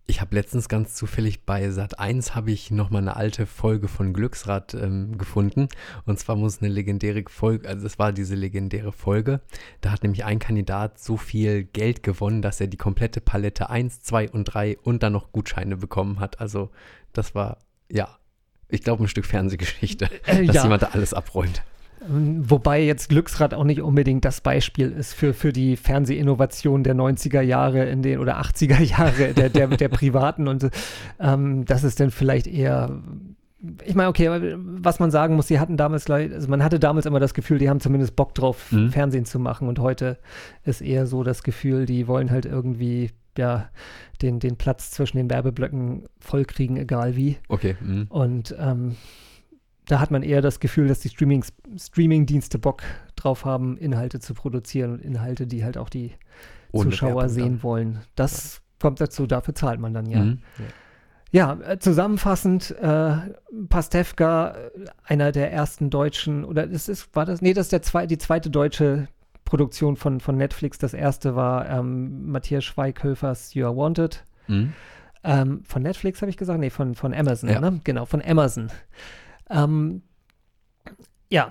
[0.08, 3.88] Ich habe letztens ganz zufällig bei Sat 1 habe ich noch mal eine alte Folge
[3.88, 5.68] von Glücksrad ähm, gefunden
[6.04, 9.40] und zwar muss eine legendäre Folge, also das war diese legendäre Folge,
[9.80, 14.02] da hat nämlich ein Kandidat so viel Geld gewonnen, dass er die komplette Palette 1,
[14.02, 16.38] 2 und 3 und dann noch Gutscheine bekommen hat.
[16.38, 16.70] Also
[17.12, 17.58] das war
[17.90, 18.08] ja,
[18.68, 20.62] ich glaube ein Stück Fernsehgeschichte, Äh, dass ja.
[20.62, 21.64] jemand da alles abräumt.
[22.08, 26.94] Ähm, Wobei jetzt Glücksrad auch nicht unbedingt das Beispiel ist für, für die Fernsehinnovation der
[26.94, 30.68] 90er Jahre in den oder 80er Jahre der, der, der Privaten und
[31.20, 33.00] ähm, das ist dann vielleicht eher.
[33.84, 37.06] Ich meine, okay, was man sagen muss, sie hatten damals, gleich- also man hatte damals
[37.06, 38.90] immer das Gefühl, die haben zumindest Bock drauf, Mhm.
[38.90, 40.18] Fernsehen zu machen und heute
[40.64, 43.68] ist eher so das Gefühl, die wollen halt irgendwie, ja,
[44.22, 47.38] den, den Platz zwischen den Werbeblöcken vollkriegen, egal wie.
[47.48, 48.06] Okay, mhm.
[48.08, 48.94] Und ähm,
[49.88, 52.82] da hat man eher das Gefühl, dass die Streaming-Dienste Bock
[53.14, 56.12] drauf haben, Inhalte zu produzieren und Inhalte, die halt auch die
[56.72, 57.62] Ohne Zuschauer Werbung sehen dann.
[57.62, 57.98] wollen.
[58.14, 60.20] Das kommt dazu, dafür zahlt man dann ja.
[60.24, 60.38] Mhm.
[61.32, 63.16] Ja, äh, zusammenfassend, äh,
[63.68, 64.70] Pastewka, äh,
[65.04, 68.16] einer der ersten deutschen, oder ist es, war das, nee, das ist der zwei, die
[68.18, 69.08] zweite deutsche
[69.44, 70.78] Produktion von, von Netflix.
[70.78, 74.24] Das erste war ähm, Matthias Schweighöfers You Are Wanted.
[74.46, 74.72] Mhm.
[75.24, 76.60] Ähm, von Netflix habe ich gesagt?
[76.60, 77.60] Nee, von, von Amazon, Ja.
[77.60, 77.80] ne?
[77.84, 78.68] Genau, von Amazon.
[79.50, 80.02] Ähm,
[81.30, 81.50] ja,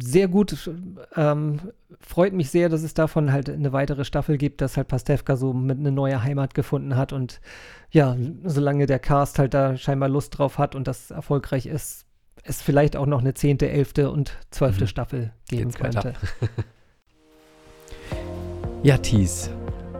[0.00, 0.70] sehr gut.
[1.16, 1.60] Ähm,
[2.00, 5.52] freut mich sehr, dass es davon halt eine weitere Staffel gibt, dass halt Pastewka so
[5.52, 7.40] mit eine neue Heimat gefunden hat und
[7.90, 12.06] ja, solange der Cast halt da scheinbar Lust drauf hat und das erfolgreich ist,
[12.42, 14.88] es vielleicht auch noch eine zehnte, elfte und zwölfte Mhm.
[14.88, 16.14] Staffel geben Geht's könnte.
[18.82, 19.50] Ja, Thies.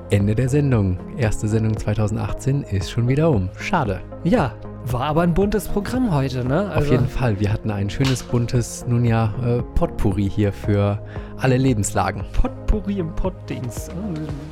[0.09, 0.99] Ende der Sendung.
[1.19, 3.51] Erste Sendung 2018 ist schon wieder um.
[3.59, 4.01] Schade.
[4.25, 4.55] Ja,
[4.85, 6.73] war aber ein buntes Programm heute, ne?
[6.75, 7.39] Auf jeden Fall.
[7.41, 11.03] Wir hatten ein schönes, buntes, nun ja, äh, Potpourri hier für
[11.39, 12.25] alle Lebenslagen.
[12.33, 13.89] Potpourri im Poddings.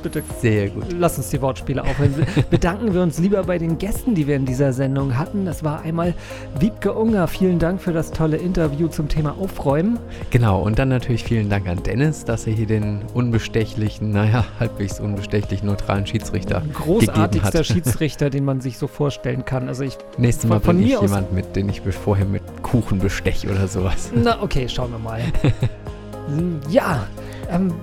[0.03, 0.85] Bitte Sehr gut.
[0.97, 2.13] Lass uns die Wortspiele aufhören.
[2.49, 5.45] Bedanken wir uns lieber bei den Gästen, die wir in dieser Sendung hatten.
[5.45, 6.13] Das war einmal
[6.59, 7.27] Wiebke Unger.
[7.27, 9.99] Vielen Dank für das tolle Interview zum Thema Aufräumen.
[10.31, 14.99] Genau, und dann natürlich vielen Dank an Dennis, dass er hier den unbestechlichen, naja, halbwegs
[14.99, 17.63] unbestechlichen, neutralen Schiedsrichter Großartigster.
[17.63, 19.67] Schiedsrichter, den man sich so vorstellen kann.
[19.67, 22.99] Also ich Nächstes Mal Von- von mir aus- jemand mit, den ich vorher mit Kuchen
[22.99, 24.11] besteche oder sowas.
[24.13, 25.21] Na, okay, schauen wir mal.
[26.69, 27.07] ja,
[27.51, 27.73] ähm,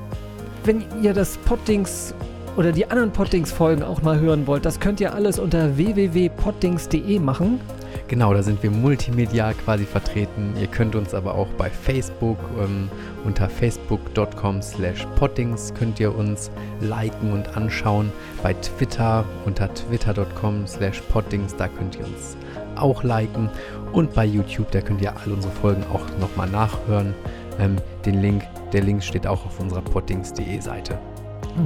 [0.66, 2.14] wenn ihr das Poddings
[2.56, 7.60] oder die anderen Poddings-Folgen auch mal hören wollt, das könnt ihr alles unter www.poddings.de machen.
[8.08, 10.54] Genau, da sind wir multimedial quasi vertreten.
[10.60, 12.88] Ihr könnt uns aber auch bei Facebook ähm,
[13.24, 18.12] unter facebook.com slash poddings könnt ihr uns liken und anschauen.
[18.42, 22.36] Bei Twitter unter twitter.com slash poddings, da könnt ihr uns
[22.76, 23.50] auch liken.
[23.92, 27.14] Und bei YouTube, da könnt ihr all unsere Folgen auch nochmal nachhören.
[27.58, 30.98] Ähm, den Link, der Link steht auch auf unserer poddings.de Seite.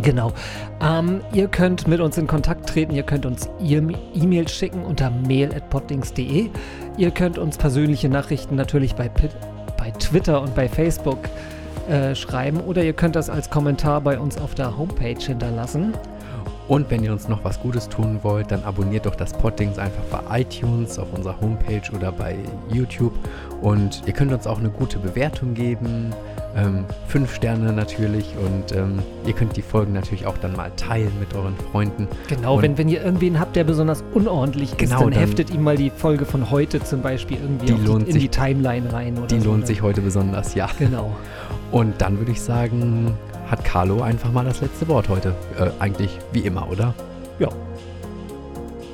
[0.02, 0.32] Genau.
[0.80, 2.94] Ähm, ihr könnt mit uns in Kontakt treten.
[2.94, 6.50] Ihr könnt uns E-Mail schicken unter mail.poddings.de.
[6.96, 9.10] Ihr könnt uns persönliche Nachrichten natürlich bei,
[9.76, 11.18] bei Twitter und bei Facebook
[11.88, 15.94] äh, schreiben oder ihr könnt das als Kommentar bei uns auf der Homepage hinterlassen.
[16.70, 20.04] Und wenn ihr uns noch was Gutes tun wollt, dann abonniert doch das Poddings einfach
[20.04, 22.36] bei iTunes, auf unserer Homepage oder bei
[22.72, 23.12] YouTube.
[23.60, 26.14] Und ihr könnt uns auch eine gute Bewertung geben.
[26.56, 28.24] Ähm, fünf Sterne natürlich.
[28.38, 32.06] Und ähm, ihr könnt die Folgen natürlich auch dann mal teilen mit euren Freunden.
[32.28, 35.50] Genau, Und wenn, wenn ihr irgendwen habt, der besonders unordentlich ist, Genau, dann dann- heftet
[35.52, 38.92] ihm mal die Folge von heute zum Beispiel irgendwie Die die, in sich- die Timeline
[38.92, 39.18] rein.
[39.18, 39.66] Oder Die so, lohnt ne?
[39.66, 40.68] sich heute besonders, ja.
[40.78, 41.16] Genau.
[41.72, 43.14] Und dann würde ich sagen,
[43.50, 45.34] hat Carlo einfach mal das letzte Wort heute.
[45.58, 46.94] Äh, eigentlich wie immer, oder?
[47.38, 47.48] Ja.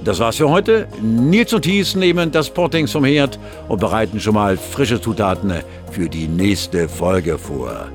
[0.04, 0.86] Das war's für heute.
[1.02, 3.38] Nils und Thies nehmen das Pottings vom Herd
[3.68, 5.52] und bereiten schon mal frische Zutaten
[5.90, 7.88] für die nächste Folge vor.